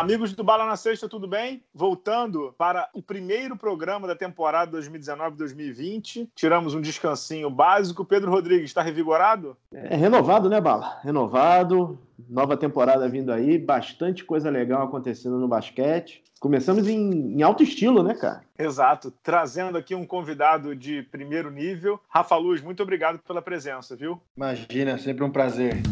Amigos 0.00 0.32
do 0.32 0.42
Bala 0.42 0.64
na 0.64 0.76
Sexta, 0.76 1.06
tudo 1.06 1.28
bem? 1.28 1.62
Voltando 1.74 2.54
para 2.56 2.88
o 2.94 3.02
primeiro 3.02 3.54
programa 3.54 4.08
da 4.08 4.16
temporada 4.16 4.78
2019-2020. 4.78 6.26
Tiramos 6.34 6.74
um 6.74 6.80
descansinho 6.80 7.50
básico. 7.50 8.02
Pedro 8.02 8.30
Rodrigues, 8.30 8.70
está 8.70 8.80
revigorado? 8.80 9.58
É 9.70 9.94
renovado, 9.94 10.48
né, 10.48 10.58
Bala? 10.58 10.98
Renovado. 11.04 11.98
Nova 12.30 12.56
temporada 12.56 13.06
vindo 13.10 13.30
aí. 13.30 13.58
Bastante 13.58 14.24
coisa 14.24 14.48
legal 14.48 14.84
acontecendo 14.84 15.36
no 15.36 15.46
basquete. 15.46 16.22
Começamos 16.40 16.88
em, 16.88 17.34
em 17.34 17.42
alto 17.42 17.62
estilo, 17.62 18.02
né, 18.02 18.14
cara? 18.14 18.40
Exato. 18.58 19.12
Trazendo 19.22 19.76
aqui 19.76 19.94
um 19.94 20.06
convidado 20.06 20.74
de 20.74 21.02
primeiro 21.02 21.50
nível. 21.50 22.00
Rafa 22.08 22.36
Luz, 22.36 22.62
muito 22.62 22.82
obrigado 22.82 23.18
pela 23.18 23.42
presença, 23.42 23.94
viu? 23.94 24.18
Imagina, 24.34 24.96
sempre 24.96 25.22
um 25.22 25.30
prazer. 25.30 25.82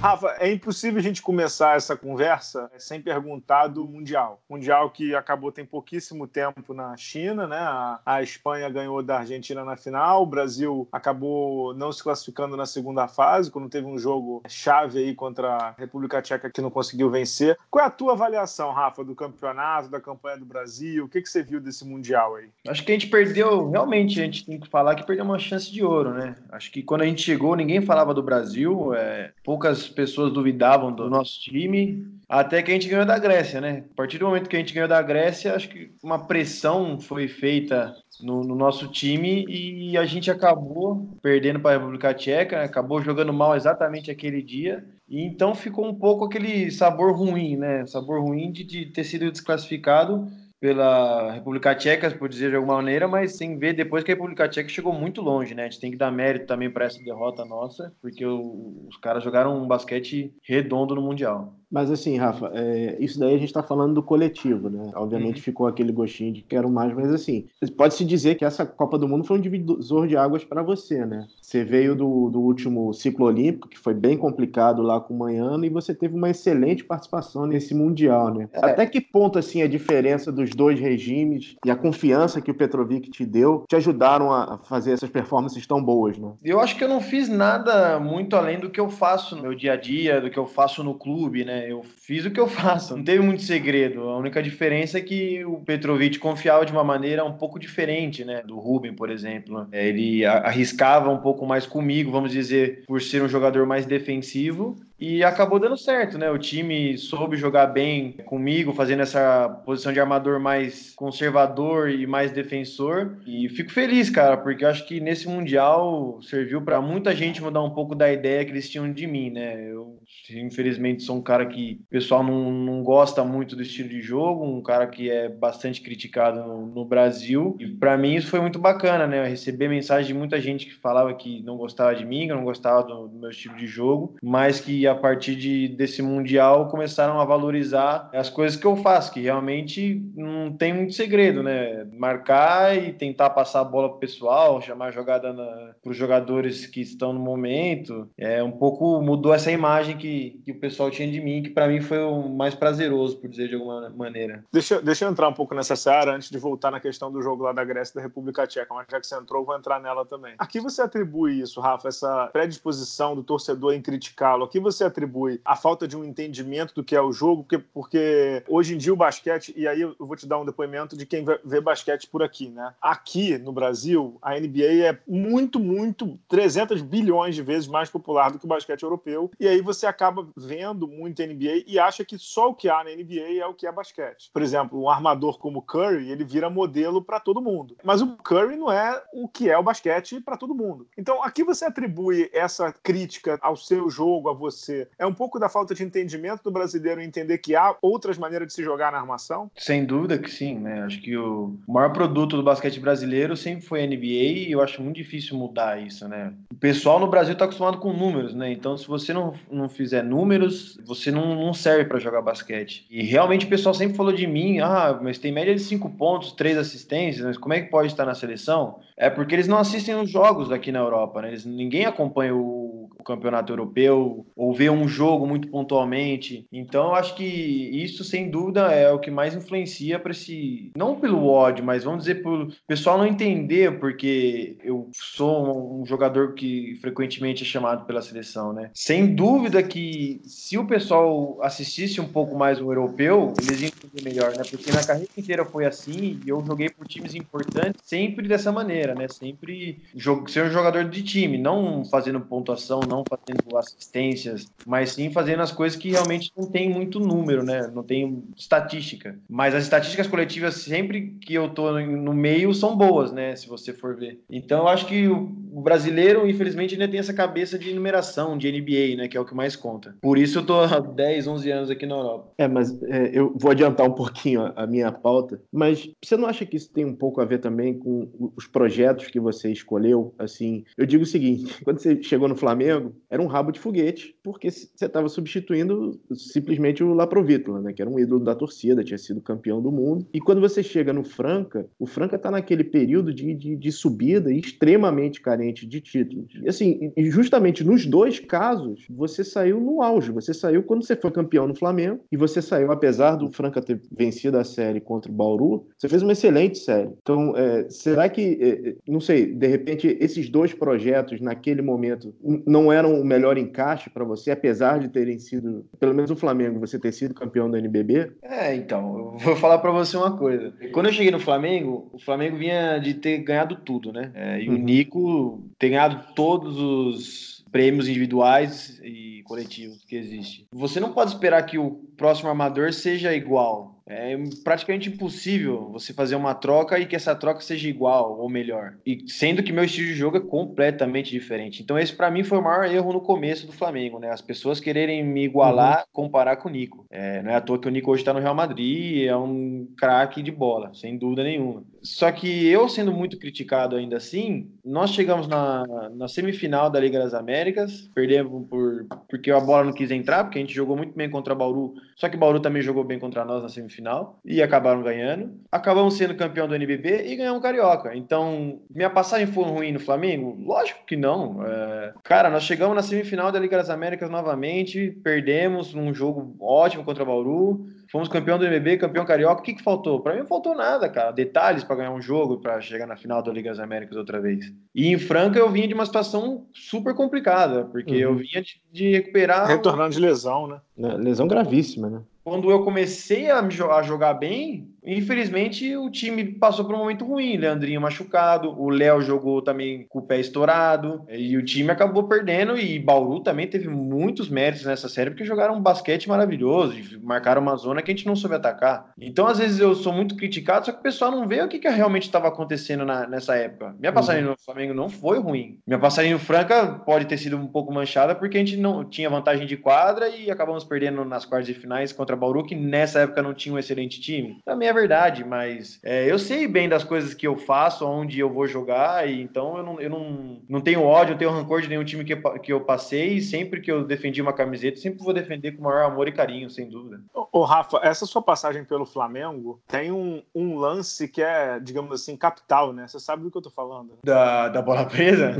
Rafa, 0.00 0.36
é 0.38 0.52
impossível 0.52 1.00
a 1.00 1.02
gente 1.02 1.22
começar 1.22 1.76
essa 1.76 1.96
conversa 1.96 2.70
sem 2.78 3.00
perguntar 3.00 3.66
do 3.68 3.84
Mundial. 3.84 4.40
Mundial 4.48 4.90
que 4.90 5.14
acabou 5.14 5.50
tem 5.50 5.64
pouquíssimo 5.64 6.26
tempo 6.26 6.74
na 6.74 6.96
China, 6.96 7.46
né? 7.46 7.58
A, 7.58 8.00
a, 8.04 8.22
Espanha 8.22 8.68
ganhou 8.68 9.02
da 9.02 9.18
Argentina 9.18 9.64
na 9.64 9.76
final, 9.76 10.22
o 10.22 10.26
Brasil 10.26 10.86
acabou 10.92 11.74
não 11.74 11.90
se 11.90 12.02
classificando 12.02 12.56
na 12.56 12.66
segunda 12.66 13.08
fase, 13.08 13.50
quando 13.50 13.70
teve 13.70 13.86
um 13.86 13.98
jogo 13.98 14.42
chave 14.46 14.98
aí 14.98 15.14
contra 15.14 15.56
a 15.56 15.70
República 15.72 16.20
Tcheca 16.20 16.50
que 16.50 16.60
não 16.60 16.70
conseguiu 16.70 17.10
vencer. 17.10 17.58
Qual 17.70 17.82
é 17.82 17.88
a 17.88 17.90
tua 17.90 18.12
avaliação, 18.12 18.72
Rafa, 18.72 19.02
do 19.02 19.14
campeonato, 19.14 19.88
da 19.88 20.00
campanha 20.00 20.36
do 20.36 20.44
Brasil? 20.44 21.06
O 21.06 21.08
que, 21.08 21.22
que 21.22 21.28
você 21.28 21.42
viu 21.42 21.60
desse 21.60 21.86
Mundial 21.86 22.36
aí? 22.36 22.48
Acho 22.68 22.84
que 22.84 22.92
a 22.92 22.94
gente 22.94 23.08
perdeu, 23.08 23.70
realmente, 23.70 24.20
a 24.20 24.24
gente 24.24 24.44
tem 24.44 24.60
que 24.60 24.68
falar 24.68 24.94
que 24.94 25.06
perdeu 25.06 25.24
uma 25.24 25.38
chance 25.38 25.72
de 25.72 25.82
ouro, 25.82 26.12
né? 26.12 26.36
Acho 26.50 26.70
que 26.70 26.82
quando 26.82 27.00
a 27.00 27.06
gente 27.06 27.22
chegou, 27.22 27.56
ninguém 27.56 27.80
falava 27.80 28.12
do 28.12 28.22
Brasil, 28.22 28.94
é, 28.94 29.32
poucas 29.42 29.85
pessoas 29.88 30.32
duvidavam 30.32 30.94
do 30.94 31.08
nosso 31.08 31.40
time, 31.40 32.06
até 32.28 32.62
que 32.62 32.70
a 32.70 32.74
gente 32.74 32.88
ganhou 32.88 33.06
da 33.06 33.18
Grécia, 33.18 33.60
né? 33.60 33.84
A 33.92 33.94
partir 33.94 34.18
do 34.18 34.26
momento 34.26 34.48
que 34.48 34.56
a 34.56 34.58
gente 34.58 34.74
ganhou 34.74 34.88
da 34.88 35.00
Grécia, 35.00 35.54
acho 35.54 35.68
que 35.68 35.92
uma 36.02 36.26
pressão 36.26 36.98
foi 36.98 37.28
feita 37.28 37.94
no, 38.20 38.42
no 38.42 38.54
nosso 38.54 38.88
time 38.88 39.44
e 39.48 39.96
a 39.96 40.04
gente 40.04 40.30
acabou 40.30 41.08
perdendo 41.22 41.60
para 41.60 41.76
a 41.76 41.78
República 41.78 42.14
Tcheca, 42.14 42.58
né? 42.58 42.64
acabou 42.64 43.00
jogando 43.00 43.32
mal 43.32 43.54
exatamente 43.54 44.10
aquele 44.10 44.42
dia. 44.42 44.84
E 45.08 45.22
então 45.22 45.54
ficou 45.54 45.86
um 45.86 45.94
pouco 45.94 46.24
aquele 46.24 46.70
sabor 46.70 47.16
ruim, 47.16 47.56
né? 47.56 47.86
Sabor 47.86 48.20
ruim 48.20 48.50
de, 48.50 48.64
de 48.64 48.86
ter 48.86 49.04
sido 49.04 49.30
desclassificado 49.30 50.26
pela 50.60 51.32
República 51.32 51.74
Tcheca, 51.74 52.10
por 52.10 52.28
dizer 52.28 52.50
de 52.50 52.56
alguma 52.56 52.76
maneira, 52.76 53.06
mas 53.06 53.36
sem 53.36 53.58
ver 53.58 53.74
depois 53.74 54.02
que 54.02 54.10
a 54.10 54.14
República 54.14 54.48
Tcheca 54.48 54.68
chegou 54.68 54.92
muito 54.92 55.20
longe, 55.20 55.54
né? 55.54 55.64
A 55.64 55.68
gente 55.68 55.80
tem 55.80 55.90
que 55.90 55.96
dar 55.96 56.10
mérito 56.10 56.46
também 56.46 56.70
para 56.70 56.86
essa 56.86 57.02
derrota 57.02 57.44
nossa, 57.44 57.94
porque 58.00 58.24
o, 58.24 58.86
os 58.88 58.96
caras 58.96 59.22
jogaram 59.22 59.62
um 59.62 59.66
basquete 59.66 60.34
redondo 60.42 60.94
no 60.94 61.02
Mundial. 61.02 61.54
Mas 61.70 61.90
assim, 61.90 62.16
Rafa, 62.16 62.50
é, 62.54 62.96
isso 63.00 63.18
daí 63.18 63.34
a 63.34 63.38
gente 63.38 63.48
está 63.48 63.62
falando 63.62 63.94
do 63.94 64.02
coletivo, 64.02 64.70
né? 64.70 64.90
Obviamente 64.94 65.36
uhum. 65.36 65.42
ficou 65.42 65.66
aquele 65.66 65.92
gostinho 65.92 66.32
de 66.32 66.42
quero 66.42 66.70
mais, 66.70 66.94
mas 66.94 67.12
assim, 67.12 67.46
pode-se 67.76 68.04
dizer 68.04 68.36
que 68.36 68.44
essa 68.44 68.64
Copa 68.64 68.98
do 68.98 69.08
Mundo 69.08 69.24
foi 69.24 69.38
um 69.38 69.40
divisor 69.40 70.06
de 70.06 70.16
águas 70.16 70.44
para 70.44 70.62
você, 70.62 71.04
né? 71.04 71.26
Você 71.40 71.64
veio 71.64 71.96
do, 71.96 72.30
do 72.30 72.40
último 72.40 72.92
ciclo 72.92 73.26
olímpico, 73.26 73.68
que 73.68 73.78
foi 73.78 73.94
bem 73.94 74.16
complicado 74.16 74.82
lá 74.82 75.00
com 75.00 75.14
o 75.14 75.18
Manhano, 75.18 75.64
e 75.64 75.68
você 75.68 75.94
teve 75.94 76.14
uma 76.14 76.30
excelente 76.30 76.84
participação 76.84 77.46
nesse 77.46 77.74
Mundial, 77.74 78.32
né? 78.32 78.48
É. 78.52 78.64
Até 78.64 78.86
que 78.86 79.00
ponto, 79.00 79.38
assim, 79.38 79.62
a 79.62 79.68
diferença 79.68 80.30
dos 80.30 80.50
dois 80.50 80.78
regimes 80.78 81.56
e 81.64 81.70
a 81.70 81.76
confiança 81.76 82.40
que 82.40 82.50
o 82.50 82.54
Petrovic 82.54 83.10
te 83.10 83.24
deu 83.24 83.64
te 83.68 83.76
ajudaram 83.76 84.32
a 84.32 84.58
fazer 84.58 84.92
essas 84.92 85.10
performances 85.10 85.66
tão 85.66 85.82
boas, 85.82 86.16
né? 86.16 86.32
Eu 86.44 86.60
acho 86.60 86.76
que 86.76 86.84
eu 86.84 86.88
não 86.88 87.00
fiz 87.00 87.28
nada 87.28 87.98
muito 87.98 88.36
além 88.36 88.60
do 88.60 88.70
que 88.70 88.80
eu 88.80 88.88
faço 88.88 89.36
no 89.36 89.42
meu 89.42 89.54
dia 89.54 89.72
a 89.72 89.76
dia, 89.76 90.20
do 90.20 90.30
que 90.30 90.38
eu 90.38 90.46
faço 90.46 90.82
no 90.82 90.94
clube, 90.94 91.44
né? 91.44 91.55
Eu 91.60 91.84
fiz 91.96 92.24
o 92.24 92.30
que 92.30 92.40
eu 92.40 92.46
faço, 92.48 92.96
não 92.96 93.04
teve 93.04 93.22
muito 93.22 93.42
segredo. 93.42 94.02
A 94.08 94.18
única 94.18 94.42
diferença 94.42 94.98
é 94.98 95.00
que 95.00 95.44
o 95.44 95.60
Petrovic 95.60 96.18
confiava 96.18 96.66
de 96.66 96.72
uma 96.72 96.84
maneira 96.84 97.24
um 97.24 97.32
pouco 97.32 97.58
diferente, 97.58 98.24
né? 98.24 98.42
Do 98.42 98.58
Ruben, 98.58 98.94
por 98.94 99.10
exemplo. 99.10 99.66
É, 99.72 99.88
ele 99.88 100.24
arriscava 100.24 101.10
um 101.10 101.18
pouco 101.18 101.46
mais 101.46 101.66
comigo, 101.66 102.10
vamos 102.10 102.32
dizer, 102.32 102.84
por 102.86 103.00
ser 103.00 103.22
um 103.22 103.28
jogador 103.28 103.66
mais 103.66 103.86
defensivo. 103.86 104.76
E 104.98 105.22
acabou 105.22 105.58
dando 105.58 105.76
certo, 105.76 106.16
né? 106.16 106.30
O 106.30 106.38
time 106.38 106.96
soube 106.96 107.36
jogar 107.36 107.66
bem 107.66 108.12
comigo, 108.24 108.72
fazendo 108.72 109.02
essa 109.02 109.48
posição 109.64 109.92
de 109.92 110.00
armador 110.00 110.40
mais 110.40 110.94
conservador 110.94 111.90
e 111.90 112.06
mais 112.06 112.32
defensor. 112.32 113.18
E 113.26 113.46
fico 113.50 113.70
feliz, 113.70 114.08
cara, 114.08 114.38
porque 114.38 114.64
acho 114.64 114.86
que 114.86 114.98
nesse 114.98 115.28
Mundial 115.28 116.18
serviu 116.22 116.62
para 116.62 116.80
muita 116.80 117.14
gente 117.14 117.42
mudar 117.42 117.62
um 117.62 117.70
pouco 117.70 117.94
da 117.94 118.10
ideia 118.10 118.44
que 118.44 118.50
eles 118.50 118.70
tinham 118.70 118.90
de 118.90 119.06
mim, 119.06 119.30
né? 119.30 119.70
Eu, 119.70 119.95
infelizmente, 120.30 121.02
sou 121.02 121.16
um 121.16 121.22
cara 121.22 121.46
que 121.46 121.80
o 121.86 121.90
pessoal 121.90 122.22
não, 122.22 122.50
não 122.50 122.82
gosta 122.82 123.24
muito 123.24 123.54
do 123.54 123.62
estilo 123.62 123.88
de 123.88 124.00
jogo, 124.00 124.44
um 124.44 124.62
cara 124.62 124.86
que 124.86 125.10
é 125.10 125.28
bastante 125.28 125.80
criticado 125.80 126.42
no, 126.42 126.66
no 126.66 126.84
Brasil. 126.84 127.56
E 127.60 127.66
para 127.66 127.96
mim 127.96 128.14
isso 128.14 128.28
foi 128.28 128.40
muito 128.40 128.58
bacana, 128.58 129.06
né? 129.06 129.26
Receber 129.26 129.68
mensagem 129.68 130.06
de 130.06 130.14
muita 130.14 130.40
gente 130.40 130.66
que 130.66 130.74
falava 130.74 131.12
que 131.14 131.42
não 131.42 131.56
gostava 131.56 131.94
de 131.94 132.04
mim, 132.04 132.26
que 132.26 132.34
não 132.34 132.44
gostava 132.44 132.82
do, 132.82 133.08
do 133.08 133.18
meu 133.18 133.30
estilo 133.30 133.56
de 133.56 133.66
jogo, 133.66 134.16
mas 134.22 134.60
que 134.60 134.86
a 134.86 134.94
partir 134.94 135.36
de, 135.36 135.68
desse 135.68 136.02
Mundial, 136.02 136.68
começaram 136.68 137.20
a 137.20 137.24
valorizar 137.24 138.08
as 138.12 138.30
coisas 138.30 138.58
que 138.58 138.66
eu 138.66 138.76
faço, 138.76 139.12
que 139.12 139.20
realmente 139.20 140.02
não 140.14 140.52
tem 140.52 140.72
muito 140.72 140.94
segredo, 140.94 141.42
né? 141.42 141.84
Marcar 141.92 142.76
e 142.76 142.92
tentar 142.92 143.30
passar 143.30 143.60
a 143.60 143.64
bola 143.64 143.90
pro 143.90 143.98
pessoal, 143.98 144.60
chamar 144.60 144.86
a 144.86 144.90
jogada 144.90 145.34
para 145.82 145.90
os 145.90 145.96
jogadores 145.96 146.66
que 146.66 146.80
estão 146.80 147.12
no 147.12 147.20
momento. 147.20 148.08
É 148.16 148.42
um 148.42 148.52
pouco 148.52 149.00
mudou 149.02 149.34
essa 149.34 149.50
imagem 149.50 149.96
que, 149.96 150.15
que 150.44 150.52
o 150.52 150.58
pessoal 150.58 150.90
tinha 150.90 151.10
de 151.10 151.20
mim, 151.20 151.42
que 151.42 151.50
para 151.50 151.68
mim 151.68 151.80
foi 151.80 151.98
o 151.98 152.28
mais 152.28 152.54
prazeroso, 152.54 153.16
por 153.18 153.28
dizer 153.28 153.48
de 153.48 153.54
alguma 153.54 153.90
maneira. 153.90 154.44
Deixa, 154.52 154.80
deixa 154.80 155.04
eu 155.04 155.10
entrar 155.10 155.28
um 155.28 155.32
pouco 155.32 155.54
nessa 155.54 155.76
seara 155.76 156.14
antes 156.14 156.30
de 156.30 156.38
voltar 156.38 156.70
na 156.70 156.80
questão 156.80 157.10
do 157.10 157.22
jogo 157.22 157.44
lá 157.44 157.52
da 157.52 157.64
Grécia 157.64 157.92
e 157.92 157.96
da 157.96 158.02
República 158.02 158.46
Tcheca, 158.46 158.74
mas 158.74 158.86
já 158.90 159.00
que 159.00 159.06
você 159.06 159.16
entrou, 159.16 159.44
vou 159.44 159.56
entrar 159.56 159.80
nela 159.80 160.04
também. 160.04 160.34
Aqui 160.38 160.60
você 160.60 160.82
atribui 160.82 161.40
isso, 161.40 161.60
Rafa, 161.60 161.88
essa 161.88 162.28
predisposição 162.32 163.14
do 163.14 163.22
torcedor 163.22 163.74
em 163.74 163.82
criticá-lo. 163.82 164.44
Aqui 164.44 164.58
você 164.58 164.84
atribui 164.84 165.40
a 165.44 165.56
falta 165.56 165.86
de 165.86 165.96
um 165.96 166.04
entendimento 166.04 166.74
do 166.74 166.84
que 166.84 166.96
é 166.96 167.00
o 167.00 167.12
jogo, 167.12 167.42
porque, 167.42 167.58
porque 167.72 168.42
hoje 168.48 168.74
em 168.74 168.78
dia 168.78 168.92
o 168.92 168.96
basquete, 168.96 169.52
e 169.56 169.66
aí 169.66 169.80
eu 169.80 169.94
vou 169.98 170.16
te 170.16 170.26
dar 170.26 170.38
um 170.38 170.44
depoimento 170.44 170.96
de 170.96 171.06
quem 171.06 171.24
vê 171.44 171.60
basquete 171.60 172.08
por 172.08 172.22
aqui, 172.22 172.48
né? 172.48 172.72
Aqui 172.80 173.38
no 173.38 173.52
Brasil, 173.52 174.18
a 174.22 174.38
NBA 174.38 174.86
é 174.86 174.98
muito, 175.06 175.58
muito, 175.58 176.18
300 176.28 176.82
bilhões 176.82 177.34
de 177.34 177.42
vezes 177.42 177.68
mais 177.68 177.90
popular 177.90 178.30
do 178.30 178.38
que 178.38 178.44
o 178.44 178.48
basquete 178.48 178.82
europeu, 178.82 179.30
e 179.38 179.46
aí 179.46 179.60
você 179.60 179.86
acaba 179.86 180.05
vendo 180.36 180.86
muito 180.88 181.22
NBA 181.22 181.64
e 181.66 181.78
acha 181.78 182.04
que 182.04 182.18
só 182.18 182.50
o 182.50 182.54
que 182.54 182.68
há 182.68 182.84
na 182.84 182.90
NBA 182.90 183.40
é 183.40 183.46
o 183.46 183.54
que 183.54 183.66
é 183.66 183.72
basquete. 183.72 184.30
Por 184.32 184.42
exemplo, 184.42 184.80
um 184.80 184.88
armador 184.88 185.38
como 185.38 185.62
Curry, 185.62 186.10
ele 186.10 186.24
vira 186.24 186.50
modelo 186.50 187.02
para 187.02 187.20
todo 187.20 187.40
mundo. 187.40 187.76
Mas 187.84 188.00
o 188.02 188.16
Curry 188.16 188.56
não 188.56 188.70
é 188.70 189.02
o 189.12 189.28
que 189.28 189.50
é 189.50 189.58
o 189.58 189.62
basquete 189.62 190.20
para 190.20 190.36
todo 190.36 190.54
mundo. 190.54 190.86
Então, 190.96 191.22
aqui 191.22 191.44
você 191.44 191.64
atribui 191.64 192.30
essa 192.32 192.72
crítica 192.72 193.38
ao 193.40 193.56
seu 193.56 193.88
jogo, 193.90 194.28
a 194.28 194.32
você, 194.32 194.88
é 194.98 195.06
um 195.06 195.14
pouco 195.14 195.38
da 195.38 195.48
falta 195.48 195.74
de 195.74 195.82
entendimento 195.82 196.42
do 196.42 196.50
brasileiro 196.50 197.00
entender 197.00 197.38
que 197.38 197.54
há 197.54 197.76
outras 197.80 198.18
maneiras 198.18 198.48
de 198.48 198.54
se 198.54 198.62
jogar 198.62 198.92
na 198.92 198.98
armação? 198.98 199.50
Sem 199.56 199.84
dúvida 199.84 200.18
que 200.18 200.30
sim, 200.30 200.58
né? 200.58 200.82
Acho 200.82 201.00
que 201.00 201.16
o 201.16 201.56
maior 201.66 201.92
produto 201.92 202.36
do 202.36 202.42
basquete 202.42 202.80
brasileiro 202.80 203.36
sempre 203.36 203.64
foi 203.64 203.82
a 203.82 203.86
NBA 203.86 204.46
e 204.46 204.52
eu 204.52 204.60
acho 204.60 204.82
muito 204.82 204.96
difícil 204.96 205.36
mudar 205.36 205.80
isso, 205.80 206.08
né? 206.08 206.32
O 206.50 206.56
pessoal 206.56 206.98
no 206.98 207.06
Brasil 207.06 207.32
está 207.32 207.44
acostumado 207.44 207.78
com 207.78 207.92
números, 207.92 208.34
né? 208.34 208.50
Então, 208.52 208.76
se 208.76 208.86
você 208.86 209.12
não, 209.12 209.34
não 209.50 209.68
fizer 209.68 209.95
números, 210.02 210.78
você 210.84 211.10
não, 211.10 211.34
não 211.34 211.52
serve 211.52 211.84
para 211.84 211.98
jogar 211.98 212.22
basquete. 212.22 212.86
E 212.90 213.02
realmente 213.02 213.46
o 213.46 213.48
pessoal 213.48 213.74
sempre 213.74 213.96
falou 213.96 214.12
de 214.12 214.26
mim, 214.26 214.60
ah, 214.60 214.98
mas 215.02 215.18
tem 215.18 215.32
média 215.32 215.54
de 215.54 215.60
cinco 215.60 215.90
pontos, 215.90 216.32
três 216.32 216.56
assistências, 216.56 217.24
mas 217.24 217.38
como 217.38 217.54
é 217.54 217.60
que 217.60 217.70
pode 217.70 217.88
estar 217.88 218.04
na 218.04 218.14
seleção? 218.14 218.80
É 218.96 219.10
porque 219.10 219.34
eles 219.34 219.48
não 219.48 219.58
assistem 219.58 219.94
os 219.94 220.10
jogos 220.10 220.50
aqui 220.50 220.72
na 220.72 220.78
Europa, 220.78 221.20
né? 221.20 221.28
Eles, 221.28 221.44
ninguém 221.44 221.84
acompanha 221.84 222.34
o, 222.34 222.88
o 222.98 223.04
campeonato 223.04 223.52
europeu 223.52 224.26
ou 224.34 224.54
vê 224.54 224.70
um 224.70 224.88
jogo 224.88 225.26
muito 225.26 225.48
pontualmente. 225.48 226.46
Então, 226.50 226.88
eu 226.88 226.94
acho 226.94 227.14
que 227.14 227.24
isso, 227.24 228.02
sem 228.02 228.30
dúvida, 228.30 228.72
é 228.72 228.90
o 228.90 228.98
que 228.98 229.10
mais 229.10 229.34
influencia 229.34 229.98
para 229.98 230.12
esse. 230.12 230.72
Não 230.76 230.98
pelo 230.98 231.26
ódio, 231.26 231.64
mas 231.64 231.84
vamos 231.84 232.04
dizer, 232.04 232.22
pelo 232.22 232.48
pessoal 232.66 232.96
não 232.96 233.06
entender, 233.06 233.78
porque 233.78 234.56
eu 234.64 234.88
sou 234.92 235.80
um 235.80 235.84
jogador 235.84 236.34
que 236.34 236.78
frequentemente 236.80 237.42
é 237.42 237.46
chamado 237.46 237.84
pela 237.84 238.00
seleção, 238.00 238.52
né? 238.52 238.70
Sem 238.74 239.14
dúvida 239.14 239.62
que 239.62 239.85
se 240.24 240.56
o 240.58 240.66
pessoal 240.66 241.38
assistisse 241.42 242.00
um 242.00 242.08
pouco 242.08 242.36
mais 242.36 242.60
o 242.60 242.70
europeu, 242.70 243.32
eles 243.38 243.60
iam 243.60 243.68
entender 243.68 244.02
melhor, 244.02 244.36
né? 244.36 244.44
Porque 244.44 244.70
minha 244.70 244.84
carreira 244.84 245.10
inteira 245.16 245.44
foi 245.44 245.66
assim 245.66 246.20
e 246.24 246.28
eu 246.28 246.42
joguei 246.44 246.68
por 246.70 246.86
times 246.86 247.14
importantes 247.14 247.82
sempre 247.84 248.28
dessa 248.28 248.52
maneira, 248.52 248.94
né? 248.94 249.08
Sempre 249.08 249.82
ser 250.28 250.44
um 250.44 250.50
jogador 250.50 250.84
de 250.84 251.02
time, 251.02 251.38
não 251.38 251.84
fazendo 251.84 252.20
pontuação, 252.20 252.86
não 252.86 253.04
fazendo 253.04 253.56
assistências, 253.56 254.50
mas 254.64 254.92
sim 254.92 255.10
fazendo 255.10 255.42
as 255.42 255.52
coisas 255.52 255.78
que 255.78 255.90
realmente 255.90 256.30
não 256.36 256.50
tem 256.50 256.68
muito 256.68 257.00
número, 257.00 257.42
né? 257.42 257.70
Não 257.72 257.82
tem 257.82 258.22
estatística. 258.36 259.18
Mas 259.28 259.54
as 259.54 259.64
estatísticas 259.64 260.06
coletivas, 260.06 260.54
sempre 260.56 261.16
que 261.20 261.34
eu 261.34 261.48
tô 261.50 261.78
no 261.80 262.12
meio, 262.12 262.52
são 262.54 262.76
boas, 262.76 263.12
né? 263.12 263.34
Se 263.36 263.48
você 263.48 263.72
for 263.72 263.96
ver. 263.96 264.20
Então 264.30 264.60
eu 264.60 264.68
acho 264.68 264.86
que 264.86 265.08
o 265.08 265.62
brasileiro, 265.62 266.28
infelizmente, 266.28 266.74
ainda 266.74 266.88
tem 266.88 267.00
essa 267.00 267.14
cabeça 267.14 267.58
de 267.58 267.72
numeração, 267.72 268.36
de 268.36 268.50
NBA, 268.50 268.96
né? 268.96 269.08
Que 269.08 269.16
é 269.16 269.20
o 269.20 269.24
que 269.24 269.34
mais 269.34 269.56
conta. 269.56 269.75
Por 270.00 270.18
isso 270.18 270.38
eu 270.38 270.46
tô 270.46 270.60
há 270.60 270.80
10, 270.80 271.26
11 271.26 271.50
anos 271.50 271.70
aqui 271.70 271.86
na 271.86 271.94
Europa. 271.94 272.32
É, 272.38 272.48
mas 272.48 272.82
é, 272.84 273.10
eu 273.12 273.34
vou 273.38 273.50
adiantar 273.50 273.86
um 273.86 273.92
pouquinho 273.92 274.52
a, 274.54 274.66
minha 274.66 274.90
pauta, 274.90 275.40
mas 275.52 275.88
você 276.02 276.16
não 276.16 276.26
acha 276.26 276.44
que 276.44 276.56
isso 276.56 276.72
tem 276.72 276.84
um 276.84 276.94
pouco 276.94 277.20
a 277.20 277.24
ver 277.24 277.38
também 277.38 277.78
com 277.78 278.08
os 278.36 278.46
projetos 278.46 279.06
que 279.08 279.20
você 279.20 279.50
escolheu? 279.50 280.14
Assim, 280.18 280.64
eu 280.76 280.86
digo 280.86 281.02
o 281.02 281.06
seguinte: 281.06 281.54
quando 281.64 281.78
você 281.78 282.02
chegou 282.02 282.28
no 282.28 282.36
Flamengo, 282.36 282.94
era 283.10 283.22
um 283.22 283.26
rabo 283.26 283.52
de 283.52 283.60
foguete, 283.60 284.14
porque 284.22 284.50
você 284.50 284.86
estava 284.86 285.08
substituindo 285.08 286.00
simplesmente 286.14 286.82
o 286.82 286.94
Laprovítula, 286.94 287.60
né? 287.60 287.72
Que 287.72 287.82
era 287.82 287.90
um 287.90 287.98
ídolo 287.98 288.22
da 288.22 288.34
torcida, 288.34 288.84
tinha 288.84 288.98
sido 288.98 289.20
campeão 289.20 289.60
do 289.60 289.72
mundo. 289.72 290.06
E 290.12 290.20
quando 290.20 290.40
você 290.40 290.62
chega 290.62 290.92
no 290.92 291.04
Franca, 291.04 291.66
o 291.78 291.86
Franca 291.86 292.16
está 292.16 292.30
naquele 292.30 292.64
período 292.64 293.12
de, 293.12 293.34
de, 293.34 293.56
de 293.56 293.72
subida 293.72 294.32
extremamente 294.32 295.20
carente 295.20 295.66
de 295.66 295.80
títulos. 295.80 296.26
E 296.42 296.48
assim, 296.48 296.92
justamente 296.96 297.64
nos 297.64 297.86
dois 297.86 298.18
casos, 298.18 298.86
você 298.90 299.24
saiu 299.24 299.55
no 299.60 299.82
auge. 299.82 300.12
Você 300.12 300.32
saiu 300.32 300.62
quando 300.62 300.84
você 300.84 300.96
foi 300.96 301.10
campeão 301.10 301.46
no 301.46 301.54
Flamengo 301.54 302.00
e 302.10 302.16
você 302.16 302.40
saiu, 302.40 302.70
apesar 302.72 303.16
do 303.16 303.30
Franca 303.30 303.62
ter 303.62 303.80
vencido 303.90 304.38
a 304.38 304.44
série 304.44 304.80
contra 304.80 305.10
o 305.10 305.14
Bauru, 305.14 305.66
você 305.76 305.88
fez 305.88 306.02
uma 306.02 306.12
excelente 306.12 306.58
série. 306.58 306.90
Então, 307.00 307.36
é, 307.36 307.68
será 307.68 308.08
que, 308.08 308.38
é, 308.40 308.70
é 308.70 308.76
não 308.88 309.00
sei, 309.00 309.26
de 309.26 309.46
repente 309.46 309.96
esses 310.00 310.28
dois 310.28 310.52
projetos 310.52 311.20
naquele 311.20 311.62
momento 311.62 312.14
não 312.46 312.72
eram 312.72 313.00
o 313.00 313.04
melhor 313.04 313.38
encaixe 313.38 313.90
para 313.90 314.04
você, 314.04 314.30
apesar 314.30 314.78
de 314.78 314.88
terem 314.88 315.18
sido, 315.18 315.66
pelo 315.78 315.94
menos 315.94 316.10
o 316.10 316.16
Flamengo, 316.16 316.60
você 316.60 316.78
ter 316.78 316.92
sido 316.92 317.14
campeão 317.14 317.50
da 317.50 317.58
NBB? 317.58 318.12
É, 318.22 318.54
então, 318.54 318.98
eu 318.98 319.18
vou 319.18 319.36
falar 319.36 319.58
para 319.58 319.70
você 319.70 319.96
uma 319.96 320.16
coisa. 320.16 320.52
Quando 320.72 320.86
eu 320.86 320.92
cheguei 320.92 321.10
no 321.10 321.20
Flamengo, 321.20 321.88
o 321.92 321.98
Flamengo 321.98 322.36
vinha 322.36 322.78
de 322.78 322.94
ter 322.94 323.18
ganhado 323.18 323.56
tudo, 323.56 323.92
né? 323.92 324.10
É, 324.14 324.42
e 324.42 324.48
uhum. 324.48 324.54
o 324.54 324.58
Nico 324.58 325.44
ter 325.58 325.70
ganhado 325.70 326.14
todos 326.14 326.58
os 326.58 327.35
prêmios 327.56 327.88
individuais 327.88 328.78
e 328.84 329.22
coletivos 329.24 329.82
que 329.86 329.96
existem. 329.96 330.46
Você 330.52 330.78
não 330.78 330.92
pode 330.92 331.12
esperar 331.12 331.42
que 331.44 331.56
o 331.56 331.70
próximo 331.96 332.28
armador 332.28 332.70
seja 332.70 333.14
igual. 333.14 333.75
É 333.88 334.16
praticamente 334.42 334.88
impossível 334.88 335.70
você 335.70 335.92
fazer 335.92 336.16
uma 336.16 336.34
troca 336.34 336.76
e 336.78 336.86
que 336.86 336.96
essa 336.96 337.14
troca 337.14 337.40
seja 337.40 337.68
igual 337.68 338.18
ou 338.18 338.28
melhor. 338.28 338.74
E 338.84 339.04
sendo 339.08 339.44
que 339.44 339.52
meu 339.52 339.62
estilo 339.62 339.86
de 339.86 339.94
jogo 339.94 340.16
é 340.16 340.20
completamente 340.20 341.10
diferente. 341.10 341.62
Então 341.62 341.78
esse 341.78 341.94
para 341.94 342.10
mim 342.10 342.24
foi 342.24 342.38
o 342.38 342.42
maior 342.42 342.64
erro 342.64 342.92
no 342.92 343.00
começo 343.00 343.46
do 343.46 343.52
Flamengo, 343.52 344.00
né? 344.00 344.10
As 344.10 344.20
pessoas 344.20 344.58
quererem 344.58 345.04
me 345.04 345.24
igualar, 345.24 345.78
uhum. 345.78 345.84
comparar 345.92 346.36
com 346.36 346.48
o 346.48 346.52
Nico. 346.52 346.84
É, 346.90 347.22
não 347.22 347.30
é 347.30 347.36
à 347.36 347.40
toa 347.40 347.60
que 347.60 347.68
o 347.68 347.70
Nico 347.70 347.92
hoje 347.92 348.02
está 348.02 348.12
no 348.12 348.18
Real 348.18 348.34
Madrid, 348.34 349.06
é 349.06 349.16
um 349.16 349.68
craque 349.76 350.20
de 350.20 350.32
bola, 350.32 350.74
sem 350.74 350.98
dúvida 350.98 351.22
nenhuma. 351.22 351.62
Só 351.80 352.10
que 352.10 352.46
eu 352.48 352.68
sendo 352.68 352.92
muito 352.92 353.16
criticado 353.16 353.76
ainda 353.76 353.96
assim, 353.96 354.50
nós 354.64 354.90
chegamos 354.90 355.28
na, 355.28 355.64
na 355.94 356.08
semifinal 356.08 356.68
da 356.68 356.80
Liga 356.80 356.98
das 356.98 357.14
Américas, 357.14 357.88
perdemos 357.94 358.48
por 358.48 358.86
porque 359.08 359.30
a 359.30 359.38
bola 359.38 359.64
não 359.64 359.72
quis 359.72 359.92
entrar, 359.92 360.24
porque 360.24 360.38
a 360.38 360.40
gente 360.40 360.52
jogou 360.52 360.76
muito 360.76 360.96
bem 360.96 361.08
contra 361.08 361.32
o 361.32 361.36
Bauru, 361.36 361.74
só 361.94 362.08
que 362.08 362.16
o 362.16 362.18
Bauru 362.18 362.40
também 362.40 362.62
jogou 362.62 362.82
bem 362.82 362.98
contra 362.98 363.24
nós 363.24 363.42
na 363.42 363.48
semifinal 363.48 363.75
final 363.76 364.18
e 364.24 364.42
acabaram 364.42 364.82
ganhando. 364.82 365.38
Acabamos 365.52 365.94
sendo 365.94 366.16
campeão 366.16 366.48
do 366.48 366.54
NBB 366.54 367.04
e 367.06 367.16
ganhamos 367.16 367.42
Carioca. 367.42 367.94
Então, 367.94 368.60
minha 368.74 368.90
passagem 368.90 369.26
foi 369.26 369.44
ruim 369.44 369.72
no 369.72 369.78
Flamengo? 369.78 370.36
Lógico 370.40 370.84
que 370.86 370.96
não. 370.96 371.46
É... 371.46 371.92
Cara, 372.02 372.30
nós 372.30 372.42
chegamos 372.42 372.74
na 372.74 372.82
semifinal 372.82 373.30
da 373.30 373.38
Liga 373.38 373.56
das 373.58 373.70
Américas 373.70 374.10
novamente, 374.10 374.90
perdemos 375.04 375.74
um 375.74 375.94
jogo 375.94 376.34
ótimo 376.40 376.82
contra 376.84 377.02
o 377.02 377.06
Bauru. 377.06 377.66
Fomos 377.90 378.08
campeão 378.08 378.36
do 378.36 378.44
NBB, 378.44 378.78
campeão 378.78 379.04
carioca. 379.04 379.40
O 379.40 379.44
que, 379.44 379.54
que 379.54 379.62
faltou? 379.62 380.00
Para 380.00 380.14
mim 380.14 380.20
não 380.20 380.26
faltou 380.26 380.56
nada, 380.56 380.88
cara. 380.88 381.12
Detalhes 381.12 381.62
para 381.62 381.76
ganhar 381.76 381.92
um 381.92 382.02
jogo, 382.02 382.38
para 382.38 382.60
chegar 382.60 382.86
na 382.86 382.96
final 382.96 383.22
da 383.22 383.32
Liga 383.32 383.50
das 383.50 383.60
Américas 383.60 383.96
outra 383.96 384.20
vez. 384.20 384.52
E 384.74 384.88
em 384.88 384.98
Franca 384.98 385.38
eu 385.38 385.50
vinha 385.50 385.68
de 385.68 385.74
uma 385.74 385.86
situação 385.86 386.46
super 386.52 386.94
complicada, 386.94 387.64
porque 387.64 388.04
uhum. 388.04 388.12
eu 388.12 388.14
vinha 388.16 388.42
de, 388.42 388.60
de 388.72 388.92
recuperar. 388.92 389.46
Retornando 389.46 389.90
de 389.90 390.00
lesão, 390.00 390.48
né? 390.48 390.60
Lesão 390.76 391.28
gravíssima, 391.28 391.88
né? 391.88 392.00
Quando 392.26 392.50
eu 392.50 392.64
comecei 392.64 393.30
a, 393.30 393.40
jogar 393.84 394.14
bem, 394.14 394.75
Infelizmente, 394.86 395.76
o 395.76 395.90
time 395.90 396.24
passou 396.24 396.64
por 396.64 396.74
um 396.74 396.78
momento 396.78 397.04
ruim. 397.04 397.36
Leandrinho 397.36 397.80
machucado, 397.80 398.58
o 398.60 398.68
Léo 398.68 399.00
jogou 399.00 399.42
também 399.42 399.86
com 399.88 399.98
o 399.98 400.06
pé 400.06 400.20
estourado, 400.20 401.04
e 401.10 401.36
o 401.36 401.44
time 401.44 401.70
acabou 401.70 402.04
perdendo. 402.04 402.56
E 402.56 402.78
Bauru 402.78 403.20
também 403.20 403.48
teve 403.48 403.68
muitos 403.68 404.28
méritos 404.28 404.64
nessa 404.64 404.88
série, 404.88 405.10
porque 405.10 405.24
jogaram 405.24 405.56
um 405.56 405.60
basquete 405.60 406.08
maravilhoso, 406.08 406.76
marcaram 407.02 407.42
uma 407.42 407.56
zona 407.56 407.82
que 407.82 407.90
a 407.90 407.94
gente 407.94 408.06
não 408.06 408.14
soube 408.14 408.36
atacar. 408.36 408.92
Então, 408.98 409.26
às 409.26 409.38
vezes, 409.38 409.58
eu 409.58 409.74
sou 409.74 409.92
muito 409.92 410.16
criticado, 410.16 410.66
só 410.66 410.72
que 410.72 410.78
o 410.78 410.82
pessoal 410.82 411.10
não 411.10 411.26
vê 411.26 411.42
o 411.42 411.48
que, 411.48 411.58
que 411.58 411.68
realmente 411.68 412.04
estava 412.04 412.28
acontecendo 412.28 412.84
na, 412.84 413.06
nessa 413.08 413.34
época. 413.34 413.74
Minha 413.78 413.92
passagem 413.92 414.22
uhum. 414.22 414.30
no 414.30 414.36
Flamengo 414.38 414.74
não 414.74 414.88
foi 414.88 415.18
ruim. 415.18 415.58
Minha 415.66 415.80
passagem 415.80 416.12
no 416.12 416.18
Franca 416.18 416.66
pode 416.84 417.06
ter 417.06 417.18
sido 417.18 417.36
um 417.36 417.46
pouco 417.46 417.72
manchada, 417.72 418.14
porque 418.14 418.36
a 418.36 418.40
gente 418.40 418.56
não 418.56 418.84
tinha 418.84 419.10
vantagem 419.10 419.46
de 419.46 419.56
quadra 419.56 420.08
e 420.08 420.30
acabamos 420.30 420.64
perdendo 420.64 421.04
nas 421.04 421.24
quartas 421.24 421.46
de 421.46 421.54
finais 421.54 421.92
contra 421.92 422.14
Bauru, 422.14 422.44
que 422.44 422.54
nessa 422.54 423.00
época 423.00 423.22
não 423.22 423.34
tinha 423.34 423.54
um 423.54 423.58
excelente 423.58 424.00
time. 424.00 424.38
Também 424.44 424.68
é 424.68 424.75
verdade, 424.76 425.24
mas 425.24 425.80
é, 425.82 426.10
eu 426.10 426.18
sei 426.18 426.46
bem 426.46 426.68
das 426.68 426.84
coisas 426.84 427.14
que 427.14 427.26
eu 427.26 427.36
faço, 427.36 427.86
onde 427.86 428.20
eu 428.20 428.30
vou 428.30 428.46
jogar, 428.46 429.08
e 429.08 429.22
então 429.22 429.56
eu 429.56 429.62
não, 429.62 429.80
eu 429.80 429.90
não, 429.90 430.40
não 430.48 430.60
tenho 430.60 430.82
ódio, 430.82 431.14
eu 431.14 431.18
tenho 431.18 431.30
rancor 431.30 431.62
de 431.62 431.68
nenhum 431.68 431.84
time 431.84 432.04
que, 432.04 432.14
que 432.40 432.52
eu 432.52 432.60
passei, 432.60 433.14
e 433.14 433.22
sempre 433.22 433.60
que 433.60 433.72
eu 433.72 433.84
defendi 433.84 434.20
uma 434.20 434.32
camiseta, 434.32 434.78
sempre 434.78 435.02
vou 435.02 435.14
defender 435.14 435.52
com 435.52 435.62
o 435.62 435.64
maior 435.64 435.84
amor 435.84 436.06
e 436.08 436.12
carinho, 436.12 436.50
sem 436.50 436.68
dúvida. 436.68 437.00
Ô, 437.32 437.44
Rafa, 437.44 437.80
essa 437.82 438.06
sua 438.06 438.22
passagem 438.22 438.64
pelo 438.64 438.86
Flamengo 438.86 439.60
tem 439.66 439.92
um, 439.92 440.22
um, 440.34 440.56
lance 440.56 441.08
que 441.08 441.22
é, 441.22 441.58
digamos 441.60 441.92
assim, 441.92 442.16
capital, 442.16 442.72
né? 442.72 442.86
Você 442.88 442.98
sabe 442.98 443.22
do 443.22 443.30
que 443.30 443.36
eu 443.36 443.42
tô 443.42 443.50
falando. 443.50 443.88
Né? 443.88 443.96
Da, 444.04 444.48
da 444.48 444.62
bola 444.62 444.86
presa? 444.86 445.36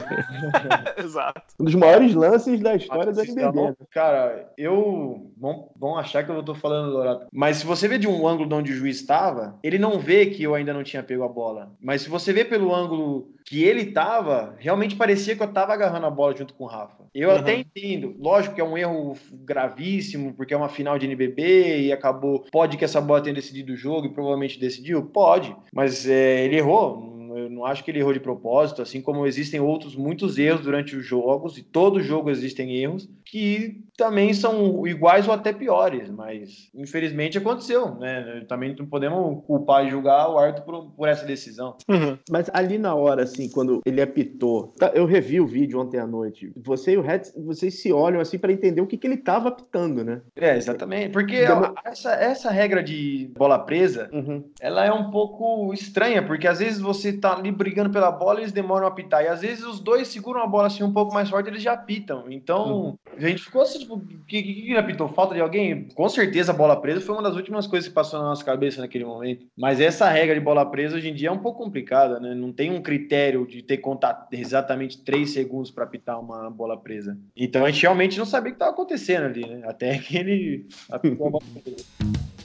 Exato. 0.96 1.42
Um 1.58 1.64
dos 1.64 1.74
maiores 1.74 2.14
lances 2.14 2.60
da 2.60 2.74
história 2.74 3.12
do 3.12 3.20
NBB. 3.20 3.62
Né? 3.62 3.74
Cara, 3.90 4.52
eu... 4.56 5.30
Vão, 5.36 5.70
vão 5.76 5.98
achar 5.98 6.24
que 6.24 6.30
eu 6.30 6.42
tô 6.42 6.54
falando 6.54 6.92
do 6.92 7.26
Mas 7.32 7.58
se 7.58 7.66
você 7.66 7.88
vê 7.88 7.98
de 7.98 8.08
um 8.08 8.26
ângulo 8.26 8.43
onde 8.52 8.72
o 8.72 8.74
juiz 8.74 8.96
estava, 8.96 9.58
ele 9.62 9.78
não 9.78 9.98
vê 9.98 10.26
que 10.26 10.42
eu 10.42 10.54
ainda 10.54 10.72
não 10.72 10.82
tinha 10.82 11.02
pego 11.02 11.24
a 11.24 11.28
bola. 11.28 11.72
Mas 11.80 12.02
se 12.02 12.08
você 12.08 12.32
vê 12.32 12.44
pelo 12.44 12.74
ângulo 12.74 13.34
que 13.44 13.62
ele 13.62 13.82
estava, 13.82 14.54
realmente 14.58 14.96
parecia 14.96 15.36
que 15.36 15.42
eu 15.42 15.48
estava 15.48 15.72
agarrando 15.72 16.06
a 16.06 16.10
bola 16.10 16.34
junto 16.34 16.54
com 16.54 16.64
o 16.64 16.66
Rafa. 16.66 17.04
Eu 17.14 17.30
uhum. 17.30 17.36
até 17.36 17.54
entendo, 17.54 18.14
lógico 18.18 18.54
que 18.54 18.60
é 18.60 18.64
um 18.64 18.76
erro 18.76 19.16
gravíssimo, 19.32 20.32
porque 20.34 20.54
é 20.54 20.56
uma 20.56 20.68
final 20.68 20.98
de 20.98 21.06
NBB 21.06 21.82
e 21.82 21.92
acabou. 21.92 22.44
Pode 22.50 22.76
que 22.76 22.84
essa 22.84 23.00
bola 23.00 23.20
tenha 23.20 23.34
decidido 23.34 23.74
o 23.74 23.76
jogo 23.76 24.06
e 24.06 24.12
provavelmente 24.12 24.58
decidiu? 24.58 25.04
Pode, 25.04 25.54
mas 25.72 26.08
é, 26.08 26.44
ele 26.44 26.56
errou. 26.56 27.13
Eu 27.36 27.50
não 27.50 27.64
acho 27.64 27.84
que 27.84 27.90
ele 27.90 28.00
errou 28.00 28.12
de 28.12 28.20
propósito, 28.20 28.82
assim 28.82 29.00
como 29.00 29.26
existem 29.26 29.60
outros 29.60 29.96
muitos 29.96 30.38
erros 30.38 30.62
durante 30.62 30.96
os 30.96 31.04
jogos, 31.04 31.58
e 31.58 31.62
todo 31.62 32.02
jogo 32.02 32.30
existem 32.30 32.76
erros, 32.76 33.08
que 33.24 33.82
também 33.96 34.34
são 34.34 34.86
iguais 34.86 35.26
ou 35.26 35.34
até 35.34 35.52
piores, 35.52 36.10
mas 36.10 36.68
infelizmente 36.74 37.38
aconteceu, 37.38 37.94
né? 37.96 38.44
Também 38.48 38.74
não 38.76 38.86
podemos 38.86 39.44
culpar 39.44 39.86
e 39.86 39.90
julgar 39.90 40.28
o 40.30 40.38
árbitro 40.38 40.64
por, 40.64 40.90
por 40.90 41.08
essa 41.08 41.24
decisão. 41.24 41.76
Uhum. 41.88 42.18
Mas 42.28 42.50
ali 42.52 42.76
na 42.76 42.94
hora, 42.94 43.22
assim, 43.22 43.48
quando 43.48 43.80
ele 43.86 44.02
apitou, 44.02 44.72
tá, 44.78 44.90
eu 44.94 45.06
revi 45.06 45.40
o 45.40 45.46
vídeo 45.46 45.80
ontem 45.80 45.98
à 45.98 46.06
noite. 46.06 46.52
Você 46.56 46.92
e 46.92 46.96
o 46.96 47.02
Red, 47.02 47.22
vocês 47.44 47.80
se 47.80 47.92
olham 47.92 48.20
assim 48.20 48.38
para 48.38 48.52
entender 48.52 48.80
o 48.80 48.86
que, 48.86 48.96
que 48.96 49.06
ele 49.06 49.14
estava 49.14 49.48
apitando, 49.48 50.04
né? 50.04 50.22
É, 50.36 50.56
exatamente. 50.56 51.10
Porque 51.10 51.46
Deu... 51.46 51.74
essa, 51.84 52.12
essa 52.12 52.50
regra 52.50 52.82
de 52.82 53.30
bola 53.36 53.58
presa, 53.58 54.10
uhum. 54.12 54.44
ela 54.60 54.84
é 54.84 54.92
um 54.92 55.10
pouco 55.10 55.72
estranha, 55.72 56.22
porque 56.24 56.48
às 56.48 56.58
vezes 56.58 56.80
você 56.80 57.10
tá 57.24 57.34
ali 57.34 57.50
brigando 57.50 57.88
pela 57.88 58.10
bola 58.10 58.38
e 58.38 58.42
eles 58.42 58.52
demoram 58.52 58.86
a 58.86 58.90
apitar. 58.90 59.24
E 59.24 59.28
às 59.28 59.40
vezes 59.40 59.64
os 59.64 59.80
dois 59.80 60.08
seguram 60.08 60.42
a 60.42 60.46
bola 60.46 60.66
assim 60.66 60.82
um 60.82 60.92
pouco 60.92 61.14
mais 61.14 61.30
forte 61.30 61.48
eles 61.48 61.62
já 61.62 61.72
apitam. 61.72 62.26
Então, 62.30 62.70
uhum. 62.70 62.98
a 63.16 63.20
gente 63.20 63.42
ficou 63.42 63.62
assim, 63.62 63.78
tipo, 63.78 63.94
o 63.94 64.00
que, 64.26 64.42
que, 64.42 64.54
que 64.62 64.76
apitou? 64.76 65.08
Falta 65.08 65.34
de 65.34 65.40
alguém? 65.40 65.88
Com 65.94 66.06
certeza 66.08 66.52
a 66.52 66.54
bola 66.54 66.78
presa 66.78 67.00
foi 67.00 67.14
uma 67.14 67.22
das 67.22 67.34
últimas 67.34 67.66
coisas 67.66 67.88
que 67.88 67.94
passou 67.94 68.20
na 68.20 68.26
nossa 68.26 68.44
cabeça 68.44 68.82
naquele 68.82 69.06
momento. 69.06 69.46
Mas 69.56 69.80
essa 69.80 70.08
regra 70.08 70.34
de 70.34 70.40
bola 70.40 70.66
presa 70.66 70.96
hoje 70.96 71.08
em 71.08 71.14
dia 71.14 71.28
é 71.28 71.32
um 71.32 71.38
pouco 71.38 71.64
complicada, 71.64 72.20
né? 72.20 72.34
Não 72.34 72.52
tem 72.52 72.70
um 72.70 72.82
critério 72.82 73.46
de 73.46 73.62
ter 73.62 73.78
contato 73.78 74.30
exatamente 74.32 75.02
três 75.02 75.32
segundos 75.32 75.70
para 75.70 75.84
apitar 75.84 76.20
uma 76.20 76.50
bola 76.50 76.76
presa. 76.76 77.16
Então 77.34 77.64
a 77.64 77.70
gente 77.70 77.82
realmente 77.82 78.18
não 78.18 78.26
sabia 78.26 78.50
o 78.50 78.52
que 78.52 78.56
estava 78.56 78.72
acontecendo 78.72 79.24
ali, 79.24 79.46
né? 79.46 79.62
Até 79.64 79.96
que 79.96 80.18
ele 80.18 80.66
apitou 80.90 81.28
a 81.28 81.30
bola 81.30 81.44
presa. 81.62 81.84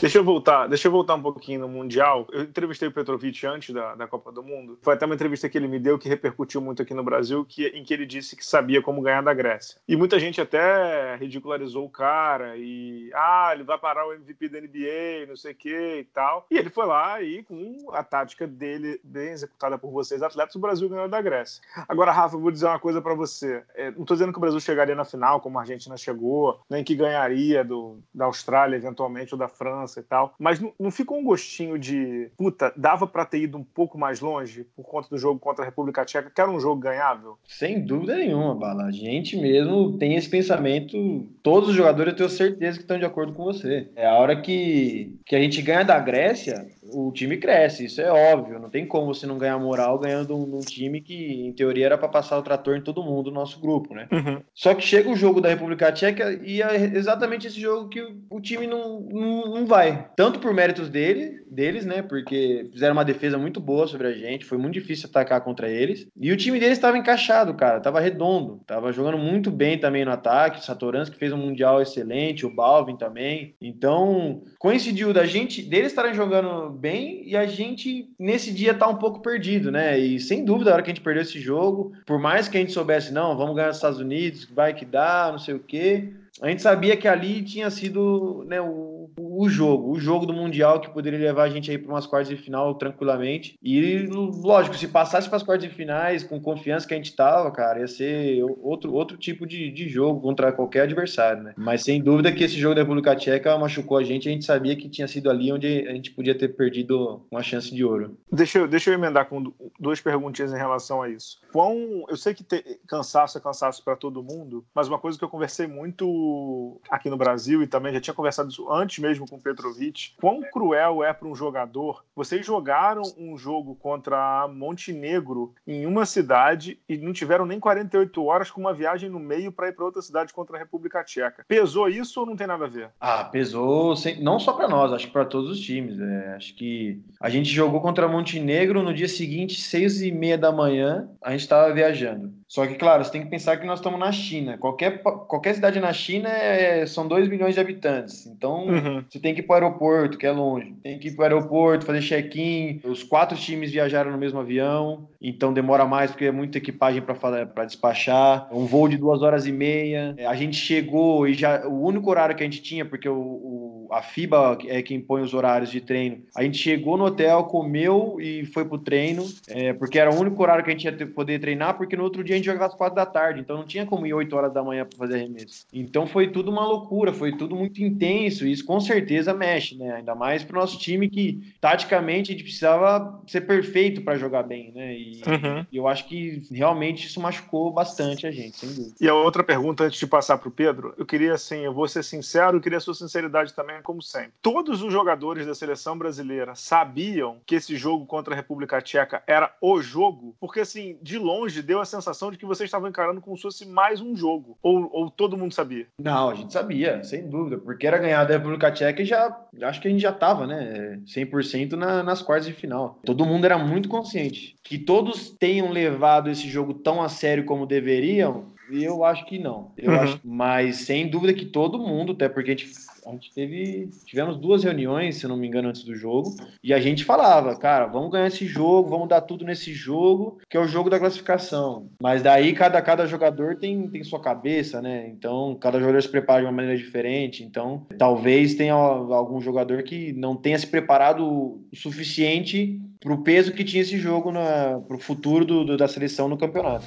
Deixa 0.00 0.16
eu 0.16 0.24
voltar, 0.24 0.66
deixa 0.66 0.88
eu 0.88 0.92
voltar 0.92 1.14
um 1.14 1.20
pouquinho 1.20 1.60
no 1.60 1.68
Mundial. 1.68 2.26
Eu 2.32 2.44
entrevistei 2.44 2.88
o 2.88 2.92
Petrovic 2.92 3.46
antes 3.46 3.74
da, 3.74 3.94
da 3.94 4.06
Copa 4.06 4.32
do 4.32 4.42
Mundo. 4.42 4.78
Foi 4.80 4.94
até 4.94 5.04
uma 5.04 5.14
entrevista 5.14 5.46
que 5.46 5.58
ele 5.58 5.68
me 5.68 5.78
deu 5.78 5.98
que 5.98 6.08
repercutiu 6.08 6.58
muito 6.58 6.80
aqui 6.80 6.94
no 6.94 7.04
Brasil, 7.04 7.44
que, 7.44 7.66
em 7.66 7.84
que 7.84 7.92
ele 7.92 8.06
disse 8.06 8.34
que 8.34 8.44
sabia 8.44 8.80
como 8.80 9.02
ganhar 9.02 9.22
da 9.22 9.34
Grécia. 9.34 9.78
E 9.86 9.94
muita 9.96 10.18
gente 10.18 10.40
até 10.40 11.16
ridicularizou 11.16 11.84
o 11.84 11.90
cara 11.90 12.56
e 12.56 13.10
ah, 13.14 13.50
ele 13.52 13.62
vai 13.62 13.76
parar 13.76 14.08
o 14.08 14.14
MVP 14.14 14.48
da 14.48 14.58
NBA, 14.58 15.26
não 15.28 15.36
sei 15.36 15.52
o 15.52 15.54
que 15.54 15.98
e 15.98 16.04
tal. 16.04 16.46
E 16.50 16.56
ele 16.56 16.70
foi 16.70 16.86
lá 16.86 17.20
e 17.20 17.42
com 17.42 17.90
a 17.92 18.02
tática 18.02 18.46
dele 18.46 18.98
bem 19.04 19.32
executada 19.32 19.76
por 19.76 19.90
vocês, 19.90 20.22
atletas, 20.22 20.54
o 20.54 20.60
Brasil 20.60 20.88
ganhou 20.88 21.08
da 21.10 21.20
Grécia. 21.20 21.62
Agora, 21.86 22.10
Rafa, 22.10 22.36
eu 22.36 22.40
vou 22.40 22.50
dizer 22.50 22.64
uma 22.64 22.78
coisa 22.78 23.02
para 23.02 23.12
você. 23.12 23.62
É, 23.74 23.90
não 23.90 24.00
estou 24.00 24.16
dizendo 24.16 24.32
que 24.32 24.38
o 24.38 24.40
Brasil 24.40 24.60
chegaria 24.60 24.94
na 24.94 25.04
final, 25.04 25.42
como 25.42 25.58
a 25.58 25.60
Argentina 25.60 25.94
chegou, 25.98 26.58
nem 26.70 26.82
que 26.82 26.94
ganharia 26.94 27.62
do, 27.62 27.98
da 28.14 28.24
Austrália 28.24 28.76
eventualmente 28.76 29.34
ou 29.34 29.38
da 29.38 29.46
França 29.46 29.89
e 29.98 30.02
tal. 30.02 30.34
Mas 30.38 30.60
não, 30.60 30.72
não 30.78 30.90
ficou 30.90 31.18
um 31.18 31.24
gostinho 31.24 31.78
de 31.78 32.30
puta, 32.36 32.72
dava 32.76 33.06
para 33.06 33.24
ter 33.24 33.40
ido 33.40 33.58
um 33.58 33.64
pouco 33.64 33.98
mais 33.98 34.20
longe 34.20 34.64
por 34.76 34.84
conta 34.84 35.08
do 35.08 35.18
jogo 35.18 35.40
contra 35.40 35.64
a 35.64 35.66
República 35.66 36.04
Tcheca, 36.04 36.30
que 36.30 36.40
era 36.40 36.50
um 36.50 36.60
jogo 36.60 36.80
ganhável? 36.80 37.38
Sem 37.46 37.80
dúvida 37.84 38.16
nenhuma, 38.16 38.54
Bala. 38.54 38.84
A 38.84 38.92
gente 38.92 39.36
mesmo 39.36 39.98
tem 39.98 40.14
esse 40.14 40.28
pensamento. 40.28 41.26
Todos 41.42 41.70
os 41.70 41.74
jogadores 41.74 42.12
eu 42.12 42.16
tenho 42.16 42.28
certeza 42.28 42.76
que 42.76 42.84
estão 42.84 42.98
de 42.98 43.04
acordo 43.04 43.32
com 43.32 43.44
você. 43.44 43.88
É 43.96 44.06
a 44.06 44.14
hora 44.14 44.40
que, 44.40 45.18
que 45.26 45.34
a 45.34 45.40
gente 45.40 45.60
ganha 45.62 45.84
da 45.84 45.98
Grécia, 45.98 46.66
o 46.92 47.10
time 47.12 47.36
cresce, 47.36 47.86
isso 47.86 48.00
é 48.00 48.10
óbvio. 48.10 48.58
Não 48.58 48.68
tem 48.68 48.86
como 48.86 49.12
você 49.14 49.26
não 49.26 49.38
ganhar 49.38 49.58
moral 49.58 49.98
ganhando 49.98 50.36
um, 50.36 50.56
um 50.56 50.60
time 50.60 51.00
que, 51.00 51.46
em 51.46 51.52
teoria, 51.52 51.86
era 51.86 51.98
para 51.98 52.08
passar 52.08 52.38
o 52.38 52.42
trator 52.42 52.76
em 52.76 52.82
todo 52.82 53.02
mundo 53.02 53.24
do 53.24 53.30
nosso 53.30 53.60
grupo, 53.60 53.94
né? 53.94 54.08
Uhum. 54.12 54.40
Só 54.54 54.74
que 54.74 54.82
chega 54.82 55.08
o 55.08 55.16
jogo 55.16 55.40
da 55.40 55.48
República 55.48 55.92
Tcheca 55.92 56.32
e 56.44 56.62
é 56.62 56.76
exatamente 56.96 57.46
esse 57.46 57.60
jogo 57.60 57.88
que 57.88 58.00
o, 58.00 58.16
o 58.30 58.40
time 58.40 58.66
não, 58.66 59.00
não, 59.00 59.54
não, 59.54 59.66
vai. 59.66 59.79
Tanto 60.16 60.38
por 60.38 60.52
méritos 60.52 60.88
dele, 60.88 61.44
deles, 61.50 61.84
né? 61.84 62.02
Porque 62.02 62.68
fizeram 62.72 62.92
uma 62.92 63.04
defesa 63.04 63.36
muito 63.36 63.60
boa 63.60 63.86
sobre 63.86 64.06
a 64.06 64.12
gente, 64.12 64.44
foi 64.44 64.58
muito 64.58 64.74
difícil 64.74 65.08
atacar 65.08 65.40
contra 65.42 65.68
eles. 65.68 66.06
E 66.16 66.32
o 66.32 66.36
time 66.36 66.58
deles 66.58 66.78
estava 66.78 66.96
encaixado, 66.96 67.54
cara, 67.54 67.78
estava 67.78 68.00
redondo, 68.00 68.58
estava 68.60 68.92
jogando 68.92 69.18
muito 69.18 69.50
bem 69.50 69.78
também 69.78 70.04
no 70.04 70.10
ataque. 70.10 70.60
O 70.60 70.62
Satoransky 70.62 71.16
fez 71.16 71.32
um 71.32 71.36
mundial 71.36 71.80
excelente, 71.80 72.46
o 72.46 72.54
Balvin 72.54 72.96
também. 72.96 73.54
Então, 73.60 74.42
coincidiu 74.58 75.12
da 75.12 75.24
gente, 75.24 75.62
deles 75.62 75.92
estarem 75.92 76.14
jogando 76.14 76.70
bem 76.70 77.22
e 77.26 77.36
a 77.36 77.46
gente 77.46 78.08
nesse 78.18 78.52
dia 78.52 78.74
tá 78.74 78.86
um 78.86 78.96
pouco 78.96 79.20
perdido, 79.20 79.70
né? 79.70 79.98
E 79.98 80.20
sem 80.20 80.44
dúvida, 80.44 80.70
a 80.70 80.74
hora 80.74 80.82
que 80.82 80.90
a 80.90 80.94
gente 80.94 81.04
perdeu 81.04 81.22
esse 81.22 81.40
jogo, 81.40 81.92
por 82.06 82.18
mais 82.18 82.48
que 82.48 82.56
a 82.56 82.60
gente 82.60 82.72
soubesse, 82.72 83.12
não, 83.12 83.36
vamos 83.36 83.56
ganhar 83.56 83.70
os 83.70 83.76
Estados 83.76 83.98
Unidos, 83.98 84.44
vai 84.54 84.74
que 84.74 84.84
dá, 84.84 85.28
não 85.30 85.38
sei 85.38 85.54
o 85.54 85.60
quê 85.60 86.12
a 86.40 86.48
gente 86.48 86.62
sabia 86.62 86.96
que 86.96 87.08
ali 87.08 87.42
tinha 87.42 87.70
sido 87.70 88.44
né, 88.46 88.60
o, 88.60 88.99
o 89.20 89.48
jogo, 89.48 89.90
o 89.90 90.00
jogo 90.00 90.26
do 90.26 90.32
Mundial 90.32 90.80
que 90.80 90.90
poderia 90.90 91.18
levar 91.18 91.44
a 91.44 91.48
gente 91.48 91.70
aí 91.70 91.78
para 91.78 91.92
umas 91.92 92.06
quartas 92.06 92.28
de 92.28 92.36
final 92.36 92.74
tranquilamente. 92.74 93.58
E, 93.62 94.06
lógico, 94.08 94.76
se 94.76 94.88
passasse 94.88 95.28
para 95.28 95.36
as 95.36 95.42
quartas 95.42 95.68
de 95.68 95.74
finais 95.74 96.22
com 96.22 96.40
confiança 96.40 96.86
que 96.86 96.94
a 96.94 96.96
gente 96.96 97.14
tava, 97.14 97.50
cara, 97.50 97.80
ia 97.80 97.88
ser 97.88 98.42
outro, 98.60 98.92
outro 98.92 99.16
tipo 99.16 99.46
de, 99.46 99.70
de 99.70 99.88
jogo 99.88 100.20
contra 100.20 100.52
qualquer 100.52 100.82
adversário, 100.82 101.42
né? 101.42 101.54
Mas 101.56 101.82
sem 101.82 102.02
dúvida 102.02 102.32
que 102.32 102.44
esse 102.44 102.58
jogo 102.58 102.74
da 102.74 102.82
República 102.82 103.14
Tcheca 103.16 103.56
machucou 103.58 103.98
a 103.98 104.04
gente, 104.04 104.28
a 104.28 104.32
gente 104.32 104.44
sabia 104.44 104.76
que 104.76 104.88
tinha 104.88 105.08
sido 105.08 105.30
ali 105.30 105.52
onde 105.52 105.86
a 105.88 105.92
gente 105.92 106.10
podia 106.10 106.36
ter 106.36 106.48
perdido 106.48 107.26
uma 107.30 107.42
chance 107.42 107.74
de 107.74 107.84
ouro. 107.84 108.16
Deixa 108.32 108.58
eu, 108.58 108.68
deixa 108.68 108.90
eu 108.90 108.94
emendar 108.94 109.28
com 109.28 109.52
duas 109.78 110.00
perguntinhas 110.00 110.52
em 110.52 110.56
relação 110.56 111.02
a 111.02 111.08
isso. 111.08 111.38
Quão, 111.52 112.04
eu 112.08 112.16
sei 112.16 112.34
que 112.34 112.44
ter, 112.44 112.80
cansaço 112.86 113.38
é 113.38 113.40
cansaço 113.40 113.82
para 113.84 113.96
todo 113.96 114.22
mundo, 114.22 114.64
mas 114.74 114.88
uma 114.88 114.98
coisa 114.98 115.18
que 115.18 115.24
eu 115.24 115.28
conversei 115.28 115.66
muito 115.66 116.80
aqui 116.90 117.10
no 117.10 117.16
Brasil 117.16 117.62
e 117.62 117.66
também 117.66 117.92
já 117.92 118.00
tinha 118.00 118.14
conversado 118.14 118.50
antes 118.70 118.98
mesmo 118.98 119.09
com 119.18 119.36
o 119.36 119.40
Petrovic, 119.40 120.14
quão 120.16 120.40
cruel 120.42 121.02
é 121.02 121.12
para 121.12 121.28
um 121.28 121.34
jogador. 121.34 122.04
Vocês 122.14 122.44
jogaram 122.44 123.02
um 123.18 123.36
jogo 123.36 123.74
contra 123.74 124.48
Montenegro 124.48 125.54
em 125.66 125.86
uma 125.86 126.06
cidade 126.06 126.78
e 126.88 126.96
não 126.96 127.12
tiveram 127.12 127.46
nem 127.46 127.58
48 127.58 128.24
horas 128.24 128.50
com 128.50 128.60
uma 128.60 128.74
viagem 128.74 129.08
no 129.08 129.18
meio 129.18 129.52
para 129.52 129.68
ir 129.68 129.72
para 129.72 129.84
outra 129.84 130.02
cidade 130.02 130.32
contra 130.32 130.56
a 130.56 130.58
República 130.58 131.02
Tcheca. 131.04 131.44
Pesou 131.46 131.88
isso 131.88 132.20
ou 132.20 132.26
não 132.26 132.36
tem 132.36 132.46
nada 132.46 132.64
a 132.64 132.68
ver? 132.68 132.90
Ah, 133.00 133.24
pesou, 133.24 133.94
não 134.20 134.38
só 134.38 134.52
para 134.52 134.68
nós, 134.68 134.92
acho 134.92 135.06
que 135.06 135.12
para 135.12 135.24
todos 135.24 135.50
os 135.50 135.60
times. 135.60 135.98
É, 135.98 136.34
acho 136.34 136.54
que 136.54 137.00
a 137.20 137.28
gente 137.28 137.50
jogou 137.50 137.80
contra 137.80 138.08
Montenegro 138.08 138.82
no 138.82 138.94
dia 138.94 139.08
seguinte, 139.08 139.60
seis 139.60 140.00
e 140.02 140.10
meia 140.12 140.38
da 140.38 140.52
manhã, 140.52 141.08
a 141.22 141.30
gente 141.30 141.40
estava 141.40 141.72
viajando. 141.72 142.39
Só 142.50 142.66
que, 142.66 142.74
claro, 142.74 143.04
você 143.04 143.12
tem 143.12 143.22
que 143.22 143.30
pensar 143.30 143.58
que 143.58 143.64
nós 143.64 143.78
estamos 143.78 144.00
na 144.00 144.10
China. 144.10 144.58
Qualquer, 144.58 145.00
qualquer 145.04 145.54
cidade 145.54 145.78
na 145.78 145.92
China 145.92 146.28
é, 146.28 146.84
são 146.84 147.06
2 147.06 147.28
milhões 147.28 147.54
de 147.54 147.60
habitantes. 147.60 148.26
Então, 148.26 148.66
uhum. 148.66 149.04
você 149.08 149.20
tem 149.20 149.32
que 149.32 149.38
ir 149.38 149.44
para 149.44 149.52
o 149.64 149.68
aeroporto, 149.68 150.18
que 150.18 150.26
é 150.26 150.32
longe. 150.32 150.74
Tem 150.82 150.98
que 150.98 151.06
ir 151.06 151.10
para 151.14 151.32
o 151.32 151.36
aeroporto, 151.36 151.86
fazer 151.86 152.00
check-in. 152.00 152.80
Os 152.82 153.04
quatro 153.04 153.38
times 153.38 153.70
viajaram 153.70 154.10
no 154.10 154.18
mesmo 154.18 154.40
avião, 154.40 155.08
então 155.22 155.52
demora 155.52 155.86
mais 155.86 156.10
porque 156.10 156.24
é 156.24 156.32
muita 156.32 156.58
equipagem 156.58 157.00
para 157.00 157.64
despachar. 157.64 158.48
Um 158.50 158.66
voo 158.66 158.88
de 158.88 158.96
duas 158.96 159.22
horas 159.22 159.46
e 159.46 159.52
meia. 159.52 160.16
A 160.26 160.34
gente 160.34 160.56
chegou 160.56 161.28
e 161.28 161.34
já 161.34 161.64
o 161.68 161.84
único 161.84 162.10
horário 162.10 162.34
que 162.34 162.42
a 162.42 162.46
gente 162.46 162.60
tinha, 162.60 162.84
porque 162.84 163.08
o, 163.08 163.16
o 163.16 163.69
a 163.90 164.02
FIBA 164.02 164.58
é 164.66 164.82
quem 164.82 165.00
põe 165.00 165.22
os 165.22 165.34
horários 165.34 165.70
de 165.70 165.80
treino. 165.80 166.22
A 166.36 166.42
gente 166.42 166.58
chegou 166.58 166.96
no 166.96 167.04
hotel, 167.04 167.44
comeu 167.44 168.16
e 168.20 168.44
foi 168.46 168.64
pro 168.64 168.78
treino, 168.78 169.26
é, 169.48 169.72
porque 169.72 169.98
era 169.98 170.10
o 170.10 170.18
único 170.18 170.42
horário 170.42 170.64
que 170.64 170.70
a 170.70 170.72
gente 170.72 170.84
ia 170.84 170.92
ter, 170.92 171.06
poder 171.06 171.40
treinar, 171.40 171.76
porque 171.76 171.96
no 171.96 172.04
outro 172.04 172.22
dia 172.22 172.34
a 172.34 172.38
gente 172.38 172.46
jogava 172.46 172.66
às 172.66 172.74
quatro 172.74 172.96
da 172.96 173.06
tarde, 173.06 173.40
então 173.40 173.56
não 173.56 173.64
tinha 173.64 173.86
como 173.86 174.06
ir 174.06 174.14
8 174.14 174.34
horas 174.34 174.52
da 174.52 174.62
manhã 174.62 174.84
para 174.84 174.98
fazer 174.98 175.16
arremesso. 175.16 175.66
Então 175.72 176.06
foi 176.06 176.28
tudo 176.28 176.50
uma 176.50 176.66
loucura, 176.66 177.12
foi 177.12 177.36
tudo 177.36 177.54
muito 177.56 177.82
intenso, 177.82 178.46
e 178.46 178.52
isso 178.52 178.64
com 178.64 178.80
certeza 178.80 179.34
mexe, 179.34 179.76
né? 179.76 179.94
Ainda 179.94 180.14
mais 180.14 180.42
pro 180.42 180.58
nosso 180.58 180.78
time 180.78 181.08
que, 181.08 181.54
taticamente, 181.60 182.30
a 182.30 182.32
gente 182.32 182.44
precisava 182.44 183.20
ser 183.26 183.42
perfeito 183.42 184.02
para 184.02 184.18
jogar 184.18 184.42
bem, 184.42 184.72
né? 184.72 184.94
E, 184.94 185.22
uhum. 185.26 185.66
e, 185.70 185.76
eu 185.76 185.88
acho 185.88 186.06
que 186.06 186.42
realmente 186.50 187.06
isso 187.06 187.20
machucou 187.20 187.70
bastante 187.70 188.26
a 188.26 188.30
gente, 188.30 188.58
sem 188.58 188.68
dúvida. 188.68 188.94
E 189.00 189.08
a 189.08 189.14
outra 189.14 189.42
pergunta, 189.42 189.84
antes 189.84 189.98
de 189.98 190.06
passar 190.06 190.38
pro 190.38 190.50
Pedro, 190.50 190.94
eu 190.98 191.06
queria, 191.06 191.34
assim, 191.34 191.64
eu 191.64 191.72
vou 191.72 191.88
ser 191.88 192.02
sincero, 192.02 192.56
eu 192.56 192.60
queria 192.60 192.78
a 192.78 192.80
sua 192.80 192.94
sinceridade 192.94 193.54
também, 193.54 193.79
como 193.82 194.02
sempre. 194.02 194.32
Todos 194.42 194.82
os 194.82 194.92
jogadores 194.92 195.46
da 195.46 195.54
seleção 195.54 195.96
brasileira 195.96 196.54
sabiam 196.54 197.38
que 197.46 197.54
esse 197.54 197.76
jogo 197.76 198.06
contra 198.06 198.34
a 198.34 198.36
República 198.36 198.80
Tcheca 198.80 199.22
era 199.26 199.54
o 199.60 199.80
jogo, 199.80 200.34
porque, 200.40 200.60
assim, 200.60 200.98
de 201.02 201.18
longe 201.18 201.62
deu 201.62 201.80
a 201.80 201.84
sensação 201.84 202.30
de 202.30 202.38
que 202.38 202.46
vocês 202.46 202.68
estavam 202.68 202.88
encarando 202.88 203.20
como 203.20 203.36
se 203.36 203.42
fosse 203.42 203.66
mais 203.66 204.00
um 204.00 204.16
jogo. 204.16 204.58
Ou, 204.62 204.88
ou 204.92 205.10
todo 205.10 205.36
mundo 205.36 205.54
sabia? 205.54 205.86
Não, 205.98 206.30
a 206.30 206.34
gente 206.34 206.52
sabia, 206.52 207.02
sem 207.04 207.28
dúvida. 207.28 207.58
Porque 207.58 207.86
era 207.86 207.98
ganhar 207.98 208.24
da 208.24 208.34
República 208.34 208.70
Tcheca 208.70 209.02
e 209.02 209.06
já. 209.06 209.36
Acho 209.62 209.80
que 209.80 209.88
a 209.88 209.90
gente 209.90 210.00
já 210.00 210.12
tava, 210.12 210.46
né? 210.46 211.00
100% 211.06 211.72
na, 211.72 212.02
nas 212.02 212.22
quartas 212.22 212.46
de 212.46 212.52
final. 212.52 212.98
Todo 213.04 213.26
mundo 213.26 213.44
era 213.44 213.58
muito 213.58 213.88
consciente. 213.88 214.56
Que 214.62 214.78
todos 214.78 215.30
tenham 215.30 215.70
levado 215.70 216.30
esse 216.30 216.48
jogo 216.48 216.74
tão 216.74 217.02
a 217.02 217.08
sério 217.08 217.44
como 217.44 217.66
deveriam, 217.66 218.52
eu 218.72 219.04
acho 219.04 219.24
que 219.26 219.38
não. 219.38 219.72
Eu 219.76 219.92
uhum. 219.92 220.00
acho, 220.00 220.20
mas 220.24 220.76
sem 220.76 221.08
dúvida 221.08 221.32
que 221.32 221.44
todo 221.44 221.78
mundo, 221.78 222.12
até 222.12 222.28
porque 222.28 222.50
a 222.50 222.56
gente, 222.56 222.70
a 223.06 223.10
gente 223.10 223.32
teve, 223.32 223.90
tivemos 224.04 224.36
duas 224.36 224.64
reuniões, 224.64 225.16
se 225.16 225.26
não 225.26 225.36
me 225.36 225.46
engano, 225.46 225.68
antes 225.68 225.84
do 225.84 225.94
jogo, 225.94 226.34
e 226.62 226.72
a 226.72 226.80
gente 226.80 227.04
falava, 227.04 227.56
cara, 227.56 227.86
vamos 227.86 228.10
ganhar 228.10 228.26
esse 228.26 228.46
jogo, 228.46 228.88
vamos 228.88 229.08
dar 229.08 229.20
tudo 229.20 229.44
nesse 229.44 229.72
jogo, 229.72 230.38
que 230.48 230.56
é 230.56 230.60
o 230.60 230.66
jogo 230.66 230.90
da 230.90 230.98
classificação. 230.98 231.88
Mas 232.00 232.22
daí 232.22 232.52
cada, 232.52 232.80
cada 232.82 233.06
jogador 233.06 233.56
tem, 233.56 233.88
tem 233.88 234.04
sua 234.04 234.20
cabeça, 234.20 234.80
né? 234.80 235.08
Então, 235.08 235.56
cada 235.60 235.78
jogador 235.78 236.02
se 236.02 236.08
prepara 236.08 236.40
de 236.40 236.46
uma 236.46 236.52
maneira 236.52 236.76
diferente. 236.76 237.42
Então, 237.42 237.86
talvez 237.98 238.54
tenha 238.54 238.74
algum 238.74 239.40
jogador 239.40 239.82
que 239.82 240.12
não 240.12 240.36
tenha 240.36 240.58
se 240.58 240.66
preparado 240.66 241.24
o 241.24 241.64
suficiente 241.74 242.80
para 243.00 243.14
o 243.14 243.22
peso 243.22 243.52
que 243.52 243.64
tinha 243.64 243.82
esse 243.82 243.98
jogo 243.98 244.30
para 244.32 244.96
o 244.96 245.00
futuro 245.00 245.44
do, 245.44 245.64
do, 245.64 245.76
da 245.76 245.88
seleção 245.88 246.28
no 246.28 246.36
campeonato. 246.36 246.86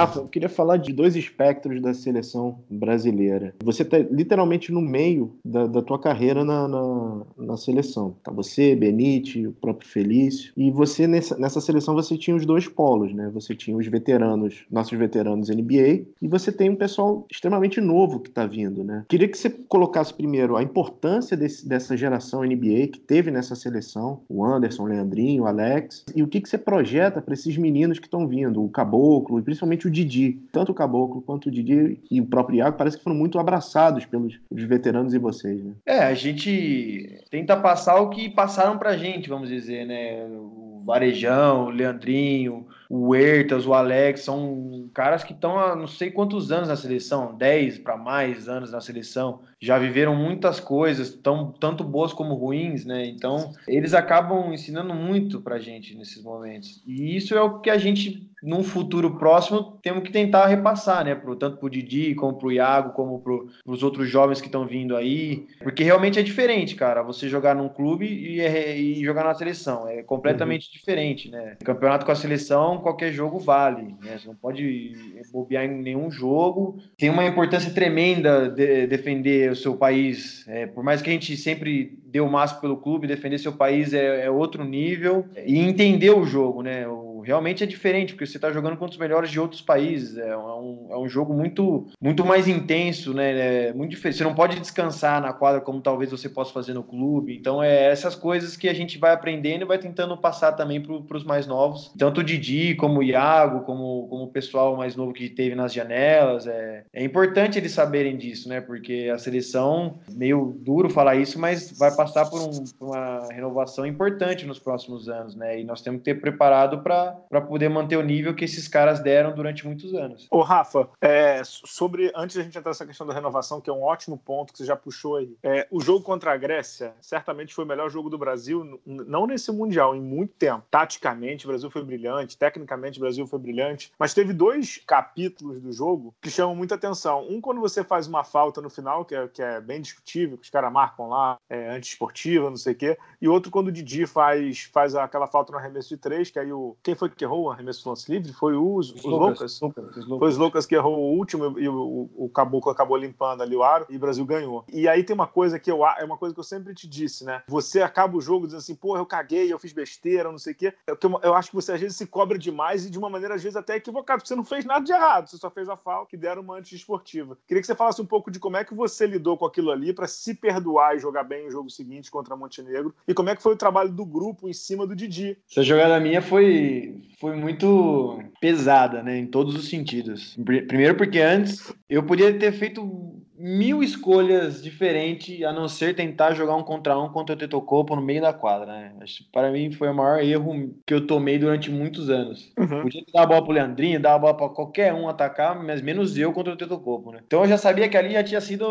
Rafa, 0.00 0.20
eu 0.20 0.28
queria 0.28 0.48
falar 0.48 0.78
de 0.78 0.94
dois 0.94 1.14
espectros 1.14 1.80
da 1.82 1.92
seleção 1.92 2.58
brasileira. 2.70 3.54
Você 3.62 3.82
está 3.82 3.98
literalmente 3.98 4.72
no 4.72 4.80
meio 4.80 5.34
da, 5.44 5.66
da 5.66 5.82
tua 5.82 5.98
carreira 5.98 6.42
na, 6.42 6.66
na, 6.66 7.22
na, 7.36 7.56
seleção. 7.58 8.16
Tá 8.22 8.32
você, 8.32 8.74
Benite, 8.74 9.46
o 9.46 9.52
próprio 9.52 9.86
Felício. 9.86 10.54
E 10.56 10.70
você, 10.70 11.06
nessa, 11.06 11.36
nessa 11.36 11.60
seleção, 11.60 11.94
você 11.94 12.16
tinha 12.16 12.34
os 12.34 12.46
dois 12.46 12.66
polos, 12.66 13.12
né? 13.12 13.30
Você 13.34 13.54
tinha 13.54 13.76
os 13.76 13.86
veteranos, 13.86 14.64
nossos 14.70 14.98
veteranos 14.98 15.50
NBA, 15.50 16.06
e 16.22 16.28
você 16.28 16.50
tem 16.50 16.70
um 16.70 16.76
pessoal 16.76 17.26
extremamente 17.30 17.78
novo 17.78 18.20
que 18.20 18.30
está 18.30 18.46
vindo, 18.46 18.82
né? 18.82 19.04
Queria 19.06 19.28
que 19.28 19.36
você 19.36 19.50
colocasse 19.50 20.14
primeiro 20.14 20.56
a 20.56 20.62
importância 20.62 21.36
desse, 21.36 21.68
dessa 21.68 21.94
geração 21.94 22.42
NBA 22.42 22.88
que 22.90 23.00
teve 23.00 23.30
nessa 23.30 23.54
seleção, 23.54 24.22
o 24.30 24.42
Anderson, 24.42 24.84
o 24.84 24.86
Leandrinho, 24.86 25.42
o 25.42 25.46
Alex, 25.46 26.06
e 26.16 26.22
o 26.22 26.26
que, 26.26 26.40
que 26.40 26.48
você 26.48 26.56
projeta 26.56 27.20
para 27.20 27.34
esses 27.34 27.54
meninos 27.58 27.98
que 27.98 28.06
estão 28.06 28.26
vindo, 28.26 28.64
o 28.64 28.68
Caboclo, 28.70 29.38
e 29.38 29.42
principalmente 29.42 29.60
principalmente 29.60 29.89
o 29.90 29.92
Didi. 29.92 30.40
Tanto 30.52 30.72
o 30.72 30.74
Caboclo 30.74 31.20
quanto 31.20 31.46
o 31.46 31.50
Didi 31.50 32.00
e 32.10 32.20
o 32.20 32.26
próprio 32.26 32.58
Iago 32.58 32.78
parece 32.78 32.96
que 32.96 33.04
foram 33.04 33.16
muito 33.16 33.38
abraçados 33.38 34.06
pelos, 34.06 34.38
veteranos 34.50 35.12
e 35.12 35.18
vocês, 35.18 35.62
né? 35.62 35.72
É, 35.84 35.98
a 35.98 36.14
gente 36.14 37.20
tenta 37.30 37.56
passar 37.56 38.00
o 38.00 38.08
que 38.08 38.30
passaram 38.30 38.78
pra 38.78 38.96
gente, 38.96 39.28
vamos 39.28 39.48
dizer, 39.48 39.86
né? 39.86 40.24
O 40.26 40.82
Varejão, 40.84 41.66
o 41.66 41.70
Leandrinho, 41.70 42.66
o 42.92 43.14
Hertas, 43.14 43.68
o 43.68 43.72
Alex, 43.72 44.22
são 44.22 44.90
caras 44.92 45.22
que 45.22 45.32
estão 45.32 45.56
há 45.56 45.76
não 45.76 45.86
sei 45.86 46.10
quantos 46.10 46.50
anos 46.50 46.66
na 46.66 46.74
seleção, 46.74 47.36
10 47.36 47.78
para 47.78 47.96
mais 47.96 48.48
anos 48.48 48.72
na 48.72 48.80
seleção, 48.80 49.42
já 49.60 49.78
viveram 49.78 50.16
muitas 50.16 50.58
coisas, 50.58 51.14
tão, 51.14 51.52
tanto 51.52 51.84
boas 51.84 52.12
como 52.12 52.34
ruins, 52.34 52.84
né? 52.84 53.06
Então, 53.06 53.52
eles 53.68 53.94
acabam 53.94 54.52
ensinando 54.52 54.92
muito 54.92 55.40
pra 55.40 55.60
gente 55.60 55.94
nesses 55.94 56.20
momentos. 56.20 56.82
E 56.84 57.16
isso 57.16 57.32
é 57.32 57.40
o 57.40 57.60
que 57.60 57.70
a 57.70 57.78
gente 57.78 58.28
num 58.42 58.62
futuro 58.62 59.18
próximo, 59.18 59.78
temos 59.82 60.02
que 60.02 60.10
tentar 60.10 60.46
repassar, 60.46 61.04
né? 61.04 61.14
Pro, 61.14 61.36
tanto 61.36 61.58
para 61.58 61.66
o 61.66 61.70
Didi, 61.70 62.14
como 62.14 62.38
para 62.38 62.48
o 62.48 62.52
Iago, 62.52 62.92
como 62.92 63.20
para 63.20 63.34
os 63.66 63.82
outros 63.82 64.08
jovens 64.08 64.40
que 64.40 64.46
estão 64.46 64.66
vindo 64.66 64.96
aí. 64.96 65.46
Porque 65.62 65.84
realmente 65.84 66.18
é 66.18 66.22
diferente, 66.22 66.74
cara, 66.74 67.02
você 67.02 67.28
jogar 67.28 67.54
num 67.54 67.68
clube 67.68 68.06
e, 68.06 68.40
e 68.40 69.04
jogar 69.04 69.24
na 69.24 69.34
seleção. 69.34 69.86
É 69.86 70.02
completamente 70.02 70.66
uhum. 70.66 70.72
diferente, 70.72 71.30
né? 71.30 71.56
Campeonato 71.62 72.06
com 72.06 72.12
a 72.12 72.16
seleção, 72.16 72.78
qualquer 72.80 73.12
jogo 73.12 73.38
vale. 73.38 73.94
Né? 74.02 74.18
Você 74.18 74.28
não 74.28 74.34
pode 74.34 74.92
bobear 75.32 75.64
em 75.64 75.82
nenhum 75.82 76.10
jogo. 76.10 76.78
Tem 76.96 77.10
uma 77.10 77.26
importância 77.26 77.72
tremenda 77.72 78.48
de 78.48 78.86
defender 78.86 79.52
o 79.52 79.56
seu 79.56 79.76
país. 79.76 80.44
É, 80.48 80.66
por 80.66 80.82
mais 80.82 81.02
que 81.02 81.10
a 81.10 81.12
gente 81.12 81.36
sempre 81.36 81.98
dê 82.06 82.20
o 82.20 82.30
máximo 82.30 82.60
pelo 82.60 82.76
clube, 82.76 83.06
defender 83.06 83.38
seu 83.38 83.52
país 83.52 83.92
é, 83.92 84.24
é 84.24 84.30
outro 84.30 84.64
nível. 84.64 85.26
E 85.46 85.58
entender 85.58 86.10
o 86.10 86.24
jogo, 86.24 86.62
né? 86.62 86.86
O, 86.88 87.09
realmente 87.20 87.62
é 87.64 87.66
diferente, 87.66 88.12
porque 88.12 88.26
você 88.26 88.36
está 88.38 88.50
jogando 88.52 88.76
contra 88.76 88.92
os 88.92 88.98
melhores 88.98 89.30
de 89.30 89.40
outros 89.40 89.60
países. 89.60 90.16
É 90.16 90.36
um, 90.36 90.88
é 90.90 90.98
um 90.98 91.08
jogo 91.08 91.32
muito, 91.32 91.86
muito 92.00 92.24
mais 92.24 92.48
intenso, 92.48 93.14
né? 93.14 93.68
É 93.68 93.72
muito 93.72 93.90
diferente. 93.90 94.18
Você 94.18 94.24
não 94.24 94.34
pode 94.34 94.58
descansar 94.58 95.20
na 95.20 95.32
quadra 95.32 95.60
como 95.60 95.80
talvez 95.80 96.10
você 96.10 96.28
possa 96.28 96.52
fazer 96.52 96.74
no 96.74 96.82
clube. 96.82 97.36
Então, 97.36 97.62
é 97.62 97.90
essas 97.90 98.14
coisas 98.14 98.56
que 98.56 98.68
a 98.68 98.74
gente 98.74 98.98
vai 98.98 99.12
aprendendo 99.12 99.62
e 99.62 99.66
vai 99.66 99.78
tentando 99.78 100.16
passar 100.16 100.52
também 100.52 100.80
para 100.80 101.16
os 101.16 101.24
mais 101.24 101.46
novos. 101.46 101.92
Tanto 101.98 102.20
o 102.20 102.24
Didi, 102.24 102.74
como 102.74 103.00
o 103.00 103.02
Iago, 103.02 103.60
como, 103.60 104.06
como 104.08 104.24
o 104.24 104.30
pessoal 104.30 104.76
mais 104.76 104.96
novo 104.96 105.12
que 105.12 105.28
teve 105.28 105.54
nas 105.54 105.72
janelas. 105.72 106.46
É, 106.46 106.84
é 106.92 107.04
importante 107.04 107.58
eles 107.58 107.72
saberem 107.72 108.16
disso, 108.16 108.48
né? 108.48 108.60
Porque 108.60 109.10
a 109.12 109.18
seleção, 109.18 109.98
meio 110.10 110.56
duro 110.60 110.90
falar 110.90 111.16
isso, 111.16 111.38
mas 111.38 111.76
vai 111.78 111.94
passar 111.94 112.26
por, 112.26 112.40
um, 112.40 112.64
por 112.78 112.88
uma 112.88 113.28
renovação 113.30 113.86
importante 113.86 114.46
nos 114.46 114.58
próximos 114.58 115.08
anos, 115.08 115.34
né? 115.34 115.60
E 115.60 115.64
nós 115.64 115.82
temos 115.82 116.00
que 116.00 116.04
ter 116.04 116.20
preparado 116.20 116.80
para 116.80 117.09
para 117.28 117.40
poder 117.40 117.68
manter 117.68 117.96
o 117.96 118.02
nível 118.02 118.34
que 118.34 118.44
esses 118.44 118.68
caras 118.68 119.00
deram 119.00 119.34
durante 119.34 119.66
muitos 119.66 119.94
anos. 119.94 120.26
Ô, 120.30 120.42
Rafa, 120.42 120.88
é, 121.00 121.42
sobre 121.44 122.12
antes 122.14 122.36
da 122.36 122.42
gente 122.42 122.56
entrar 122.56 122.70
nessa 122.70 122.86
questão 122.86 123.06
da 123.06 123.14
renovação, 123.14 123.60
que 123.60 123.70
é 123.70 123.72
um 123.72 123.82
ótimo 123.82 124.18
ponto 124.18 124.52
que 124.52 124.58
você 124.58 124.64
já 124.64 124.76
puxou 124.76 125.16
aí, 125.16 125.36
é, 125.42 125.66
o 125.70 125.80
jogo 125.80 126.04
contra 126.04 126.32
a 126.32 126.36
Grécia 126.36 126.94
certamente 127.00 127.54
foi 127.54 127.64
o 127.64 127.68
melhor 127.68 127.90
jogo 127.90 128.10
do 128.10 128.18
Brasil, 128.18 128.80
não 128.86 129.26
nesse 129.26 129.50
Mundial, 129.50 129.94
em 129.94 130.00
muito 130.00 130.34
tempo. 130.34 130.64
Taticamente, 130.70 131.44
o 131.44 131.48
Brasil 131.48 131.70
foi 131.70 131.82
brilhante, 131.82 132.36
tecnicamente, 132.36 132.98
o 132.98 133.02
Brasil 133.02 133.26
foi 133.26 133.38
brilhante, 133.38 133.92
mas 133.98 134.14
teve 134.14 134.32
dois 134.32 134.80
capítulos 134.86 135.60
do 135.60 135.72
jogo 135.72 136.14
que 136.20 136.30
chamam 136.30 136.54
muita 136.54 136.74
atenção. 136.74 137.26
Um, 137.28 137.40
quando 137.40 137.60
você 137.60 137.82
faz 137.82 138.06
uma 138.06 138.24
falta 138.24 138.60
no 138.60 138.70
final, 138.70 139.04
que 139.04 139.14
é, 139.14 139.28
que 139.28 139.42
é 139.42 139.60
bem 139.60 139.80
discutível, 139.80 140.38
que 140.38 140.44
os 140.44 140.50
caras 140.50 140.72
marcam 140.72 141.08
lá, 141.08 141.38
é, 141.48 141.70
antiesportiva, 141.70 142.48
não 142.48 142.56
sei 142.56 142.72
o 142.72 142.76
quê, 142.76 142.98
e 143.20 143.28
outro, 143.28 143.50
quando 143.50 143.68
o 143.68 143.72
Didi 143.72 144.06
faz, 144.06 144.70
faz 144.72 144.94
aquela 144.94 145.26
falta 145.26 145.52
no 145.52 145.58
arremesso 145.58 145.88
de 145.88 145.96
três, 145.96 146.30
que 146.30 146.38
aí 146.38 146.52
o. 146.52 146.76
Quem 146.82 146.94
foi 147.00 147.08
que 147.08 147.24
errou 147.24 147.44
o 147.44 147.50
arremesso 147.50 147.88
lance 147.88 148.10
livre? 148.10 148.32
Foi 148.32 148.54
os, 148.54 148.92
os, 148.92 149.02
Lucas. 149.04 149.60
Lucas. 149.60 149.96
Lucas. 149.96 150.18
Foi 150.18 150.28
os 150.28 150.36
Lucas 150.36 150.66
que 150.66 150.74
errou 150.74 150.98
o 150.98 151.16
último 151.16 151.58
e 151.58 151.68
o, 151.68 152.10
o, 152.14 152.28
Caboclo 152.28 152.70
acabou 152.70 152.96
limpando 152.96 153.42
ali 153.42 153.56
o 153.56 153.62
aro 153.62 153.86
e 153.88 153.96
o 153.96 153.98
Brasil 153.98 154.24
ganhou. 154.24 154.64
E 154.72 154.86
aí 154.86 155.02
tem 155.02 155.14
uma 155.14 155.26
coisa 155.26 155.58
que 155.58 155.70
eu 155.70 155.84
é 155.86 156.04
uma 156.04 156.18
coisa 156.18 156.34
que 156.34 156.40
eu 156.40 156.44
sempre 156.44 156.74
te 156.74 156.86
disse, 156.86 157.24
né? 157.24 157.42
Você 157.48 157.80
acaba 157.80 158.16
o 158.16 158.20
jogo 158.20 158.46
dizendo 158.46 158.60
assim, 158.60 158.74
pô, 158.74 158.96
eu 158.96 159.06
caguei, 159.06 159.52
eu 159.52 159.58
fiz 159.58 159.72
besteira, 159.72 160.30
não 160.30 160.38
sei 160.38 160.52
o 160.52 160.56
quê. 160.56 160.74
Eu, 160.86 160.96
eu 161.22 161.34
acho 161.34 161.50
que 161.50 161.56
você 161.56 161.72
às 161.72 161.80
vezes 161.80 161.96
se 161.96 162.06
cobra 162.06 162.38
demais 162.38 162.84
e 162.84 162.90
de 162.90 162.98
uma 162.98 163.08
maneira 163.08 163.34
às 163.34 163.42
vezes 163.42 163.56
até 163.56 163.76
equivocada, 163.76 164.18
porque 164.18 164.28
você 164.28 164.36
não 164.36 164.44
fez 164.44 164.64
nada 164.64 164.84
de 164.84 164.92
errado, 164.92 165.28
você 165.28 165.38
só 165.38 165.50
fez 165.50 165.68
a 165.68 165.76
falta 165.76 166.10
que 166.10 166.16
deram 166.16 166.42
uma 166.42 166.58
anti-esportiva. 166.58 167.36
Queria 167.46 167.60
que 167.60 167.66
você 167.66 167.74
falasse 167.74 168.02
um 168.02 168.06
pouco 168.06 168.30
de 168.30 168.38
como 168.38 168.56
é 168.56 168.64
que 168.64 168.74
você 168.74 169.06
lidou 169.06 169.36
com 169.38 169.46
aquilo 169.46 169.70
ali 169.70 169.92
para 169.92 170.06
se 170.06 170.34
perdoar 170.34 170.96
e 170.96 171.00
jogar 171.00 171.24
bem 171.24 171.46
o 171.46 171.50
jogo 171.50 171.70
seguinte 171.70 172.10
contra 172.10 172.36
Montenegro 172.36 172.94
e 173.08 173.14
como 173.14 173.30
é 173.30 173.36
que 173.36 173.42
foi 173.42 173.54
o 173.54 173.56
trabalho 173.56 173.90
do 173.90 174.04
grupo 174.04 174.48
em 174.48 174.52
cima 174.52 174.86
do 174.86 174.94
Didi. 174.94 175.38
Essa 175.50 175.62
jogada 175.62 175.98
minha 175.98 176.20
foi, 176.20 176.89
foi 177.18 177.36
muito 177.36 178.22
pesada, 178.40 179.02
né, 179.02 179.18
em 179.18 179.26
todos 179.26 179.54
os 179.54 179.68
sentidos. 179.68 180.36
Primeiro 180.66 180.96
porque 180.96 181.20
antes 181.20 181.72
eu 181.88 182.02
podia 182.02 182.36
ter 182.38 182.52
feito 182.52 183.19
mil 183.40 183.82
escolhas 183.82 184.62
diferentes, 184.62 185.42
a 185.42 185.52
não 185.52 185.66
ser 185.66 185.94
tentar 185.94 186.34
jogar 186.34 186.54
um 186.56 186.62
contra 186.62 186.98
um 186.98 187.08
contra 187.08 187.34
o 187.34 187.38
Tetocopo 187.38 187.96
no 187.96 188.02
meio 188.02 188.20
da 188.20 188.34
quadra, 188.34 188.66
né? 188.66 188.92
Acho 189.00 189.24
para 189.32 189.50
mim 189.50 189.72
foi 189.72 189.88
o 189.88 189.94
maior 189.94 190.22
erro 190.22 190.74
que 190.86 190.92
eu 190.92 191.06
tomei 191.06 191.38
durante 191.38 191.70
muitos 191.70 192.10
anos. 192.10 192.52
Uhum. 192.58 192.82
Podia 192.82 193.02
dar 193.12 193.22
a 193.22 193.26
bola 193.26 193.42
pro 193.42 193.52
Leandrinho, 193.52 193.98
dar 193.98 194.14
a 194.14 194.18
bola 194.18 194.36
para 194.36 194.50
qualquer 194.50 194.92
um 194.92 195.08
atacar, 195.08 195.58
mas 195.62 195.80
menos 195.80 196.18
eu 196.18 196.34
contra 196.34 196.52
o 196.52 196.56
Tetocopo, 196.56 197.12
né? 197.12 197.20
Então 197.26 197.40
eu 197.40 197.48
já 197.48 197.56
sabia 197.56 197.88
que 197.88 197.96
ali 197.96 198.12
já 198.12 198.22
tinha 198.22 198.40
sido 198.42 198.66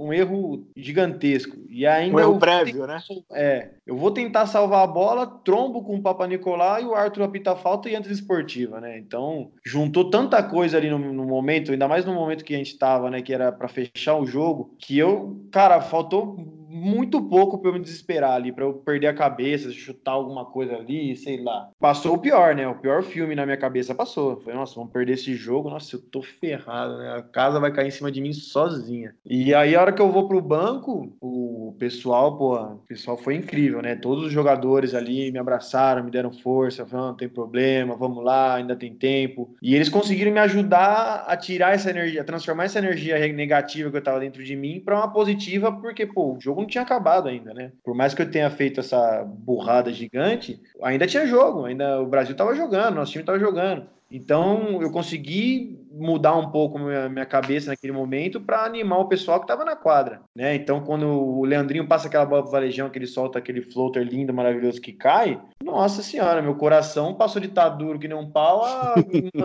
um 0.00 0.10
erro 0.10 0.66
gigantesco. 0.74 1.58
E 1.68 1.86
ainda 1.86 2.16
um 2.16 2.20
erro 2.20 2.38
prévio, 2.38 2.86
né? 2.86 3.02
É, 3.32 3.72
eu 3.86 3.96
vou 3.96 4.10
tentar 4.10 4.46
salvar 4.46 4.84
a 4.84 4.86
bola, 4.86 5.26
trombo 5.26 5.82
com 5.82 5.96
o 5.96 6.02
Papa 6.02 6.26
Nicolau 6.26 6.80
e 6.80 6.84
o 6.86 6.94
Arthur 6.94 7.24
apita 7.24 7.54
falta 7.56 7.90
e 7.90 7.94
antes 7.94 8.10
esportiva, 8.10 8.80
né? 8.80 8.98
Então, 8.98 9.50
juntou 9.64 10.08
tanta 10.08 10.42
coisa 10.42 10.78
ali 10.78 10.88
no, 10.88 10.98
no 10.98 11.26
momento, 11.26 11.72
ainda 11.72 11.86
mais 11.86 12.06
no 12.06 12.14
momento 12.14 12.44
que 12.44 12.54
a 12.54 12.58
gente 12.58 12.78
tava, 12.78 13.10
né, 13.10 13.20
que 13.20 13.32
era 13.32 13.52
para 13.52 13.68
fechar 13.68 14.13
o 14.20 14.26
jogo, 14.26 14.74
que 14.78 14.98
eu, 14.98 15.46
cara, 15.50 15.80
faltou 15.80 16.36
muito 16.74 17.22
pouco 17.22 17.58
para 17.58 17.70
eu 17.70 17.74
me 17.74 17.80
desesperar 17.80 18.32
ali, 18.32 18.50
para 18.50 18.64
eu 18.64 18.74
perder 18.74 19.06
a 19.06 19.14
cabeça, 19.14 19.70
chutar 19.70 20.12
alguma 20.12 20.44
coisa 20.44 20.74
ali, 20.74 21.16
sei 21.16 21.40
lá. 21.40 21.70
Passou 21.78 22.14
o 22.14 22.18
pior, 22.18 22.54
né? 22.54 22.66
O 22.66 22.74
pior 22.74 23.02
filme 23.04 23.36
na 23.36 23.46
minha 23.46 23.56
cabeça 23.56 23.94
passou. 23.94 24.40
Foi, 24.40 24.52
nossa, 24.52 24.74
vamos 24.74 24.92
perder 24.92 25.12
esse 25.12 25.34
jogo, 25.36 25.70
nossa, 25.70 25.94
eu 25.94 26.00
tô 26.00 26.20
ferrado, 26.20 26.98
né? 26.98 27.14
A 27.16 27.22
casa 27.22 27.60
vai 27.60 27.72
cair 27.72 27.88
em 27.88 27.92
cima 27.92 28.10
de 28.10 28.20
mim 28.20 28.32
sozinha. 28.32 29.14
E 29.24 29.54
aí, 29.54 29.76
a 29.76 29.80
hora 29.80 29.92
que 29.92 30.02
eu 30.02 30.10
vou 30.10 30.26
pro 30.26 30.40
banco, 30.40 31.16
o 31.20 31.76
pessoal, 31.78 32.36
pô, 32.36 32.56
o 32.56 32.78
pessoal 32.88 33.16
foi 33.16 33.36
incrível, 33.36 33.80
né? 33.80 33.94
Todos 33.94 34.24
os 34.24 34.32
jogadores 34.32 34.94
ali 34.94 35.30
me 35.30 35.38
abraçaram, 35.38 36.02
me 36.02 36.10
deram 36.10 36.32
força, 36.32 36.84
falaram, 36.84 37.10
não 37.10 37.16
tem 37.16 37.28
problema, 37.28 37.94
vamos 37.94 38.24
lá, 38.24 38.56
ainda 38.56 38.74
tem 38.74 38.92
tempo. 38.92 39.54
E 39.62 39.76
eles 39.76 39.88
conseguiram 39.88 40.32
me 40.32 40.40
ajudar 40.40 41.24
a 41.28 41.36
tirar 41.36 41.72
essa 41.72 41.90
energia, 41.90 42.22
a 42.22 42.24
transformar 42.24 42.64
essa 42.64 42.80
energia 42.80 43.16
negativa 43.32 43.90
que 43.90 43.96
eu 43.96 44.02
tava 44.02 44.18
dentro 44.18 44.42
de 44.42 44.56
mim 44.56 44.80
para 44.80 44.96
uma 44.96 45.12
positiva, 45.12 45.70
porque, 45.70 46.04
pô, 46.04 46.34
o 46.34 46.40
jogo 46.40 46.63
não 46.64 46.70
tinha 46.70 46.82
acabado 46.82 47.28
ainda, 47.28 47.54
né? 47.54 47.72
Por 47.84 47.94
mais 47.94 48.14
que 48.14 48.22
eu 48.22 48.30
tenha 48.30 48.50
feito 48.50 48.80
essa 48.80 49.24
burrada 49.24 49.92
gigante, 49.92 50.60
ainda 50.82 51.06
tinha 51.06 51.26
jogo, 51.26 51.64
ainda 51.64 52.00
o 52.00 52.06
Brasil 52.06 52.32
estava 52.32 52.54
jogando, 52.54 52.96
nosso 52.96 53.12
time 53.12 53.22
estava 53.22 53.38
jogando. 53.38 53.86
Então 54.10 54.80
eu 54.82 54.90
consegui 54.90 55.78
mudar 55.90 56.36
um 56.36 56.50
pouco 56.50 56.78
minha, 56.78 57.08
minha 57.08 57.26
cabeça 57.26 57.70
naquele 57.70 57.92
momento 57.92 58.40
para 58.40 58.64
animar 58.64 58.98
o 58.98 59.08
pessoal 59.08 59.38
que 59.38 59.44
estava 59.44 59.64
na 59.64 59.76
quadra, 59.76 60.20
né? 60.34 60.54
Então 60.54 60.80
quando 60.80 61.06
o 61.06 61.44
Leandrinho 61.44 61.86
passa 61.86 62.08
aquela 62.08 62.26
bola 62.26 62.42
pro 62.42 62.50
Valejão, 62.50 62.90
que 62.90 62.98
ele 62.98 63.06
solta 63.06 63.38
aquele 63.38 63.62
floater 63.62 64.04
lindo, 64.04 64.32
maravilhoso 64.32 64.80
que 64.80 64.92
cai, 64.92 65.40
nossa 65.74 66.02
senhora, 66.02 66.42
meu 66.42 66.54
coração 66.54 67.14
passou 67.14 67.40
de 67.40 67.48
estar 67.48 67.70
tá 67.70 67.76
duro 67.76 67.98
que 67.98 68.08
nem 68.08 68.16
um 68.16 68.30
pau 68.30 68.64
a 68.64 68.94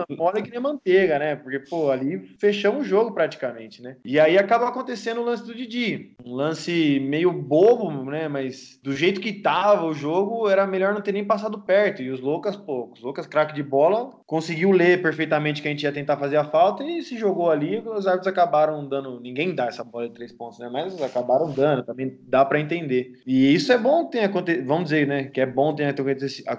mole 0.08 0.42
que 0.42 0.50
nem 0.50 0.60
manteiga, 0.60 1.18
né? 1.18 1.36
Porque 1.36 1.58
pô, 1.58 1.90
ali 1.90 2.18
fechamos 2.38 2.82
o 2.82 2.88
jogo 2.88 3.12
praticamente, 3.12 3.82
né? 3.82 3.96
E 4.04 4.18
aí 4.18 4.38
acaba 4.38 4.68
acontecendo 4.68 5.20
o 5.20 5.24
lance 5.24 5.44
do 5.44 5.54
Didi, 5.54 6.14
um 6.24 6.34
lance 6.34 7.00
meio 7.00 7.32
bobo, 7.32 7.90
né? 8.04 8.28
Mas 8.28 8.78
do 8.82 8.92
jeito 8.92 9.20
que 9.20 9.32
tava 9.32 9.84
o 9.84 9.94
jogo, 9.94 10.48
era 10.48 10.66
melhor 10.66 10.94
não 10.94 11.00
ter 11.00 11.12
nem 11.12 11.24
passado 11.24 11.60
perto. 11.60 12.02
E 12.02 12.10
os 12.10 12.20
Loucas, 12.20 12.56
pô, 12.56 12.90
os 12.92 13.00
Loucas 13.00 13.26
craque 13.26 13.54
de 13.54 13.62
bola, 13.62 14.10
conseguiu 14.26 14.70
ler 14.70 15.02
perfeitamente 15.02 15.62
que 15.62 15.68
a 15.68 15.70
gente 15.70 15.82
ia 15.82 15.92
tentar 15.92 16.16
fazer 16.16 16.36
a 16.36 16.44
falta 16.44 16.84
e 16.84 17.02
se 17.02 17.16
jogou 17.16 17.50
ali. 17.50 17.78
Os 17.78 18.06
árbitros 18.06 18.32
acabaram 18.32 18.86
dando. 18.86 19.20
Ninguém 19.20 19.54
dá 19.54 19.66
essa 19.66 19.84
bola 19.84 20.08
de 20.08 20.14
três 20.14 20.32
pontos, 20.32 20.58
né? 20.58 20.68
Mas 20.70 21.00
acabaram 21.02 21.50
dando, 21.50 21.82
também 21.82 22.18
dá 22.22 22.44
para 22.44 22.60
entender. 22.60 23.12
E 23.26 23.52
isso 23.54 23.72
é 23.72 23.78
bom 23.78 24.06
ter 24.06 24.20
acontecido, 24.20 24.66
vamos 24.66 24.84
dizer, 24.84 25.06
né? 25.06 25.24
Que 25.24 25.40
é 25.40 25.46
bom 25.46 25.74
ter, 25.74 25.86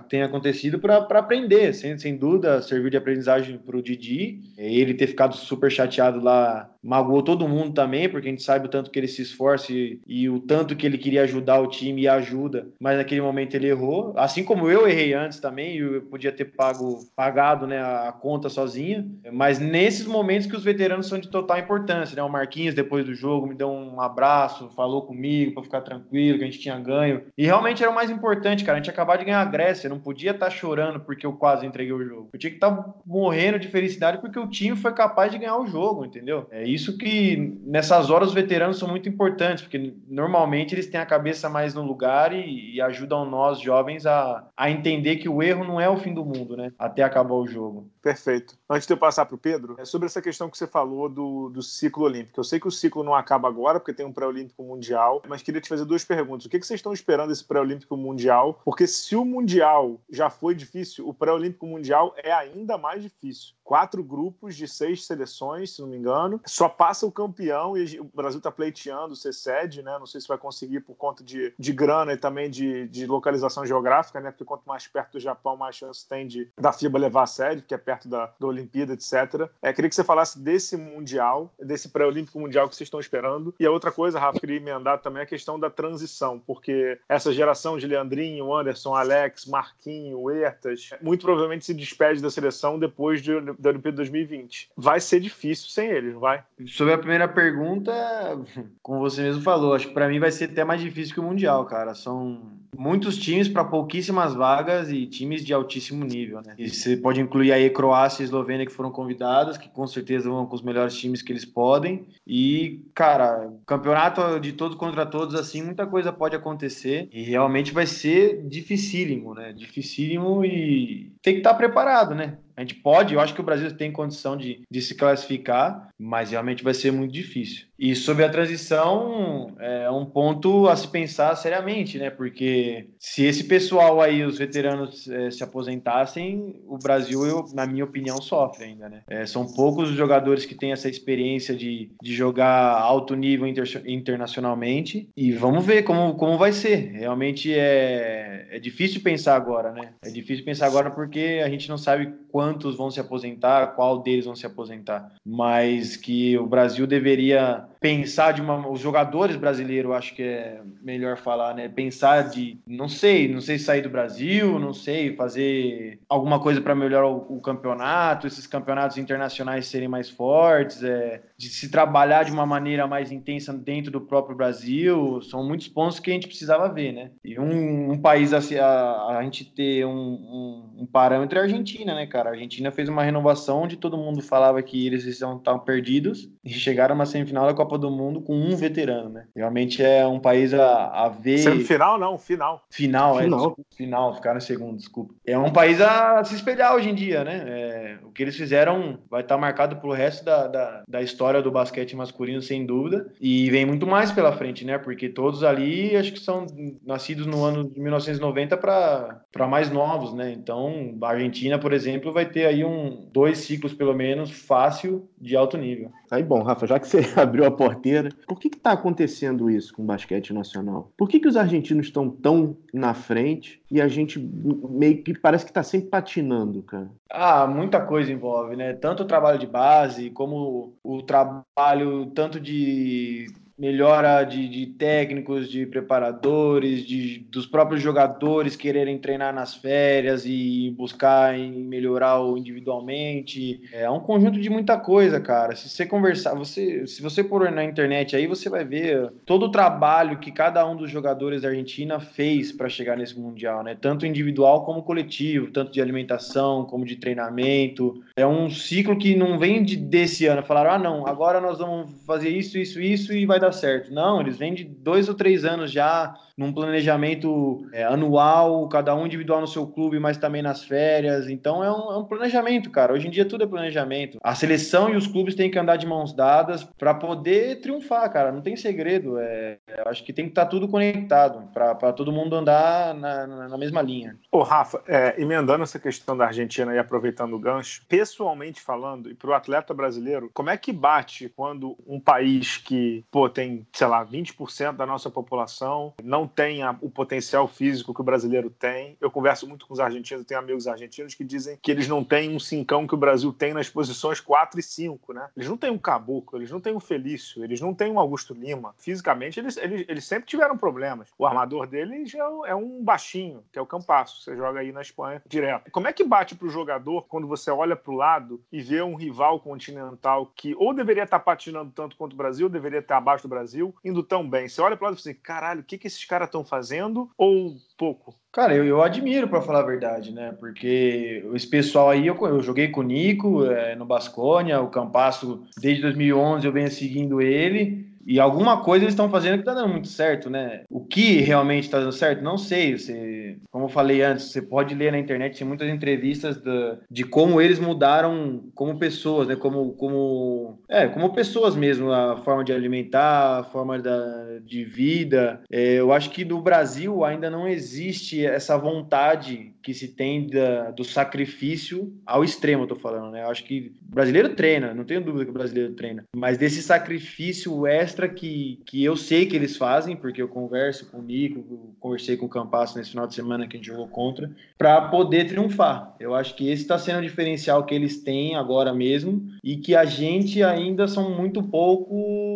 ter 0.08 0.22
acontecido 0.22 0.80
para 0.80 0.98
aprender, 0.98 1.74
sem, 1.74 1.98
sem 1.98 2.18
dúvida, 2.18 2.62
serviu 2.62 2.90
de 2.90 2.98
aprendizagem 2.98 3.58
para 3.58 3.78
o 3.78 3.82
Didi. 3.82 4.40
Ele 4.58 4.94
ter 4.94 5.08
ficado 5.08 5.36
super 5.36 5.70
chateado 5.70 6.20
lá 6.20 6.71
magoou 6.84 7.22
todo 7.22 7.48
mundo 7.48 7.74
também, 7.74 8.10
porque 8.10 8.28
a 8.28 8.32
gente 8.32 8.44
sabe 8.44 8.66
o 8.66 8.70
tanto 8.70 8.90
que 8.90 9.00
ele 9.00 9.08
se 9.08 9.22
esforça 9.22 9.72
e, 9.72 10.00
e, 10.08 10.30
o 10.30 10.40
tanto 10.40 10.76
que 10.76 10.86
ele 10.86 10.98
queria 10.98 11.24
ajudar 11.24 11.60
o 11.60 11.68
time 11.68 12.04
e 12.04 12.08
ajuda, 12.08 12.68
mas 12.80 12.98
naquele 12.98 13.22
momento 13.22 13.56
ele 13.56 13.68
errou. 13.68 14.14
Assim 14.18 14.44
como 14.44 14.70
eu 14.70 14.88
errei 14.88 15.14
antes 15.14 15.40
também, 15.40 15.78
eu 15.78 16.02
podia 16.04 16.32
ter 16.32 16.46
pago, 16.46 17.00
pagado 17.16 17.68
né, 17.68 17.80
a 17.80 18.12
conta 18.12 18.50
sozinha, 18.50 19.08
mas 19.32 19.60
nesses 19.60 20.06
momentos 20.06 20.48
que 20.48 20.56
os 20.56 20.64
veteranos 20.64 21.08
são 21.08 21.20
de 21.20 21.30
total 21.30 21.60
importância, 21.60 22.16
né? 22.16 22.24
O 22.24 22.30
Marquinhos, 22.30 22.74
depois 22.74 23.06
do 23.06 23.14
jogo, 23.14 23.48
me 23.48 23.56
deu 23.56 23.70
um 23.70 24.02
abraço, 24.02 24.70
falou 24.70 25.04
comigo 25.04 25.54
para 25.54 25.64
ficar 25.64 25.82
tranquilo, 25.82 26.38
que 26.38 26.44
a 26.44 26.48
gente 26.48 26.60
tinha 26.60 26.80
ganho. 26.80 27.24
E 27.38 27.46
realmente 27.46 27.84
era 27.84 27.92
o 27.92 27.96
mais 27.96 28.10
importante, 28.10 28.64
cara. 28.64 28.78
A 28.78 28.82
gente 28.82 28.90
acabou 28.90 29.18
de 29.18 29.26
ganhar 29.26 29.42
a 29.42 29.46
Grécia, 29.46 29.90
não 29.90 30.00
podia 30.00 30.32
estar 30.32 30.46
tá 30.46 30.52
chorando 30.52 31.00
porque 31.00 31.26
eu 31.26 31.34
quase 31.34 31.66
entreguei 31.66 31.94
o 31.94 32.04
jogo. 32.04 32.30
Eu 32.34 32.40
tinha 32.40 32.52
que 32.52 32.58
estar 32.58 32.72
tá 32.72 32.94
morrendo 33.06 33.60
de 33.60 33.68
felicidade 33.68 34.20
porque 34.20 34.40
o 34.40 34.48
time 34.48 34.76
foi 34.76 34.94
capaz 34.94 35.32
de 35.32 35.38
ganhar 35.38 35.58
o 35.58 35.68
jogo, 35.68 36.06
entendeu? 36.06 36.48
É, 36.50 36.64
isso 36.74 36.98
que 36.98 37.58
nessas 37.64 38.10
horas 38.10 38.30
os 38.30 38.34
veteranos 38.34 38.78
são 38.78 38.88
muito 38.88 39.08
importantes, 39.10 39.64
porque 39.64 39.94
normalmente 40.08 40.74
eles 40.76 40.88
têm 40.88 41.00
a 41.00 41.06
cabeça 41.06 41.50
mais 41.50 41.74
no 41.74 41.82
lugar 41.82 42.34
e, 42.34 42.76
e 42.76 42.82
ajudam 42.82 43.30
nós 43.30 43.60
jovens 43.60 44.06
a, 44.06 44.48
a 44.56 44.70
entender 44.70 45.18
que 45.18 45.30
o 45.30 45.42
erro 45.42 45.64
não 45.64 45.80
é 45.80 45.90
o 45.90 45.98
fim 45.98 46.14
do 46.14 46.26
mundo, 46.26 46.56
né? 46.56 46.72
Até 46.78 47.04
acabar 47.04 47.36
o 47.36 47.48
jogo. 47.48 47.90
Perfeito. 48.02 48.58
Antes 48.68 48.88
de 48.88 48.94
eu 48.94 48.98
passar 48.98 49.26
para 49.26 49.36
o 49.36 49.38
Pedro, 49.38 49.76
é 49.78 49.86
sobre 49.86 50.08
essa 50.08 50.22
questão 50.22 50.50
que 50.50 50.58
você 50.58 50.66
falou 50.66 51.08
do, 51.08 51.50
do 51.50 51.62
ciclo 51.62 52.06
olímpico. 52.06 52.40
Eu 52.40 52.44
sei 52.44 52.60
que 52.60 52.68
o 52.68 52.72
ciclo 52.72 53.04
não 53.04 53.14
acaba 53.14 53.48
agora, 53.48 53.80
porque 53.80 53.94
tem 53.94 54.06
um 54.06 54.12
pré-olímpico 54.12 54.64
mundial, 54.64 55.22
mas 55.28 55.44
queria 55.44 55.62
te 55.62 55.70
fazer 55.70 55.86
duas 55.86 56.04
perguntas. 56.04 56.46
O 56.46 56.50
que, 56.50 56.60
que 56.60 56.66
vocês 56.66 56.80
estão 56.80 56.94
esperando 56.94 57.32
esse 57.32 57.44
pré-olímpico 57.44 57.96
mundial? 57.96 58.60
Porque 58.66 58.88
se 58.88 59.16
o 59.16 59.24
mundial 59.24 60.00
já 60.10 60.30
foi 60.30 60.56
difícil, 60.56 61.08
o 61.08 61.14
pré-olímpico 61.14 61.68
mundial 61.68 62.16
é 62.18 62.32
ainda 62.32 62.78
mais 62.78 63.04
difícil. 63.04 63.54
Quatro 63.64 64.04
grupos 64.04 64.56
de 64.56 64.68
seis 64.68 65.06
seleções, 65.06 65.76
se 65.76 65.82
não 65.82 65.88
me 65.88 65.98
engano. 65.98 66.42
Só 66.46 66.68
passa 66.68 67.06
o 67.06 67.12
campeão 67.12 67.78
e 67.78 68.00
o 68.00 68.04
Brasil 68.04 68.40
está 68.40 68.52
pleiteando 68.52 69.16
ser 69.16 69.34
sede, 69.34 69.84
né? 69.84 69.98
Não 70.00 70.08
sei 70.08 70.20
se 70.20 70.28
vai 70.28 70.38
conseguir 70.38 70.82
por 70.82 70.96
conta 70.96 71.24
de, 71.24 71.54
de 71.58 71.72
grana 71.72 72.14
e 72.14 72.18
também 72.18 72.50
de, 72.50 72.88
de 72.88 73.06
localização 73.06 73.66
geográfica, 73.66 74.20
né? 74.20 74.32
Porque 74.32 74.44
quanto 74.44 74.64
mais 74.66 74.88
perto 74.88 75.14
do 75.14 75.20
Japão, 75.20 75.56
mais 75.56 75.76
chance 75.76 76.08
tem 76.08 76.28
de 76.28 76.52
da 76.60 76.74
FIBA 76.74 76.98
levar 76.98 77.24
a 77.24 77.28
sede, 77.28 77.62
porque 77.62 77.76
é 77.76 77.78
perto 77.78 77.91
da, 78.06 78.34
da 78.40 78.48
Olimpíada, 78.48 78.94
etc. 78.94 79.50
É, 79.62 79.74
queria 79.74 79.90
que 79.90 79.96
você 79.96 80.04
falasse 80.04 80.40
desse 80.40 80.78
Mundial, 80.78 81.54
desse 81.60 81.90
pré-olímpico 81.90 82.40
mundial 82.40 82.68
que 82.68 82.76
vocês 82.76 82.88
estão 82.88 83.00
esperando. 83.00 83.54
E 83.60 83.66
a 83.66 83.72
outra 83.72 83.92
coisa, 83.92 84.20
Rafa, 84.20 84.40
queria 84.40 84.58
emendar 84.58 85.00
também 85.00 85.22
a 85.22 85.26
questão 85.26 85.60
da 85.60 85.70
transição, 85.70 86.40
porque 86.40 87.00
essa 87.08 87.32
geração 87.32 87.78
de 87.78 87.88
Leandrinho, 87.88 88.54
Anderson, 88.54 88.96
Alex, 88.96 89.46
Marquinho, 89.46 90.30
Ertas, 90.30 90.90
muito 91.02 91.26
provavelmente 91.26 91.66
se 91.66 91.74
despede 91.74 92.22
da 92.22 92.30
seleção 92.30 92.80
depois 92.80 93.22
de, 93.22 93.40
da 93.60 93.70
Olimpíada 93.70 93.98
2020. 93.98 94.72
Vai 94.76 95.00
ser 95.00 95.20
difícil 95.20 95.70
sem 95.70 95.90
eles, 95.90 96.14
não 96.14 96.20
vai? 96.20 96.44
Sobre 96.66 96.94
a 96.94 96.98
primeira 96.98 97.28
pergunta, 97.28 97.92
como 98.82 99.00
você 99.00 99.22
mesmo 99.22 99.42
falou, 99.42 99.74
acho 99.74 99.88
que 99.88 99.94
para 99.94 100.08
mim 100.08 100.20
vai 100.20 100.32
ser 100.32 100.46
até 100.46 100.64
mais 100.64 100.82
difícil 100.82 101.14
que 101.14 101.20
o 101.20 101.24
Mundial, 101.24 101.66
cara. 101.66 101.94
São 101.94 102.61
muitos 102.78 103.18
times 103.18 103.48
para 103.48 103.64
pouquíssimas 103.64 104.34
vagas 104.34 104.92
e 104.92 105.06
times 105.06 105.44
de 105.44 105.54
altíssimo 105.54 106.04
nível, 106.06 106.42
né? 106.46 106.56
E 106.58 106.70
você 106.70 106.98
pode 106.98 107.20
incluir 107.20 107.52
aí 107.52 107.70
Croácia 107.70 108.24
e 108.24 108.26
Eslovênia 108.26 108.66
que 108.66 108.72
foram 108.72 108.92
convidadas, 108.92 109.58
que 109.58 109.70
com 109.70 109.86
certeza 109.88 110.30
vão 110.30 110.46
com 110.46 110.56
os 110.56 110.62
melhores 110.62 110.96
times 110.96 111.22
que 111.22 111.32
eles 111.32 111.46
podem. 111.46 112.06
E, 112.26 112.86
cara, 112.94 113.52
campeonato 113.66 114.40
de 114.40 114.54
todos 114.54 114.78
contra 114.78 115.06
todos, 115.06 115.36
assim, 115.36 115.62
muita 115.62 115.86
coisa 115.86 116.12
pode 116.12 116.36
acontecer 116.36 117.08
e 117.12 117.22
realmente 117.24 117.72
vai 117.72 117.86
ser 117.86 118.42
dificílimo, 118.48 119.34
né? 119.34 119.54
Dificílimo 119.54 120.44
e 120.46 121.12
tem 121.22 121.34
que 121.34 121.40
estar 121.40 121.52
tá 121.52 121.58
preparado, 121.58 122.16
né? 122.16 122.38
A 122.56 122.62
gente 122.62 122.76
pode, 122.76 123.14
eu 123.14 123.20
acho 123.20 123.34
que 123.34 123.42
o 123.42 123.44
Brasil 123.44 123.76
tem 123.76 123.92
condição 123.92 124.38
de, 124.38 124.62
de 124.70 124.82
se 124.82 124.94
classificar, 124.94 125.90
mas 125.98 126.32
realmente 126.32 126.64
vai 126.64 126.74
ser 126.74 126.92
muito 126.92 127.12
difícil. 127.12 127.66
E 127.82 127.96
sobre 127.96 128.24
a 128.24 128.30
transição, 128.30 129.56
é 129.60 129.90
um 129.90 130.06
ponto 130.06 130.70
a 130.70 130.76
se 130.76 130.88
pensar 130.88 131.36
seriamente, 131.36 131.98
né? 131.98 132.12
Porque 132.12 132.90
se 133.00 133.26
esse 133.26 133.46
pessoal 133.46 134.00
aí, 134.00 134.24
os 134.24 134.38
veteranos, 134.38 135.10
é, 135.10 135.32
se 135.32 135.44
aposentassem, 135.44 136.62
o 136.68 136.78
Brasil, 136.78 137.26
eu, 137.26 137.44
na 137.56 137.66
minha 137.66 137.84
opinião, 137.84 138.22
sofre 138.22 138.66
ainda, 138.66 138.88
né? 138.88 139.02
É, 139.10 139.26
são 139.26 139.48
poucos 139.48 139.90
os 139.90 139.96
jogadores 139.96 140.46
que 140.46 140.54
têm 140.54 140.72
essa 140.72 140.88
experiência 140.88 141.56
de, 141.56 141.90
de 142.00 142.14
jogar 142.14 142.80
alto 142.80 143.16
nível 143.16 143.48
inter, 143.48 143.66
internacionalmente. 143.88 145.10
E 145.18 145.32
vamos 145.32 145.66
ver 145.66 145.82
como, 145.82 146.14
como 146.14 146.38
vai 146.38 146.54
ser. 146.54 146.92
Realmente 146.92 147.52
é, 147.52 148.48
é 148.52 148.60
difícil 148.60 149.02
pensar 149.02 149.36
agora, 149.36 149.72
né? 149.72 149.94
É 150.06 150.12
difícil 150.12 150.46
pensar 150.46 150.68
agora 150.68 150.92
porque 150.92 151.42
a 151.44 151.50
gente 151.50 151.68
não 151.68 151.80
sabe 151.80 152.14
quantos 152.32 152.76
vão 152.76 152.92
se 152.92 153.00
aposentar, 153.00 153.74
qual 153.76 154.04
deles 154.04 154.26
vão 154.26 154.36
se 154.36 154.46
aposentar. 154.46 155.12
Mas 155.26 155.98
que 155.98 156.38
o 156.38 156.46
Brasil 156.46 156.86
deveria 156.86 157.71
pensar 157.82 158.32
de 158.32 158.42
uma. 158.42 158.70
Os 158.70 158.80
jogadores 158.80 159.36
brasileiros, 159.36 159.92
acho 159.92 160.14
que 160.14 160.22
é 160.22 160.62
melhor 160.84 161.18
falar, 161.18 161.56
né? 161.56 161.68
Pensar 161.68 162.30
de. 162.30 162.60
Não 162.66 162.88
sei, 162.88 163.28
não 163.28 163.42
sei 163.42 163.58
sair 163.58 163.82
do 163.82 163.90
Brasil, 163.90 164.60
não 164.60 164.72
sei, 164.72 165.16
fazer 165.16 166.00
alguma 166.08 166.40
coisa 166.40 166.62
para 166.62 166.76
melhorar 166.76 167.08
o, 167.08 167.38
o, 167.38 167.42
campeonato, 167.42 168.28
esses 168.28 168.46
campeonatos 168.46 168.98
internacionais 168.98 169.66
serem 169.66 169.88
mais 169.88 170.10
fortes, 170.10 170.84
é, 170.84 171.24
de 171.36 171.50
se 171.50 171.70
trabalhar 171.70 172.24
de 172.24 172.32
uma 172.32 172.46
maneira 172.46 172.86
mais 172.86 173.12
intensa 173.12 173.52
dentro 173.52 173.92
do 173.92 174.00
próprio 174.00 174.36
Brasil. 174.38 175.20
São 175.24 175.44
muitos 175.44 175.68
pontos 175.68 176.00
que 176.00 176.12
a 176.12 176.14
gente 176.14 176.28
precisava 176.28 176.72
ver, 176.72 176.92
né? 176.92 177.12
E 177.26 177.40
um, 177.40 177.94
um 177.94 177.98
país, 178.00 178.32
assim, 178.32 178.58
a, 178.58 179.18
a 179.18 179.24
gente 179.24 179.44
ter 179.44 179.88
um, 179.88 179.92
um, 179.92 180.82
um 180.82 180.86
parâmetro 180.86 181.40
é 181.40 181.42
a 181.42 181.46
Argentina, 181.46 181.96
né, 181.96 182.06
cara? 182.06 182.30
A 182.30 182.34
Argentina 182.34 182.70
fez 182.70 182.88
uma 182.88 183.04
renovação 183.04 183.64
onde 183.64 183.76
todo 183.76 183.98
mundo 183.98 184.22
falava 184.22 184.62
que 184.62 184.86
eles 184.86 185.04
estavam 185.06 185.60
perdidos 185.60 186.30
e 186.46 186.52
chegaram 186.52 186.94
a 186.94 186.96
uma 186.96 187.06
semifinal 187.08 187.48
da 187.48 187.56
Copa 187.56 187.71
Copa 187.72 187.78
do 187.78 187.90
Mundo 187.90 188.22
com 188.22 188.36
um 188.36 188.56
veterano, 188.56 189.10
né? 189.10 189.28
Realmente 189.34 189.82
é 189.82 190.06
um 190.06 190.20
país 190.20 190.54
a, 190.54 190.88
a 190.88 191.08
ver. 191.08 191.38
Semifinal, 191.38 191.98
não, 191.98 192.18
final. 192.18 192.66
Final, 192.70 193.20
é, 193.20 193.24
final. 193.24 193.40
é. 193.40 193.44
Desculpa, 193.48 193.76
final, 193.76 194.16
ficaram 194.16 194.38
em 194.38 194.42
segundo, 194.42 194.78
desculpa. 194.78 195.14
É 195.26 195.38
um 195.38 195.52
país 195.52 195.80
a 195.80 196.22
se 196.26 196.36
espelhar 196.36 196.76
hoje 196.76 196.90
em 196.90 196.96
dia, 196.96 197.24
né? 197.24 197.44
É, 197.48 197.98
o 198.04 198.12
que 198.12 198.24
eles 198.24 198.36
fizeram 198.36 199.00
vai 199.10 199.22
estar 199.22 199.38
marcado 199.38 199.78
pro 199.78 199.92
resto 199.92 200.26
da, 200.26 200.48
da, 200.48 200.84
da, 200.86 201.02
história 201.02 201.42
do 201.42 201.50
basquete 201.50 201.96
masculino, 201.96 202.42
sem 202.42 202.66
dúvida. 202.66 203.08
E 203.22 203.50
vem 203.50 203.66
muito 203.66 203.88
mais 203.88 204.12
pela 204.12 204.34
frente, 204.34 204.66
né? 204.66 204.78
Porque 204.78 205.08
todos 205.08 205.44
ali 205.44 205.96
acho 205.96 206.12
que 206.12 206.20
são 206.20 206.46
nascidos 206.86 207.26
no 207.26 207.44
ano 207.44 207.70
de 207.70 207.80
1990 207.80 208.58
para 208.58 209.48
mais 209.48 209.72
novos, 209.72 210.14
né? 210.14 210.34
Então, 210.34 210.98
a 211.02 211.08
Argentina, 211.08 211.58
por 211.58 211.72
exemplo, 211.72 212.12
vai 212.12 212.26
ter 212.26 212.46
aí 212.46 212.66
um 212.66 213.08
dois 213.12 213.38
ciclos, 213.40 213.74
pelo 213.74 213.94
menos, 213.94 214.30
fácil 214.32 215.10
de 215.22 215.36
alto 215.36 215.58
nível. 215.58 215.92
Aí, 216.10 216.24
bom, 216.24 216.42
Rafa, 216.42 216.66
já 216.66 216.80
que 216.80 216.88
você 216.88 217.02
abriu 217.16 217.46
a 217.46 217.52
porteira. 217.52 218.10
Por 218.28 218.40
que 218.40 218.48
está 218.48 218.72
acontecendo 218.72 219.50
isso 219.50 219.74
com 219.74 219.84
o 219.84 219.86
basquete 219.86 220.34
nacional? 220.34 220.92
Por 220.98 221.08
que, 221.08 221.20
que 221.20 221.28
os 221.28 221.38
argentinos 221.38 221.86
estão 221.86 222.10
tão 222.10 222.58
na 222.74 222.94
frente 222.94 223.62
e 223.70 223.80
a 223.80 223.88
gente 223.88 224.20
meio 224.20 225.04
que 225.04 225.18
parece 225.18 225.46
que 225.46 225.52
está 225.52 225.62
sempre 225.62 225.90
patinando, 225.90 226.64
cara? 226.64 226.90
Ah, 227.10 227.46
muita 227.46 227.80
coisa 227.86 228.12
envolve, 228.12 228.56
né? 228.56 228.74
Tanto 228.74 229.04
o 229.04 229.08
trabalho 229.08 229.38
de 229.38 229.48
base, 229.48 230.10
como 230.10 230.74
o 230.84 231.04
trabalho 231.04 232.08
tanto 232.16 232.40
de 232.40 233.28
melhora 233.62 234.24
de, 234.24 234.50
de, 234.50 234.66
técnicos, 234.66 235.48
de 235.48 235.68
preparadores, 235.68 236.84
de, 236.84 237.20
dos 237.30 237.46
próprios 237.46 237.80
jogadores 237.80 238.56
quererem 238.56 238.98
treinar 238.98 239.32
nas 239.32 239.54
férias 239.54 240.26
e 240.26 240.74
buscar 240.76 241.38
em 241.38 241.52
melhorar 241.64 242.20
individualmente. 242.36 243.62
É 243.72 243.88
um 243.88 244.00
conjunto 244.00 244.40
de 244.40 244.50
muita 244.50 244.80
coisa, 244.80 245.22
cara. 245.22 245.56
Se 245.56 245.70
você 245.70 245.86
conversar, 245.86 246.34
você, 246.34 246.88
se 246.88 247.04
você 247.04 247.24
pôr 247.24 247.52
na 247.52 247.64
internet 247.64 248.16
aí, 248.16 248.26
você 248.26 248.50
vai 248.50 248.66
ver 248.66 249.12
todo 249.28 249.44
o 249.44 249.52
trabalho 249.52 250.18
que 250.18 250.32
cada 250.32 250.68
um 250.68 250.76
dos 250.76 250.90
jogadores 250.90 251.44
da 251.44 251.50
Argentina 251.50 252.00
fez 252.00 252.52
para 252.52 252.68
chegar 252.68 252.98
nesse 252.98 253.20
mundial, 253.20 253.64
né? 253.64 253.78
Tanto 253.80 254.08
individual 254.08 254.66
como 254.66 254.82
coletivo, 254.82 255.52
tanto 255.52 255.72
de 255.72 255.80
alimentação 255.80 256.66
como 256.66 256.84
de 256.84 256.96
treinamento. 256.96 258.02
É 258.16 258.26
um 258.26 258.50
ciclo 258.50 258.98
que 258.98 259.16
não 259.16 259.38
vem 259.38 259.64
de, 259.64 259.76
desse 259.76 260.26
ano. 260.26 260.42
Falaram, 260.42 260.72
ah, 260.72 260.80
não, 260.80 261.06
agora 261.06 261.40
nós 261.40 261.60
vamos 261.60 261.92
fazer 262.08 262.30
isso, 262.30 262.58
isso, 262.58 262.82
isso 262.82 263.14
e 263.14 263.24
vai 263.24 263.40
dar 263.40 263.51
certo. 263.52 263.94
Não, 263.94 264.22
eles 264.22 264.38
vêm 264.38 264.54
de 264.54 264.64
dois 264.64 265.10
ou 265.10 265.16
três 265.16 265.46
anos 265.46 265.72
já 265.72 266.14
num 266.38 266.52
planejamento 266.52 267.68
é, 267.72 267.84
anual, 267.84 268.68
cada 268.68 268.96
um 268.96 269.06
individual 269.06 269.42
no 269.42 269.48
seu 269.48 269.68
clube, 269.68 270.00
mas 270.00 270.18
também 270.18 270.42
nas 270.42 270.64
férias. 270.64 271.30
Então 271.30 271.64
é 271.64 271.72
um, 271.72 271.92
é 271.92 271.98
um, 271.98 272.04
planejamento, 272.04 272.72
cara. 272.72 272.94
Hoje 272.94 273.08
em 273.08 273.12
dia 273.12 273.26
tudo 273.26 273.44
é 273.44 273.48
planejamento. 273.48 274.18
A 274.24 274.34
seleção 274.34 274.90
e 274.90 274.96
os 274.96 275.06
clubes 275.08 275.36
têm 275.36 275.52
que 275.52 275.60
andar 275.60 275.76
de 275.76 275.86
mãos 275.86 276.14
dadas 276.14 276.64
para 276.64 276.94
poder 276.94 277.62
triunfar, 277.62 278.12
cara. 278.12 278.32
Não 278.32 278.42
tem 278.42 278.56
segredo. 278.56 279.20
É, 279.20 279.60
eu 279.68 279.88
acho 279.88 280.04
que 280.04 280.12
tem 280.12 280.26
que 280.26 280.32
estar 280.32 280.46
tá 280.46 280.50
tudo 280.50 280.68
conectado 280.68 281.48
para 281.54 281.94
todo 281.94 282.12
mundo 282.12 282.36
andar 282.36 282.96
na, 282.96 283.28
na, 283.28 283.58
mesma 283.58 283.82
linha. 283.82 284.18
Ô, 284.32 284.42
Rafa, 284.42 284.82
é, 284.88 285.22
emendando 285.22 285.64
essa 285.64 285.80
questão 285.80 286.18
da 286.18 286.26
Argentina 286.26 286.74
e 286.74 286.80
aproveitando 286.80 287.34
o 287.34 287.40
gancho, 287.40 287.84
pessoalmente 287.88 288.62
falando, 288.62 289.12
e 289.12 289.14
para 289.14 289.30
o 289.30 289.34
atleta 289.34 289.74
brasileiro, 289.74 290.32
como 290.34 290.50
é 290.50 290.58
que 290.58 290.74
bate 290.74 291.30
quando 291.36 291.78
um 291.86 292.00
país 292.00 292.58
que 292.58 293.04
pô, 293.12 293.30
tem, 293.30 293.41
sei 293.74 293.88
lá, 293.88 294.06
20% 294.06 294.76
da 294.76 294.86
nossa 294.86 295.10
população 295.10 295.94
não 296.04 296.28
tem 296.28 296.64
a, 296.64 296.76
o 296.82 296.90
potencial 296.90 297.48
físico 297.48 297.94
que 297.94 298.02
o 298.02 298.04
brasileiro 298.04 298.50
tem. 298.50 298.98
Eu 299.00 299.12
converso 299.12 299.48
muito 299.48 299.66
com 299.68 299.74
os 299.74 299.80
argentinos, 299.80 300.26
tenho 300.26 300.40
amigos 300.40 300.68
argentinos 300.68 301.16
que 301.16 301.24
dizem 301.24 301.58
que 301.62 301.72
eles 301.72 301.88
não 301.88 302.04
têm 302.04 302.36
um 302.36 302.40
cincão 302.40 302.88
que 302.88 302.94
o 302.94 302.98
Brasil 302.98 303.32
tem 303.34 303.54
nas 303.54 303.70
posições 303.70 304.20
4 304.20 304.60
e 304.60 304.64
5, 304.64 305.14
né? 305.14 305.30
Eles 305.36 305.50
não 305.50 305.58
têm 305.58 305.70
um 305.70 305.78
Caboclo, 305.78 306.38
eles 306.38 306.52
não 306.52 306.60
têm 306.60 306.76
um 306.76 306.80
Felício, 306.80 307.44
eles 307.44 307.62
não 307.62 307.74
têm 307.74 307.92
um 307.92 308.00
Augusto 308.00 308.34
Lima. 308.34 308.74
Fisicamente, 308.78 309.40
eles, 309.40 309.58
eles, 309.58 309.86
eles 309.88 310.06
sempre 310.06 310.28
tiveram 310.28 310.58
problemas. 310.58 311.10
O 311.18 311.26
armador 311.26 311.68
deles 311.68 312.14
é, 312.14 312.50
é 312.52 312.56
um 312.56 312.84
baixinho, 312.84 313.44
que 313.52 313.60
é 313.60 313.62
o 313.62 313.66
Campasso. 313.66 314.22
Você 314.22 314.36
joga 314.36 314.60
aí 314.60 314.72
na 314.72 314.82
Espanha 314.82 315.22
direto. 315.28 315.72
Como 315.72 315.88
é 315.88 315.94
que 315.94 316.04
bate 316.04 316.36
para 316.36 316.48
o 316.48 316.52
jogador 316.52 317.06
quando 317.08 317.28
você 317.28 317.50
olha 317.52 317.76
para 317.76 317.92
o 317.92 317.96
lado 317.96 318.42
e 318.52 318.62
vê 318.62 318.82
um 318.82 318.96
rival 318.96 319.40
continental 319.40 320.32
que 320.36 320.56
ou 320.56 320.74
deveria 320.74 321.04
estar 321.04 321.20
tá 321.20 321.24
patinando 321.24 321.72
tanto 321.72 321.96
quanto 321.96 322.14
o 322.14 322.18
Brasil, 322.18 322.48
ou 322.48 322.52
deveria 322.52 322.80
estar 322.80 322.98
abaixo 322.98 323.21
do 323.24 323.30
Brasil, 323.30 323.74
indo 323.84 324.04
tão 324.04 324.28
bem? 324.28 324.48
Você 324.48 324.62
olha 324.62 324.78
para 324.78 324.88
lado 324.88 324.98
e 324.98 325.02
fala 325.02 325.12
assim: 325.12 325.22
caralho, 325.22 325.62
o 325.62 325.64
que, 325.64 325.78
que 325.78 325.88
esses 325.88 326.06
caras 326.06 326.28
estão 326.28 326.44
fazendo 326.44 327.10
ou 327.18 327.56
pouco? 327.78 328.16
Cara, 328.32 328.56
eu, 328.56 328.64
eu 328.64 328.82
admiro, 328.82 329.28
para 329.28 329.42
falar 329.42 329.60
a 329.60 329.66
verdade, 329.66 330.14
né? 330.14 330.32
Porque 330.40 331.24
esse 331.34 331.48
pessoal 331.48 331.90
aí, 331.90 332.08
eu, 332.08 332.18
eu 332.22 332.42
joguei 332.42 332.70
com 332.70 332.80
o 332.80 332.84
Nico 332.84 333.46
é, 333.46 333.76
no 333.76 333.86
Basconia, 333.86 334.62
o 334.62 334.70
Campasso, 334.70 335.44
desde 335.60 335.82
2011 335.82 336.46
eu 336.46 336.54
venho 336.54 336.72
seguindo 336.72 337.22
ele. 337.22 337.91
E 338.06 338.20
alguma 338.20 338.64
coisa 338.64 338.86
eles 338.86 338.94
estão 338.94 339.10
fazendo 339.10 339.40
que 339.40 339.46
tá 339.46 339.54
dando 339.54 339.70
muito 339.70 339.88
certo, 339.88 340.30
né? 340.30 340.64
O 340.70 340.84
que 340.86 341.20
realmente 341.22 341.66
está 341.66 341.80
dando 341.80 341.92
certo, 341.92 342.24
não 342.24 342.38
sei. 342.38 342.78
Você, 342.78 343.38
como 343.50 343.66
eu 343.66 343.70
falei 343.70 344.02
antes, 344.02 344.32
você 344.32 344.42
pode 344.42 344.76
ler 344.76 344.92
na 344.92 345.00
internet, 345.00 345.38
tem 345.38 345.48
muitas 345.48 345.70
entrevistas 345.70 346.38
de, 346.38 346.78
de 346.90 347.04
como 347.04 347.42
eles 347.42 347.60
mudaram 347.60 348.44
como 348.56 348.78
pessoas, 348.78 349.28
né? 349.28 349.36
Como, 349.36 349.74
como, 349.74 350.60
é, 350.68 350.88
como 350.88 351.14
pessoas 351.14 351.56
mesmo, 351.56 351.92
a 351.92 352.18
forma 352.18 352.44
de 352.44 352.54
alimentar, 352.54 353.40
a 353.40 353.44
forma 353.44 353.80
da, 353.80 354.40
de 354.44 354.64
vida. 354.64 355.42
É, 355.52 355.76
eu 355.76 355.92
acho 355.92 356.10
que 356.10 356.26
no 356.26 356.42
Brasil 356.42 357.04
ainda 357.04 357.30
não 357.30 357.48
existe 357.48 358.26
essa 358.26 358.58
vontade 358.58 359.54
que 359.62 359.74
se 359.74 359.90
tem 359.90 360.28
da, 360.28 360.72
do 360.72 360.84
sacrifício 360.84 361.94
ao 362.06 362.24
extremo, 362.24 362.64
eu 362.64 362.68
tô 362.68 362.76
falando, 362.76 363.12
né? 363.12 363.24
Eu 363.24 363.30
acho 363.30 363.44
que 363.44 363.74
brasileiro 363.84 364.30
treina, 364.30 364.74
não 364.74 364.84
tenho 364.84 365.02
dúvida 365.02 365.26
que 365.26 365.32
o 365.32 365.34
brasileiro 365.34 365.74
treina, 365.74 366.04
mas 366.16 366.38
desse 366.38 366.62
sacrifício 366.62 367.68
extra 367.68 367.91
que, 368.10 368.60
que 368.66 368.84
eu 368.84 368.96
sei 368.96 369.26
que 369.26 369.36
eles 369.36 369.58
fazem, 369.58 369.96
porque 369.96 370.22
eu 370.22 370.28
converso 370.28 370.90
com 370.90 371.00
o 371.00 371.02
Nico, 371.02 371.76
conversei 371.80 372.18
com 372.18 372.26
o 372.26 372.30
Campasso 372.30 372.78
nesse 372.78 372.92
final 372.92 373.08
de 373.08 373.14
semana 373.14 373.48
que 373.48 373.56
a 373.56 373.60
gente 373.60 373.68
jogou 373.68 373.88
contra, 373.88 374.32
para 374.58 374.90
poder 374.90 375.28
triunfar. 375.28 375.96
Eu 376.00 376.14
acho 376.16 376.36
que 376.36 376.50
esse 376.50 376.62
está 376.64 376.78
sendo 376.78 377.00
o 377.00 377.02
diferencial 377.02 377.66
que 377.66 377.76
eles 377.76 378.04
têm 378.04 378.36
agora 378.36 378.74
mesmo 378.74 379.22
e 379.44 379.58
que 379.58 379.76
a 379.76 379.86
gente 379.86 380.44
ainda 380.44 380.88
são 380.88 381.16
muito 381.16 381.44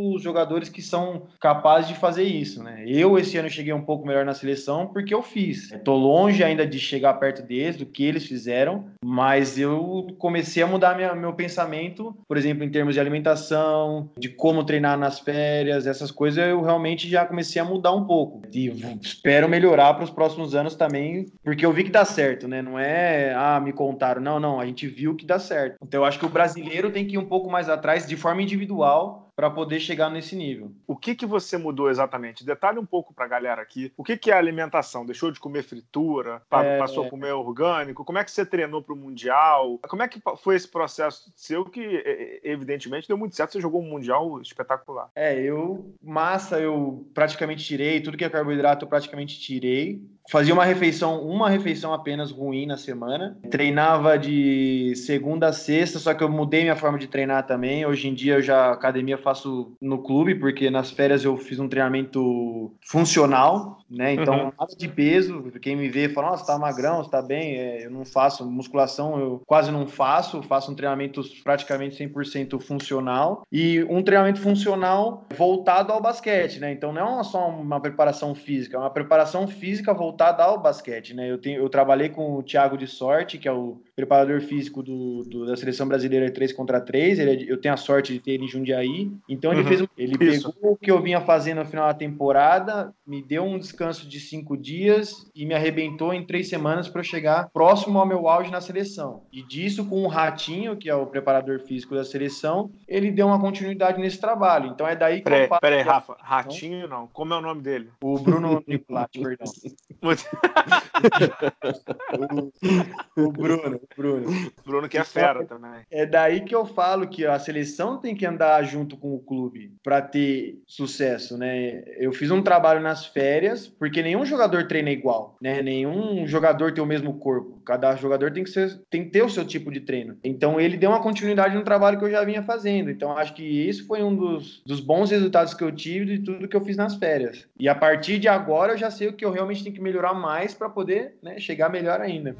poucos 0.05 0.21
jogadores 0.21 0.69
que 0.69 0.81
são 0.81 1.23
capazes 1.39 1.89
de 1.89 1.95
fazer 1.95 2.23
isso, 2.23 2.63
né? 2.63 2.83
Eu 2.87 3.17
esse 3.17 3.37
ano 3.37 3.49
cheguei 3.49 3.73
um 3.73 3.81
pouco 3.81 4.05
melhor 4.05 4.25
na 4.25 4.33
seleção 4.33 4.87
porque 4.87 5.13
eu 5.13 5.21
fiz. 5.21 5.71
Estou 5.71 5.97
longe 5.97 6.43
ainda 6.43 6.65
de 6.65 6.79
chegar 6.79 7.13
perto 7.15 7.41
deles, 7.41 7.77
do 7.77 7.85
que 7.85 8.03
eles 8.03 8.25
fizeram, 8.25 8.85
mas 9.03 9.57
eu 9.57 10.07
comecei 10.17 10.61
a 10.61 10.67
mudar 10.67 10.95
minha, 10.95 11.15
meu 11.15 11.33
pensamento, 11.33 12.15
por 12.27 12.37
exemplo, 12.37 12.63
em 12.63 12.69
termos 12.69 12.93
de 12.93 12.99
alimentação, 12.99 14.09
de 14.17 14.29
como 14.29 14.63
treinar 14.63 14.97
nas 14.97 15.19
férias, 15.19 15.87
essas 15.87 16.11
coisas 16.11 16.45
eu 16.45 16.61
realmente 16.61 17.09
já 17.09 17.25
comecei 17.25 17.61
a 17.61 17.65
mudar 17.65 17.93
um 17.93 18.05
pouco. 18.05 18.41
E 18.53 18.71
espero 19.01 19.49
melhorar 19.49 19.93
para 19.95 20.03
os 20.03 20.09
próximos 20.09 20.55
anos 20.55 20.75
também, 20.75 21.25
porque 21.43 21.65
eu 21.65 21.73
vi 21.73 21.83
que 21.83 21.91
dá 21.91 22.05
certo, 22.05 22.47
né? 22.47 22.61
Não 22.61 22.77
é, 22.77 23.33
ah, 23.35 23.59
me 23.59 23.73
contaram. 23.73 24.21
Não, 24.21 24.39
não, 24.39 24.59
a 24.59 24.65
gente 24.65 24.87
viu 24.87 25.15
que 25.15 25.25
dá 25.25 25.39
certo. 25.39 25.77
Então 25.81 26.01
eu 26.01 26.05
acho 26.05 26.19
que 26.19 26.25
o 26.25 26.29
brasileiro 26.29 26.91
tem 26.91 27.05
que 27.05 27.15
ir 27.15 27.17
um 27.17 27.25
pouco 27.25 27.49
mais 27.49 27.69
atrás 27.69 28.07
de 28.07 28.15
forma 28.15 28.41
individual 28.41 29.24
para 29.35 29.49
poder 29.49 29.79
chegar 29.79 30.09
nesse 30.09 30.35
nível. 30.35 30.71
O 30.87 30.95
que, 30.95 31.13
que 31.13 31.25
você 31.25 31.57
mudou 31.57 31.89
exatamente? 31.89 32.45
Detalhe 32.45 32.79
um 32.79 32.85
pouco 32.85 33.13
para 33.13 33.25
a 33.25 33.27
galera 33.27 33.61
aqui. 33.61 33.91
O 33.97 34.03
que, 34.03 34.17
que 34.17 34.31
é 34.31 34.33
alimentação? 34.33 35.05
Deixou 35.05 35.31
de 35.31 35.39
comer 35.39 35.63
fritura? 35.63 36.41
É... 36.51 36.77
Passou 36.77 37.05
a 37.05 37.09
comer 37.09 37.33
orgânico? 37.33 38.05
Como 38.05 38.17
é 38.17 38.23
que 38.23 38.31
você 38.31 38.45
treinou 38.45 38.81
para 38.81 38.93
o 38.93 38.97
Mundial? 38.97 39.79
Como 39.87 40.01
é 40.01 40.07
que 40.07 40.21
foi 40.37 40.55
esse 40.55 40.67
processo 40.67 41.31
seu 41.35 41.65
que, 41.65 42.39
evidentemente, 42.43 43.07
deu 43.07 43.17
muito 43.17 43.35
certo? 43.35 43.53
Você 43.53 43.61
jogou 43.61 43.81
um 43.81 43.89
Mundial 43.89 44.41
espetacular. 44.41 45.09
É, 45.15 45.39
eu... 45.39 45.93
Massa 46.01 46.59
eu 46.59 47.05
praticamente 47.13 47.63
tirei. 47.63 48.01
Tudo 48.01 48.17
que 48.17 48.23
é 48.23 48.29
carboidrato 48.29 48.85
eu 48.85 48.89
praticamente 48.89 49.39
tirei 49.39 50.01
fazia 50.29 50.53
uma 50.53 50.65
refeição, 50.65 51.21
uma 51.21 51.49
refeição 51.49 51.93
apenas 51.93 52.31
ruim 52.31 52.65
na 52.65 52.77
semana. 52.77 53.37
Treinava 53.49 54.17
de 54.17 54.93
segunda 54.95 55.47
a 55.47 55.53
sexta, 55.53 55.99
só 55.99 56.13
que 56.13 56.23
eu 56.23 56.29
mudei 56.29 56.63
minha 56.63 56.75
forma 56.75 56.97
de 56.97 57.07
treinar 57.07 57.45
também. 57.45 57.85
Hoje 57.85 58.07
em 58.07 58.13
dia 58.13 58.35
eu 58.35 58.41
já 58.41 58.71
academia 58.71 59.17
faço 59.17 59.73
no 59.81 59.99
clube, 59.99 60.35
porque 60.35 60.69
nas 60.69 60.91
férias 60.91 61.23
eu 61.23 61.37
fiz 61.37 61.59
um 61.59 61.69
treinamento 61.69 62.73
funcional, 62.81 63.79
né? 63.89 64.13
Então, 64.13 64.33
uhum. 64.33 64.51
nada 64.59 64.75
de 64.75 64.87
peso. 64.87 65.51
Quem 65.61 65.75
me 65.75 65.89
vê 65.89 66.09
fala, 66.09 66.31
nossa, 66.31 66.45
tá 66.45 66.57
magrão, 66.57 67.03
você 67.03 67.09
tá 67.09 67.21
bem. 67.21 67.57
É, 67.57 67.85
eu 67.85 67.91
não 67.91 68.05
faço 68.05 68.49
musculação, 68.49 69.19
eu 69.19 69.41
quase 69.45 69.71
não 69.71 69.87
faço. 69.87 70.41
Faço 70.43 70.71
um 70.71 70.75
treinamento 70.75 71.21
praticamente 71.43 72.03
100% 72.03 72.59
funcional. 72.59 73.43
E 73.51 73.83
um 73.89 74.01
treinamento 74.01 74.39
funcional 74.39 75.25
voltado 75.35 75.91
ao 75.91 76.01
basquete, 76.01 76.59
né? 76.59 76.71
Então, 76.71 76.91
não 76.91 77.19
é 77.19 77.23
só 77.23 77.49
uma 77.49 77.79
preparação 77.79 78.33
física, 78.33 78.77
é 78.77 78.79
uma 78.79 78.89
preparação 78.89 79.47
física 79.47 79.93
voltada 79.93 80.14
voltada 80.15 80.43
ao 80.43 80.57
basquete, 80.57 81.13
né? 81.13 81.29
Eu, 81.29 81.37
tenho, 81.37 81.61
eu 81.61 81.67
trabalhei 81.67 82.07
com 82.07 82.37
o 82.37 82.43
Thiago 82.43 82.77
de 82.77 82.87
Sorte, 82.87 83.37
que 83.37 83.47
é 83.47 83.51
o 83.51 83.81
preparador 83.95 84.39
físico 84.41 84.81
do, 84.81 85.23
do 85.23 85.45
da 85.45 85.55
seleção 85.57 85.87
brasileira 85.87 86.31
3 86.31 86.53
contra 86.53 86.79
3. 86.79 87.19
Ele, 87.19 87.31
é 87.31 87.51
eu 87.51 87.59
tenho 87.59 87.73
a 87.73 87.77
sorte 87.77 88.13
de 88.13 88.19
ter 88.19 88.31
ele 88.31 88.45
em 88.45 88.47
Jundiaí. 88.47 89.11
Então 89.27 89.51
ele 89.51 89.61
uhum. 89.61 89.67
fez 89.67 89.83
ele 89.97 90.25
Isso. 90.25 90.51
pegou 90.53 90.73
o 90.73 90.77
que 90.77 90.89
eu 90.89 91.01
vinha 91.01 91.19
fazendo 91.19 91.59
no 91.59 91.65
final 91.65 91.87
da 91.87 91.93
temporada, 91.93 92.93
me 93.05 93.21
deu 93.21 93.43
um 93.43 93.59
descanso 93.59 94.07
de 94.07 94.19
cinco 94.19 94.57
dias 94.57 95.29
e 95.35 95.45
me 95.45 95.53
arrebentou 95.53 96.13
em 96.13 96.25
três 96.25 96.47
semanas 96.47 96.87
para 96.87 97.03
chegar 97.03 97.49
próximo 97.53 97.99
ao 97.99 98.05
meu 98.05 98.27
auge 98.27 98.51
na 98.51 98.61
seleção. 98.61 99.23
E 99.31 99.41
disso, 99.43 99.85
com 99.85 100.03
o 100.03 100.07
Ratinho, 100.07 100.77
que 100.77 100.89
é 100.89 100.95
o 100.95 101.05
preparador 101.05 101.59
físico 101.59 101.95
da 101.95 102.03
seleção, 102.03 102.71
ele 102.87 103.11
deu 103.11 103.27
uma 103.27 103.39
continuidade 103.39 103.99
nesse 103.99 104.19
trabalho. 104.19 104.71
Então 104.71 104.87
é 104.87 104.95
daí 104.95 105.17
que 105.17 105.23
peraí, 105.23 105.43
eu 105.43 105.47
faço. 105.49 105.61
Peraí, 105.61 105.81
Rafa, 105.81 106.17
Ratinho 106.19 106.87
não. 106.87 107.07
Como 107.07 107.33
é 107.33 107.37
o 107.37 107.41
nome 107.41 107.61
dele? 107.61 107.89
O 108.01 108.17
Bruno 108.17 108.63
Nicolati, 108.67 109.19
perdão. 109.19 109.45
o, 113.15 113.31
Bruno, 113.31 113.77
o 113.77 113.87
Bruno. 113.95 114.51
Bruno 114.65 114.89
que 114.89 114.97
é 114.97 115.03
fera 115.03 115.45
também. 115.45 115.81
É 115.91 116.05
daí 116.05 116.41
que 116.41 116.55
eu 116.55 116.65
falo 116.65 117.07
que 117.07 117.25
a 117.25 117.37
seleção 117.39 117.97
tem 117.97 118.15
que 118.15 118.25
andar 118.25 118.63
junto 118.63 118.97
com 118.97 119.13
o 119.13 119.19
clube 119.19 119.73
para 119.83 120.01
ter 120.01 120.59
sucesso, 120.67 121.37
né? 121.37 121.83
Eu 121.97 122.13
fiz 122.13 122.31
um 122.31 122.41
trabalho 122.41 122.81
nas 122.81 123.05
férias, 123.05 123.67
porque 123.67 124.01
nenhum 124.01 124.25
jogador 124.25 124.67
treina 124.67 124.89
igual, 124.89 125.37
né? 125.41 125.61
Nenhum 125.61 126.25
jogador 126.27 126.73
tem 126.73 126.83
o 126.83 126.87
mesmo 126.87 127.17
corpo. 127.19 127.61
Cada 127.65 127.95
jogador 127.95 128.31
tem 128.31 128.43
que, 128.43 128.49
ser, 128.49 128.79
tem 128.89 129.05
que 129.05 129.11
ter 129.11 129.23
o 129.23 129.29
seu 129.29 129.45
tipo 129.45 129.71
de 129.71 129.81
treino. 129.81 130.17
Então 130.23 130.59
ele 130.59 130.77
deu 130.77 130.91
uma 130.91 131.01
continuidade 131.01 131.55
no 131.55 131.63
trabalho 131.63 131.97
que 131.97 132.05
eu 132.05 132.11
já 132.11 132.23
vinha 132.23 132.43
fazendo. 132.43 132.89
Então 132.89 133.17
acho 133.17 133.33
que 133.33 133.43
isso 133.43 133.85
foi 133.87 134.03
um 134.03 134.15
dos, 134.15 134.61
dos 134.65 134.79
bons 134.79 135.11
resultados 135.11 135.53
que 135.53 135.63
eu 135.63 135.71
tive 135.71 136.17
de 136.17 136.19
tudo 136.19 136.47
que 136.47 136.55
eu 136.55 136.63
fiz 136.63 136.77
nas 136.77 136.95
férias. 136.95 137.47
E 137.59 137.67
a 137.67 137.75
partir 137.75 138.19
de 138.19 138.27
agora 138.27 138.73
eu 138.73 138.77
já 138.77 138.91
sei 138.91 139.07
o 139.07 139.13
que 139.13 139.25
eu 139.25 139.31
realmente 139.31 139.63
tenho 139.63 139.75
que 139.75 139.81
melhorar 139.81 139.94
melhorar 139.95 140.13
mais 140.13 140.53
para 140.53 140.69
poder 140.69 141.15
né, 141.23 141.39
chegar 141.39 141.69
melhor 141.69 142.01
ainda. 142.01 142.35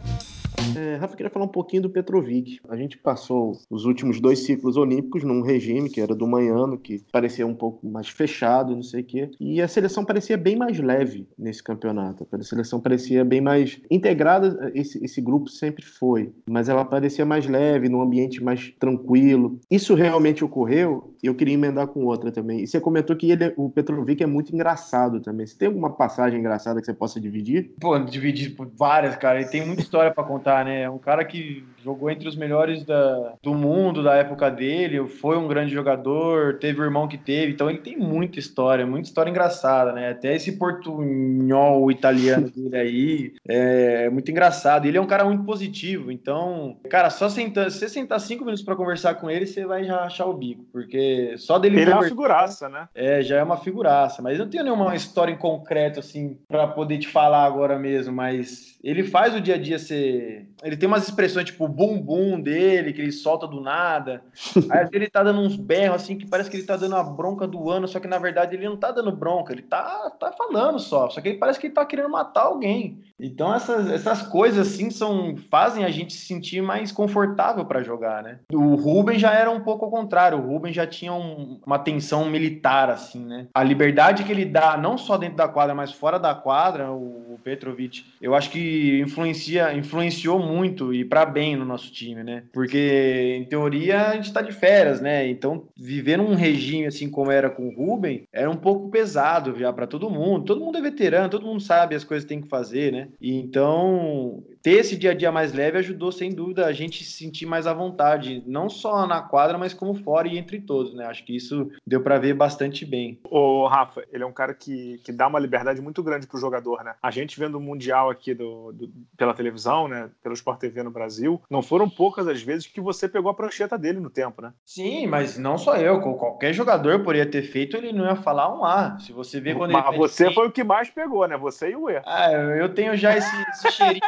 É, 0.76 0.96
Rafa, 0.96 1.16
queria 1.16 1.30
falar 1.30 1.46
um 1.46 1.50
pouquinho 1.50 1.84
do 1.84 1.90
Petrovic. 1.90 2.60
A 2.70 2.76
gente 2.76 2.98
passou 2.98 3.58
os 3.70 3.86
últimos 3.86 4.20
dois 4.20 4.40
ciclos 4.40 4.78
olímpicos 4.78 5.24
num 5.24 5.42
regime 5.42 5.90
que 5.90 6.02
era 6.02 6.14
do 6.14 6.28
manhano, 6.28 6.78
que 6.78 7.02
parecia 7.12 7.48
um 7.48 7.54
pouco 7.54 7.88
mais 7.88 8.10
fechado, 8.10 8.76
não 8.76 8.84
sei 8.84 9.02
o 9.02 9.06
quê. 9.06 9.32
E 9.40 9.62
a 9.62 9.68
seleção 9.68 10.04
parecia 10.04 10.38
bem 10.38 10.56
mais 10.56 10.80
leve 10.80 11.28
nesse 11.38 11.64
campeonato. 11.64 12.28
A 12.32 12.44
seleção 12.44 12.80
parecia 12.80 13.24
bem 13.24 13.42
mais 13.42 13.80
integrada, 13.90 14.72
esse, 14.74 15.04
esse 15.04 15.22
grupo 15.22 15.50
sempre 15.50 15.86
foi, 15.86 16.32
mas 16.48 16.70
ela 16.70 16.84
parecia 16.84 17.26
mais 17.26 17.48
leve, 17.48 17.90
num 17.90 18.02
ambiente 18.02 18.44
mais 18.44 18.74
tranquilo. 18.80 19.60
Isso 19.70 19.96
realmente 19.96 20.44
ocorreu 20.44 21.16
eu 21.28 21.36
queria 21.36 21.54
emendar 21.54 21.88
com 21.88 22.06
outra 22.06 22.32
também. 22.32 22.62
E 22.62 22.68
você 22.68 22.80
comentou 22.80 23.16
que 23.16 23.32
ele, 23.32 23.54
o 23.58 23.70
Petrovic 23.70 24.22
é 24.22 24.28
muito 24.28 24.54
engraçado 24.54 25.20
também. 25.20 25.46
Você 25.46 25.58
tem 25.58 25.68
alguma 25.68 25.92
passagem 25.92 26.40
engraçada 26.40 26.80
que 26.80 26.86
você 26.86 26.94
possa 26.94 27.20
dividir? 27.20 27.72
Pô, 27.80 27.98
dividir 28.00 28.56
várias, 28.78 29.16
cara. 29.16 29.40
Ele 29.40 29.50
tem 29.50 29.66
muita 29.66 29.82
história 29.82 30.14
para 30.14 30.24
contar 30.24 30.45
né? 30.64 30.84
É 30.84 30.90
um 30.90 30.98
cara 30.98 31.24
que 31.26 31.64
jogou 31.84 32.10
entre 32.10 32.28
os 32.28 32.36
melhores 32.36 32.84
da, 32.84 33.34
do 33.44 33.54
mundo 33.54 34.04
da 34.04 34.16
época 34.16 34.50
dele, 34.50 35.08
foi 35.08 35.38
um 35.38 35.48
grande 35.48 35.72
jogador, 35.72 36.58
teve 36.58 36.82
o 36.82 36.84
irmão 36.84 37.08
que 37.08 37.18
teve, 37.18 37.54
então 37.54 37.70
ele 37.70 37.80
tem 37.80 37.96
muita 37.96 38.40
história, 38.40 38.88
muita 38.88 39.08
história 39.08 39.30
engraçada, 39.30 39.92
né? 39.92 40.10
Até 40.10 40.36
esse 40.36 40.54
portunhol 40.54 41.92
italiano 41.92 42.50
dele 42.56 42.76
aí 42.76 43.34
é 43.48 44.10
muito 44.10 44.32
engraçado. 44.32 44.86
Ele 44.88 44.98
é 44.98 45.02
um 45.02 45.08
cara 45.08 45.26
muito 45.26 45.44
positivo, 45.44 46.12
então, 46.12 46.78
cara, 46.90 47.10
só 47.10 47.30
sentando, 47.30 47.70
se 47.70 47.80
você 47.80 47.90
sentar 47.90 48.20
cinco 48.20 48.44
minutos 48.44 48.64
para 48.64 48.76
conversar 48.76 49.16
com 49.16 49.30
ele, 49.30 49.46
você 49.46 49.66
vai 49.66 49.84
já 49.84 50.02
achar 50.02 50.26
o 50.26 50.34
bico, 50.34 50.66
porque 50.72 51.36
só 51.38 51.60
dele. 51.60 51.82
Ele 51.82 51.92
é 51.92 51.94
uma 51.94 52.04
figuraça, 52.04 52.68
né? 52.68 52.88
É, 52.96 53.22
já 53.22 53.38
é 53.38 53.44
uma 53.44 53.58
figuraça, 53.58 54.22
mas 54.22 54.40
eu 54.40 54.46
não 54.46 54.52
tenho 54.52 54.64
nenhuma 54.64 54.96
história 54.96 55.32
em 55.32 55.38
concreto, 55.38 56.00
assim, 56.00 56.38
para 56.48 56.68
poder 56.68 56.98
te 56.98 57.08
falar 57.08 57.46
agora 57.46 57.78
mesmo, 57.78 58.14
mas 58.14 58.76
ele 58.84 59.04
faz 59.04 59.36
o 59.36 59.42
dia 59.42 59.56
a 59.56 59.58
dia 59.58 59.80
ser. 59.80 60.35
Ele 60.64 60.78
tem 60.78 60.88
umas 60.88 61.08
expressões 61.08 61.46
tipo 61.46 61.68
bumbum 61.68 62.42
dele, 62.42 62.94
que 62.94 63.02
ele 63.02 63.12
solta 63.12 63.48
do 63.48 63.62
nada. 63.62 64.24
Aí 64.70 64.88
ele 64.92 65.10
tá 65.10 65.24
dando 65.24 65.42
uns 65.42 65.56
berros 65.56 66.02
assim 66.02 66.18
que 66.18 66.28
parece 66.28 66.50
que 66.50 66.58
ele 66.58 66.66
tá 66.66 66.76
dando 66.76 66.96
a 66.96 67.04
bronca 67.04 67.48
do 67.48 67.70
ano, 67.70 67.88
só 67.88 68.00
que 68.00 68.08
na 68.08 68.18
verdade 68.18 68.56
ele 68.56 68.68
não 68.68 68.78
tá 68.78 68.92
dando 68.92 69.12
bronca, 69.12 69.54
ele 69.54 69.62
tá, 69.62 70.10
tá 70.20 70.32
falando 70.32 70.80
só. 70.80 71.10
Só 71.10 71.22
que 71.22 71.30
ele 71.30 71.38
parece 71.38 71.60
que 71.60 71.68
ele 71.68 71.74
tá 71.74 71.86
querendo 71.86 72.10
matar 72.10 72.44
alguém. 72.44 73.02
Então 73.20 73.54
essas, 73.54 73.90
essas 73.90 74.22
coisas 74.24 74.68
assim 74.68 74.90
são 74.90 75.36
fazem 75.50 75.86
a 75.86 75.90
gente 75.90 76.14
se 76.14 76.26
sentir 76.26 76.62
mais 76.62 76.92
confortável 76.92 77.66
para 77.66 77.84
jogar, 77.84 78.24
né? 78.24 78.40
O 78.52 78.76
Ruben 78.76 79.18
já 79.18 79.34
era 79.34 79.50
um 79.50 79.62
pouco 79.62 79.86
ao 79.86 79.92
contrário. 79.92 80.38
O 80.38 80.48
Ruben 80.48 80.74
já 80.74 80.86
tinha 80.86 81.14
um, 81.14 81.60
uma 81.66 81.80
tensão 81.80 82.26
militar 82.30 82.90
assim, 82.90 83.24
né? 83.24 83.48
A 83.54 83.64
liberdade 83.64 84.24
que 84.24 84.32
ele 84.32 84.46
dá 84.46 84.78
não 84.78 84.98
só 84.98 85.18
dentro 85.18 85.38
da 85.38 85.48
quadra, 85.48 85.74
mas 85.74 85.92
fora 85.92 86.20
da 86.20 86.36
quadra, 86.36 86.92
o 86.92 87.35
Petrovic. 87.46 88.04
Eu 88.20 88.34
acho 88.34 88.50
que 88.50 89.00
influencia, 89.00 89.72
influenciou 89.76 90.40
muito 90.40 90.92
e 90.92 91.06
para 91.06 91.24
bem 91.28 91.56
no 91.56 91.64
nosso 91.64 91.92
time, 91.92 92.24
né? 92.24 92.44
Porque, 92.52 93.38
em 93.40 93.46
teoria, 93.46 94.08
a 94.08 94.16
gente 94.16 94.34
tá 94.34 94.42
de 94.42 94.52
férias, 94.52 95.00
né? 95.00 95.28
Então, 95.28 95.68
viver 95.78 96.18
num 96.18 96.34
regime 96.34 96.88
assim 96.88 97.08
como 97.08 97.30
era 97.30 97.50
com 97.52 97.68
o 97.68 97.76
Ruben 97.76 98.24
era 98.34 98.50
um 98.50 98.56
pouco 98.56 98.90
pesado 98.90 99.58
já 99.58 99.72
para 99.72 99.86
todo 99.86 100.10
mundo. 100.10 100.46
Todo 100.46 100.60
mundo 100.60 100.80
é 100.80 100.82
veterano, 100.82 101.30
todo 101.30 101.46
mundo 101.46 101.62
sabe 101.62 101.94
as 101.96 102.04
coisas 102.04 102.26
que 102.26 102.30
tem 102.30 102.42
que 102.42 102.50
fazer, 102.50 102.92
né? 102.92 103.10
E 103.22 103.36
então, 103.36 104.44
ter 104.66 104.80
esse 104.80 104.98
dia 104.98 105.12
a 105.12 105.14
dia 105.14 105.32
mais 105.32 105.54
leve 105.54 105.78
ajudou, 105.78 106.12
sem 106.12 106.32
dúvida, 106.32 106.66
a 106.66 106.74
gente 106.74 107.04
se 107.04 107.12
sentir 107.12 107.46
mais 107.46 107.68
à 107.68 107.74
vontade, 107.74 108.42
não 108.48 108.68
só 108.68 109.06
na 109.06 109.22
quadra, 109.22 109.60
mas 109.60 109.76
como 109.76 109.94
fora 109.94 110.28
e 110.28 110.40
entre 110.40 110.60
todos, 110.60 110.92
né? 110.96 111.06
Acho 111.06 111.24
que 111.24 111.36
isso 111.36 111.70
deu 111.86 112.02
para 112.02 112.18
ver 112.18 112.34
bastante 112.34 112.84
bem. 112.84 113.20
O 113.30 113.68
Rafa, 113.68 114.04
ele 114.12 114.24
é 114.24 114.26
um 114.26 114.34
cara 114.34 114.56
que, 114.56 115.00
que 115.04 115.12
dá 115.12 115.28
uma 115.28 115.38
liberdade 115.38 115.80
muito 115.80 116.02
grande 116.02 116.26
pro 116.26 116.40
jogador, 116.40 116.84
né? 116.84 116.96
A 117.00 117.12
gente 117.12 117.40
vendo 117.40 117.60
o 117.60 117.62
Mundial 117.62 118.10
aqui 118.10 118.34
do, 118.34 118.72
do, 118.72 118.92
pela 119.16 119.36
televisão, 119.36 119.88
né? 119.88 120.10
Pelo 120.24 120.34
Sport 120.34 120.58
TV 120.58 120.82
no 120.82 120.90
Brasil, 120.90 121.40
não 121.48 121.62
foram 121.62 121.88
poucas 121.88 122.28
as 122.28 122.42
vezes 122.42 122.66
que 122.66 122.82
você 122.82 123.08
pegou 123.08 123.30
a 123.30 123.36
prancheta 123.36 123.78
dele 123.78 124.00
no 124.00 124.10
tempo, 124.10 124.42
né? 124.42 124.52
Sim, 124.66 125.06
mas 125.06 125.38
não 125.38 125.60
só 125.60 125.78
eu, 125.78 126.02
qualquer 126.02 126.54
jogador 126.54 127.04
poderia 127.04 127.30
ter 127.30 127.44
feito, 127.44 127.78
ele 127.78 127.94
não 127.94 128.06
ia 128.06 128.16
falar 128.16 128.52
um 128.52 128.66
A. 128.66 128.98
Se 128.98 129.14
você 129.14 129.40
vê 129.40 129.54
quando 129.54 129.74
mas 129.74 129.90
ele. 129.90 129.98
você 130.00 130.34
foi 130.34 130.48
o 130.48 130.52
que 130.52 130.64
mais 130.64 130.90
pegou, 130.90 131.28
né? 131.28 131.38
Você 131.38 131.70
e 131.70 131.76
o 131.76 131.88
E. 131.88 132.02
Ah, 132.04 132.32
eu 132.32 132.74
tenho 132.74 132.98
já 132.98 133.16
esse, 133.16 133.46
esse 133.52 133.70
cheirinho 133.70 134.02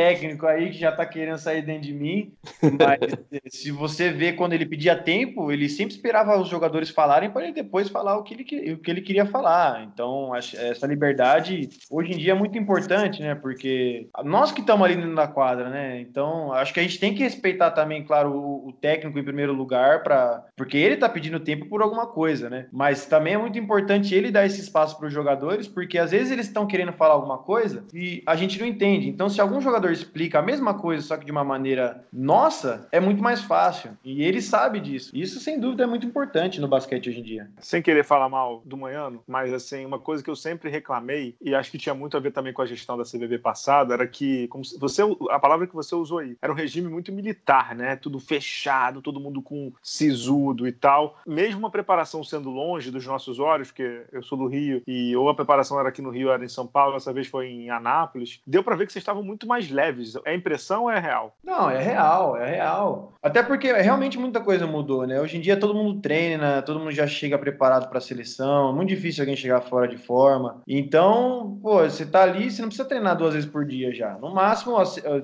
técnico 0.00 0.46
aí 0.46 0.70
que 0.70 0.78
já 0.78 0.90
tá 0.90 1.04
querendo 1.04 1.36
sair 1.36 1.60
dentro 1.60 1.82
de 1.82 1.92
mim. 1.92 2.32
Mas 2.62 3.52
se 3.52 3.70
você 3.70 4.10
vê 4.10 4.32
quando 4.32 4.54
ele 4.54 4.64
pedia 4.64 4.96
tempo, 4.96 5.52
ele 5.52 5.68
sempre 5.68 5.94
esperava 5.94 6.40
os 6.40 6.48
jogadores 6.48 6.88
falarem 6.88 7.30
para 7.30 7.44
ele 7.44 7.52
depois 7.52 7.90
falar 7.90 8.16
o 8.16 8.22
que 8.22 8.34
ele, 8.34 8.72
o 8.72 8.78
que 8.78 8.90
ele 8.90 9.02
queria 9.02 9.26
falar. 9.26 9.84
Então, 9.84 10.34
essa 10.34 10.86
liberdade 10.86 11.68
hoje 11.90 12.12
em 12.12 12.16
dia 12.16 12.32
é 12.32 12.34
muito 12.34 12.56
importante, 12.56 13.20
né? 13.20 13.34
Porque 13.34 14.08
nós 14.24 14.52
que 14.52 14.62
estamos 14.62 14.86
ali 14.86 14.96
na 14.96 15.26
quadra, 15.26 15.68
né? 15.68 16.00
Então, 16.00 16.52
acho 16.54 16.72
que 16.72 16.80
a 16.80 16.82
gente 16.82 16.98
tem 16.98 17.14
que 17.14 17.22
respeitar 17.22 17.70
também, 17.72 18.02
claro, 18.02 18.32
o, 18.32 18.68
o 18.68 18.72
técnico 18.72 19.18
em 19.18 19.24
primeiro 19.24 19.52
lugar, 19.52 20.02
para 20.02 20.46
porque 20.56 20.78
ele 20.78 20.96
tá 20.96 21.08
pedindo 21.08 21.40
tempo 21.40 21.66
por 21.66 21.82
alguma 21.82 22.06
coisa, 22.06 22.48
né? 22.48 22.66
Mas 22.72 23.04
também 23.04 23.34
é 23.34 23.38
muito 23.38 23.58
importante 23.58 24.14
ele 24.14 24.30
dar 24.30 24.46
esse 24.46 24.60
espaço 24.60 24.96
para 24.96 25.08
os 25.08 25.12
jogadores, 25.12 25.68
porque 25.68 25.98
às 25.98 26.10
vezes 26.10 26.30
eles 26.30 26.46
estão 26.46 26.66
querendo 26.66 26.92
falar 26.92 27.14
alguma 27.14 27.38
coisa 27.38 27.84
e 27.92 28.22
a 28.26 28.34
gente 28.34 28.58
não 28.58 28.66
entende. 28.66 29.08
Então, 29.08 29.28
se 29.28 29.40
algum 29.40 29.60
jogador 29.60 29.89
explica 29.92 30.38
a 30.38 30.42
mesma 30.42 30.74
coisa, 30.74 31.02
só 31.02 31.16
que 31.16 31.24
de 31.24 31.32
uma 31.32 31.44
maneira 31.44 32.04
nossa, 32.12 32.88
é 32.92 33.00
muito 33.00 33.22
mais 33.22 33.40
fácil. 33.40 33.92
E 34.04 34.22
ele 34.22 34.40
sabe 34.40 34.80
disso. 34.80 35.10
Isso, 35.14 35.40
sem 35.40 35.58
dúvida, 35.58 35.84
é 35.84 35.86
muito 35.86 36.06
importante 36.06 36.60
no 36.60 36.68
basquete 36.68 37.08
hoje 37.08 37.20
em 37.20 37.22
dia. 37.22 37.50
Sem 37.60 37.82
querer 37.82 38.04
falar 38.04 38.28
mal 38.28 38.62
do 38.64 38.76
Manhano, 38.76 39.22
mas 39.26 39.52
assim, 39.52 39.84
uma 39.84 39.98
coisa 39.98 40.22
que 40.22 40.30
eu 40.30 40.36
sempre 40.36 40.70
reclamei, 40.70 41.34
e 41.40 41.54
acho 41.54 41.70
que 41.70 41.78
tinha 41.78 41.94
muito 41.94 42.16
a 42.16 42.20
ver 42.20 42.32
também 42.32 42.52
com 42.52 42.62
a 42.62 42.66
gestão 42.66 42.96
da 42.96 43.04
CBB 43.04 43.38
passada, 43.38 43.94
era 43.94 44.06
que, 44.06 44.48
você, 44.78 45.02
a 45.30 45.38
palavra 45.38 45.66
que 45.66 45.74
você 45.74 45.94
usou 45.94 46.18
aí, 46.18 46.36
era 46.40 46.52
um 46.52 46.56
regime 46.56 46.88
muito 46.88 47.12
militar, 47.12 47.74
né? 47.74 47.96
Tudo 47.96 48.18
fechado, 48.18 49.02
todo 49.02 49.20
mundo 49.20 49.42
com 49.42 49.72
sisudo 49.82 50.66
e 50.66 50.72
tal. 50.72 51.18
Mesmo 51.26 51.66
a 51.66 51.70
preparação 51.70 52.22
sendo 52.22 52.50
longe 52.50 52.90
dos 52.90 53.06
nossos 53.06 53.38
olhos, 53.38 53.68
porque 53.68 54.04
eu 54.12 54.22
sou 54.22 54.36
do 54.36 54.46
Rio 54.46 54.82
e 54.86 55.14
ou 55.16 55.28
a 55.28 55.34
preparação 55.34 55.78
era 55.78 55.88
aqui 55.88 56.02
no 56.02 56.10
Rio, 56.10 56.30
era 56.30 56.44
em 56.44 56.48
São 56.48 56.66
Paulo, 56.66 56.96
essa 56.96 57.12
vez 57.12 57.26
foi 57.26 57.48
em 57.48 57.70
Anápolis, 57.70 58.40
deu 58.46 58.62
para 58.62 58.76
ver 58.76 58.86
que 58.86 58.92
vocês 58.92 59.02
estavam 59.02 59.22
muito 59.22 59.46
mais 59.46 59.69
leves. 59.70 60.14
É 60.24 60.34
impressão 60.34 60.84
ou 60.84 60.90
é 60.90 60.98
real? 60.98 61.36
Não, 61.42 61.70
é 61.70 61.82
real, 61.82 62.36
é 62.36 62.50
real. 62.50 63.14
Até 63.22 63.42
porque 63.42 63.72
realmente 63.72 64.18
muita 64.18 64.40
coisa 64.40 64.66
mudou, 64.66 65.06
né? 65.06 65.20
Hoje 65.20 65.36
em 65.36 65.40
dia 65.40 65.56
todo 65.56 65.74
mundo 65.74 66.00
treina, 66.00 66.62
todo 66.62 66.78
mundo 66.78 66.92
já 66.92 67.06
chega 67.06 67.38
preparado 67.38 67.88
para 67.88 67.98
a 67.98 68.00
seleção, 68.00 68.70
é 68.70 68.72
muito 68.72 68.88
difícil 68.88 69.22
alguém 69.22 69.36
chegar 69.36 69.60
fora 69.60 69.86
de 69.86 69.98
forma. 69.98 70.62
Então, 70.66 71.58
pô, 71.62 71.82
você 71.82 72.06
tá 72.06 72.22
ali, 72.22 72.50
você 72.50 72.62
não 72.62 72.68
precisa 72.68 72.88
treinar 72.88 73.16
duas 73.16 73.34
vezes 73.34 73.48
por 73.48 73.64
dia 73.64 73.94
já. 73.94 74.18
No 74.18 74.34
máximo, 74.34 74.76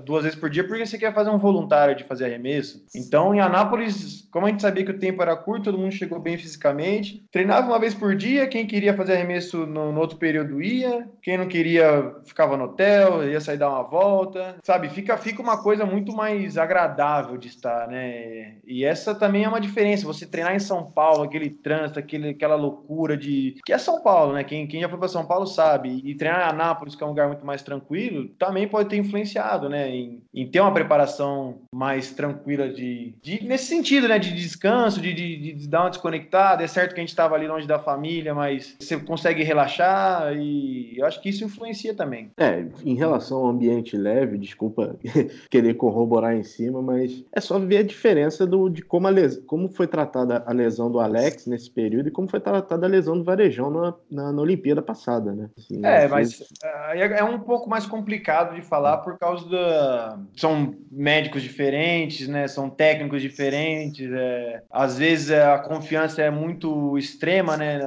duas 0.05 0.25
vezes 0.25 0.39
por 0.39 0.51
dia, 0.51 0.67
porque 0.67 0.85
você 0.85 0.99
quer 0.99 1.15
fazer 1.15 1.31
um 1.31 1.39
voluntário 1.39 1.97
de 1.97 2.05
fazer 2.05 2.27
arremesso. 2.27 2.85
Então, 2.95 3.35
em 3.35 3.41
Anápolis, 3.41 4.29
como 4.31 4.47
a 4.47 4.51
gente 4.51 4.63
sabia 4.63 4.85
que 4.85 4.91
o 4.91 4.99
tempo 4.99 5.23
era 5.23 5.37
curto, 5.37 5.65
todo 5.65 5.79
mundo 5.79 5.93
chegou 5.93 6.21
bem 6.21 6.37
fisicamente. 6.37 7.25
Treinava 7.31 7.67
uma 7.67 7.79
vez 7.79 7.95
por 7.95 8.15
dia, 8.15 8.47
quem 8.47 8.67
queria 8.67 8.95
fazer 8.95 9.15
arremesso 9.15 9.67
no, 9.67 9.93
no 9.93 10.01
outro 10.01 10.19
período 10.19 10.63
ia, 10.63 11.09
quem 11.23 11.39
não 11.39 11.49
queria 11.49 12.15
ficava 12.25 12.57
no 12.57 12.65
hotel, 12.65 13.29
ia 13.29 13.41
sair 13.41 13.57
dar 13.57 13.71
uma 13.71 13.83
volta. 13.83 14.36
Sabe, 14.63 14.89
fica, 14.89 15.17
fica 15.17 15.43
uma 15.43 15.63
coisa 15.63 15.85
muito 15.85 16.13
mais 16.13 16.59
agradável 16.59 17.37
de 17.37 17.49
estar, 17.49 17.89
né? 17.89 18.57
E 18.67 18.85
essa 18.85 19.15
também 19.15 19.45
é 19.45 19.49
uma 19.49 19.61
diferença. 19.61 20.07
Você 20.07 20.27
treinar 20.27 20.55
em 20.55 20.61
São 20.61 20.91
Paulo, 20.91 21.23
aquele 21.23 21.51
trânsito, 21.51 21.99
aquele, 21.99 22.31
aquela 22.31 22.57
loucura 22.57 23.17
de. 23.17 23.57
Que 23.65 23.73
é 23.73 23.79
São 23.79 24.03
Paulo, 24.03 24.33
né? 24.33 24.45
Quem, 24.45 24.67
quem 24.67 24.81
já 24.81 24.89
foi 24.89 24.99
para 24.99 25.09
São 25.09 25.27
Paulo 25.27 25.47
sabe. 25.47 26.01
E 26.05 26.15
treinar 26.15 26.47
em 26.47 26.51
Anápolis, 26.51 26.95
que 26.95 27.03
é 27.03 27.07
um 27.07 27.11
lugar 27.11 27.29
muito 27.29 27.45
mais 27.45 27.63
tranquilo, 27.63 28.29
também 28.39 28.69
pode 28.69 28.89
ter 28.89 28.97
influenciado, 28.97 29.69
né? 29.69 29.89
Em, 29.89 30.23
em 30.35 30.47
ter 30.47 30.61
uma 30.61 30.73
preparação 30.73 31.59
mais 31.75 32.13
tranquila 32.13 32.69
de, 32.69 33.15
de. 33.23 33.45
nesse 33.45 33.67
sentido, 33.67 34.09
né? 34.09 34.19
De 34.19 34.35
descanso, 34.35 35.01
de, 35.01 35.13
de, 35.13 35.55
de 35.55 35.69
dar 35.69 35.83
uma 35.83 35.91
desconectada. 35.91 36.63
É 36.63 36.67
certo 36.67 36.95
que 36.95 37.01
a 37.01 37.03
gente 37.03 37.11
estava 37.11 37.35
ali 37.35 37.47
longe 37.47 37.67
da 37.67 37.79
família, 37.79 38.35
mas 38.35 38.77
você 38.79 38.97
consegue 38.99 39.43
relaxar 39.43 40.35
e 40.37 40.99
eu 40.99 41.07
acho 41.07 41.21
que 41.21 41.29
isso 41.29 41.45
influencia 41.45 41.95
também. 41.95 42.31
É, 42.37 42.65
em 42.85 42.95
relação 42.95 43.39
ao 43.39 43.47
ambiente 43.47 43.97
leve, 43.97 44.26
desculpa 44.27 44.97
querer 45.51 45.75
corroborar 45.75 46.37
em 46.37 46.43
cima, 46.43 46.83
mas 46.83 47.25
é 47.33 47.41
só 47.41 47.59
ver 47.59 47.79
a 47.79 47.83
diferença 47.83 48.47
do, 48.47 48.69
de 48.69 48.83
como, 48.83 49.09
les, 49.09 49.39
como 49.47 49.69
foi 49.69 49.87
tratada 49.87 50.43
a 50.47 50.53
lesão 50.53 50.91
do 50.91 51.01
Alex 51.01 51.47
nesse 51.47 51.71
período 51.71 52.09
e 52.09 52.13
como 52.13 52.29
foi 52.29 52.41
tratada 52.41 52.87
a 52.87 52.89
lesão 52.89 53.17
do 53.17 53.25
Varejão 53.25 53.71
na, 53.71 53.95
na, 54.11 54.33
na 54.33 54.43
Olimpíada 54.43 54.83
passada, 54.83 55.33
né? 55.33 55.49
Assim, 55.57 55.85
é, 55.85 56.09
mas 56.09 56.43
é, 56.63 57.19
é 57.19 57.25
um 57.25 57.39
pouco 57.39 57.69
mais 57.69 57.87
complicado 57.87 58.55
de 58.55 58.63
falar 58.63 58.99
por 58.99 59.19
causa 59.19 59.49
da. 59.49 60.19
São 60.37 60.75
médicos 60.91 61.43
diferentes, 61.43 62.29
né? 62.29 62.49
São 62.49 62.69
técnicos 62.71 63.23
diferentes. 63.23 64.11
É... 64.11 64.63
Às 64.71 64.99
vezes 64.99 65.31
a 65.31 65.59
confiança 65.59 66.23
é 66.23 66.31
muito 66.31 66.97
extrema, 66.99 67.57
né? 67.57 67.79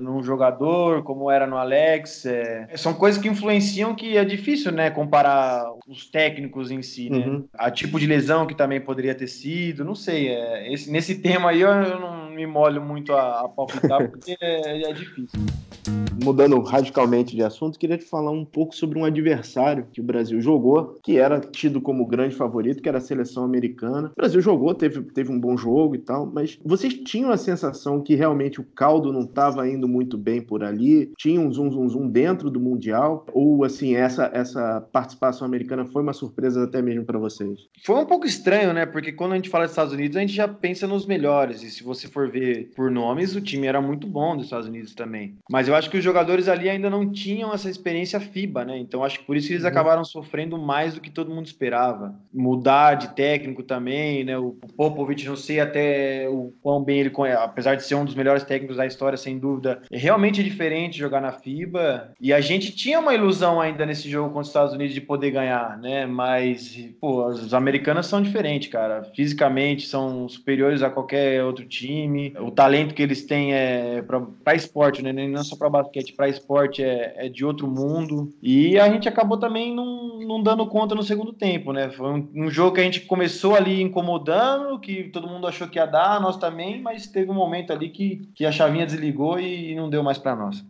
No 0.00 0.22
jogador, 0.22 1.02
como 1.02 1.30
era 1.30 1.46
no 1.46 1.56
Alex. 1.56 2.26
É... 2.26 2.68
São 2.76 2.94
coisas 2.94 3.20
que 3.20 3.28
influenciam 3.28 3.94
que 3.94 4.16
é 4.16 4.24
difícil, 4.24 4.72
né? 4.72 4.90
Comparar 4.90 5.64
os 5.86 6.06
técnicos 6.06 6.70
em 6.70 6.82
si, 6.82 7.08
né? 7.08 7.18
Uhum. 7.18 7.48
A 7.54 7.70
tipo 7.70 7.98
de 7.98 8.06
lesão 8.06 8.46
que 8.46 8.54
também 8.54 8.80
poderia 8.80 9.14
ter 9.14 9.28
sido, 9.28 9.84
não 9.84 9.94
sei. 9.94 10.28
É, 10.28 10.72
esse, 10.72 10.90
nesse 10.90 11.18
tema 11.20 11.50
aí 11.50 11.60
eu, 11.60 11.70
eu 11.70 12.00
não 12.00 12.30
me 12.30 12.46
molho 12.46 12.82
muito 12.82 13.12
a, 13.12 13.40
a 13.40 13.48
palpitar 13.48 14.06
porque 14.10 14.36
é, 14.40 14.82
é 14.82 14.92
difícil 14.92 15.40
mudando 16.26 16.60
radicalmente 16.60 17.36
de 17.36 17.42
assunto, 17.42 17.78
queria 17.78 17.96
te 17.96 18.04
falar 18.04 18.32
um 18.32 18.44
pouco 18.44 18.74
sobre 18.74 18.98
um 18.98 19.04
adversário 19.04 19.86
que 19.92 20.00
o 20.00 20.04
Brasil 20.04 20.40
jogou, 20.40 20.98
que 21.02 21.18
era 21.18 21.38
tido 21.38 21.80
como 21.80 22.04
grande 22.04 22.34
favorito, 22.34 22.82
que 22.82 22.88
era 22.88 22.98
a 22.98 23.00
seleção 23.00 23.44
americana. 23.44 24.08
O 24.08 24.16
Brasil 24.16 24.40
jogou, 24.40 24.74
teve, 24.74 25.02
teve 25.02 25.30
um 25.30 25.38
bom 25.38 25.56
jogo 25.56 25.94
e 25.94 25.98
tal, 25.98 26.26
mas 26.26 26.58
vocês 26.64 26.94
tinham 26.94 27.30
a 27.30 27.36
sensação 27.36 28.02
que 28.02 28.16
realmente 28.16 28.60
o 28.60 28.64
caldo 28.64 29.12
não 29.12 29.22
estava 29.22 29.68
indo 29.68 29.86
muito 29.86 30.18
bem 30.18 30.42
por 30.42 30.64
ali? 30.64 31.12
Tinha 31.16 31.40
um 31.40 31.52
zoom, 31.52 31.70
zoom, 31.70 31.88
zoom 31.88 32.08
dentro 32.08 32.50
do 32.50 32.58
Mundial? 32.58 33.24
Ou, 33.32 33.62
assim, 33.62 33.94
essa, 33.94 34.28
essa 34.34 34.80
participação 34.92 35.46
americana 35.46 35.84
foi 35.84 36.02
uma 36.02 36.12
surpresa 36.12 36.64
até 36.64 36.82
mesmo 36.82 37.04
para 37.04 37.18
vocês? 37.18 37.60
Foi 37.84 37.96
um 37.96 38.06
pouco 38.06 38.26
estranho, 38.26 38.72
né? 38.72 38.84
Porque 38.84 39.12
quando 39.12 39.32
a 39.32 39.36
gente 39.36 39.48
fala 39.48 39.64
dos 39.64 39.72
Estados 39.72 39.92
Unidos, 39.92 40.16
a 40.16 40.20
gente 40.20 40.34
já 40.34 40.48
pensa 40.48 40.88
nos 40.88 41.06
melhores. 41.06 41.62
E 41.62 41.70
se 41.70 41.84
você 41.84 42.08
for 42.08 42.28
ver 42.28 42.72
por 42.74 42.90
nomes, 42.90 43.36
o 43.36 43.40
time 43.40 43.68
era 43.68 43.80
muito 43.80 44.08
bom 44.08 44.36
dos 44.36 44.46
Estados 44.46 44.66
Unidos 44.66 44.92
também. 44.92 45.36
Mas 45.48 45.68
eu 45.68 45.74
acho 45.74 45.88
que 45.88 45.98
os 45.98 46.04
jogadores 46.04 46.15
ali 46.48 46.68
ainda 46.68 46.90
não 46.90 47.10
tinham 47.10 47.52
essa 47.52 47.70
experiência 47.70 48.20
FIBA, 48.20 48.64
né? 48.64 48.78
Então 48.78 49.04
acho 49.04 49.20
que 49.20 49.24
por 49.24 49.36
isso 49.36 49.48
que 49.48 49.54
eles 49.54 49.64
uhum. 49.64 49.70
acabaram 49.70 50.04
sofrendo 50.04 50.58
mais 50.58 50.94
do 50.94 51.00
que 51.00 51.10
todo 51.10 51.34
mundo 51.34 51.46
esperava. 51.46 52.14
Mudar 52.32 52.94
de 52.94 53.14
técnico 53.14 53.62
também, 53.62 54.24
né? 54.24 54.36
O 54.38 54.56
Popovich, 54.76 55.26
não 55.26 55.36
sei 55.36 55.60
até 55.60 56.28
o 56.28 56.52
quão 56.62 56.82
bem 56.82 57.00
ele 57.00 57.10
conhece, 57.10 57.42
apesar 57.42 57.74
de 57.74 57.84
ser 57.84 57.94
um 57.94 58.04
dos 58.04 58.14
melhores 58.14 58.44
técnicos 58.44 58.76
da 58.76 58.86
história, 58.86 59.16
sem 59.16 59.38
dúvida, 59.38 59.82
é 59.90 59.98
realmente 59.98 60.42
diferente 60.42 60.98
jogar 60.98 61.20
na 61.20 61.32
FIBA. 61.32 62.12
E 62.20 62.32
a 62.32 62.40
gente 62.40 62.74
tinha 62.74 63.00
uma 63.00 63.14
ilusão 63.14 63.60
ainda 63.60 63.84
nesse 63.86 64.08
jogo 64.08 64.28
contra 64.28 64.42
os 64.42 64.48
Estados 64.48 64.74
Unidos 64.74 64.94
de 64.94 65.00
poder 65.00 65.30
ganhar, 65.30 65.78
né? 65.78 66.06
Mas, 66.06 66.76
pô, 67.00 67.26
os 67.26 67.54
americanos 67.54 68.06
são 68.06 68.22
diferentes, 68.22 68.70
cara. 68.70 69.04
Fisicamente 69.14 69.86
são 69.86 70.28
superiores 70.28 70.82
a 70.82 70.90
qualquer 70.90 71.42
outro 71.44 71.64
time. 71.64 72.32
O 72.38 72.50
talento 72.50 72.94
que 72.94 73.02
eles 73.02 73.24
têm 73.24 73.54
é 73.54 74.02
para 74.02 74.54
esporte, 74.54 75.02
né? 75.02 75.12
Não 75.12 75.44
só 75.44 75.56
para 75.56 75.70
basquete, 75.70 76.05
para 76.12 76.28
esporte 76.28 76.82
é, 76.82 77.14
é, 77.16 77.28
de 77.28 77.44
outro 77.44 77.66
mundo. 77.66 78.32
E 78.42 78.78
a 78.78 78.90
gente 78.90 79.08
acabou 79.08 79.38
também 79.38 79.74
não, 79.74 80.18
não 80.20 80.42
dando 80.42 80.66
conta 80.66 80.94
no 80.94 81.02
segundo 81.02 81.32
tempo, 81.32 81.72
né? 81.72 81.90
Foi 81.90 82.10
um, 82.10 82.28
um, 82.34 82.50
jogo 82.50 82.74
que 82.74 82.80
a 82.80 82.84
gente 82.84 83.00
começou 83.02 83.54
ali 83.54 83.82
incomodando, 83.82 84.78
que 84.78 85.04
todo 85.04 85.28
mundo 85.28 85.46
achou 85.46 85.68
que 85.68 85.78
ia 85.78 85.86
dar, 85.86 86.20
nós 86.20 86.36
também, 86.36 86.80
mas 86.80 87.06
teve 87.06 87.30
um 87.30 87.34
momento 87.34 87.72
ali 87.72 87.88
que, 87.88 88.28
que 88.34 88.44
a 88.44 88.52
chavinha 88.52 88.86
desligou 88.86 89.38
e 89.40 89.74
não 89.74 89.88
deu 89.88 90.02
mais 90.02 90.18
para 90.18 90.36
nós. 90.36 90.64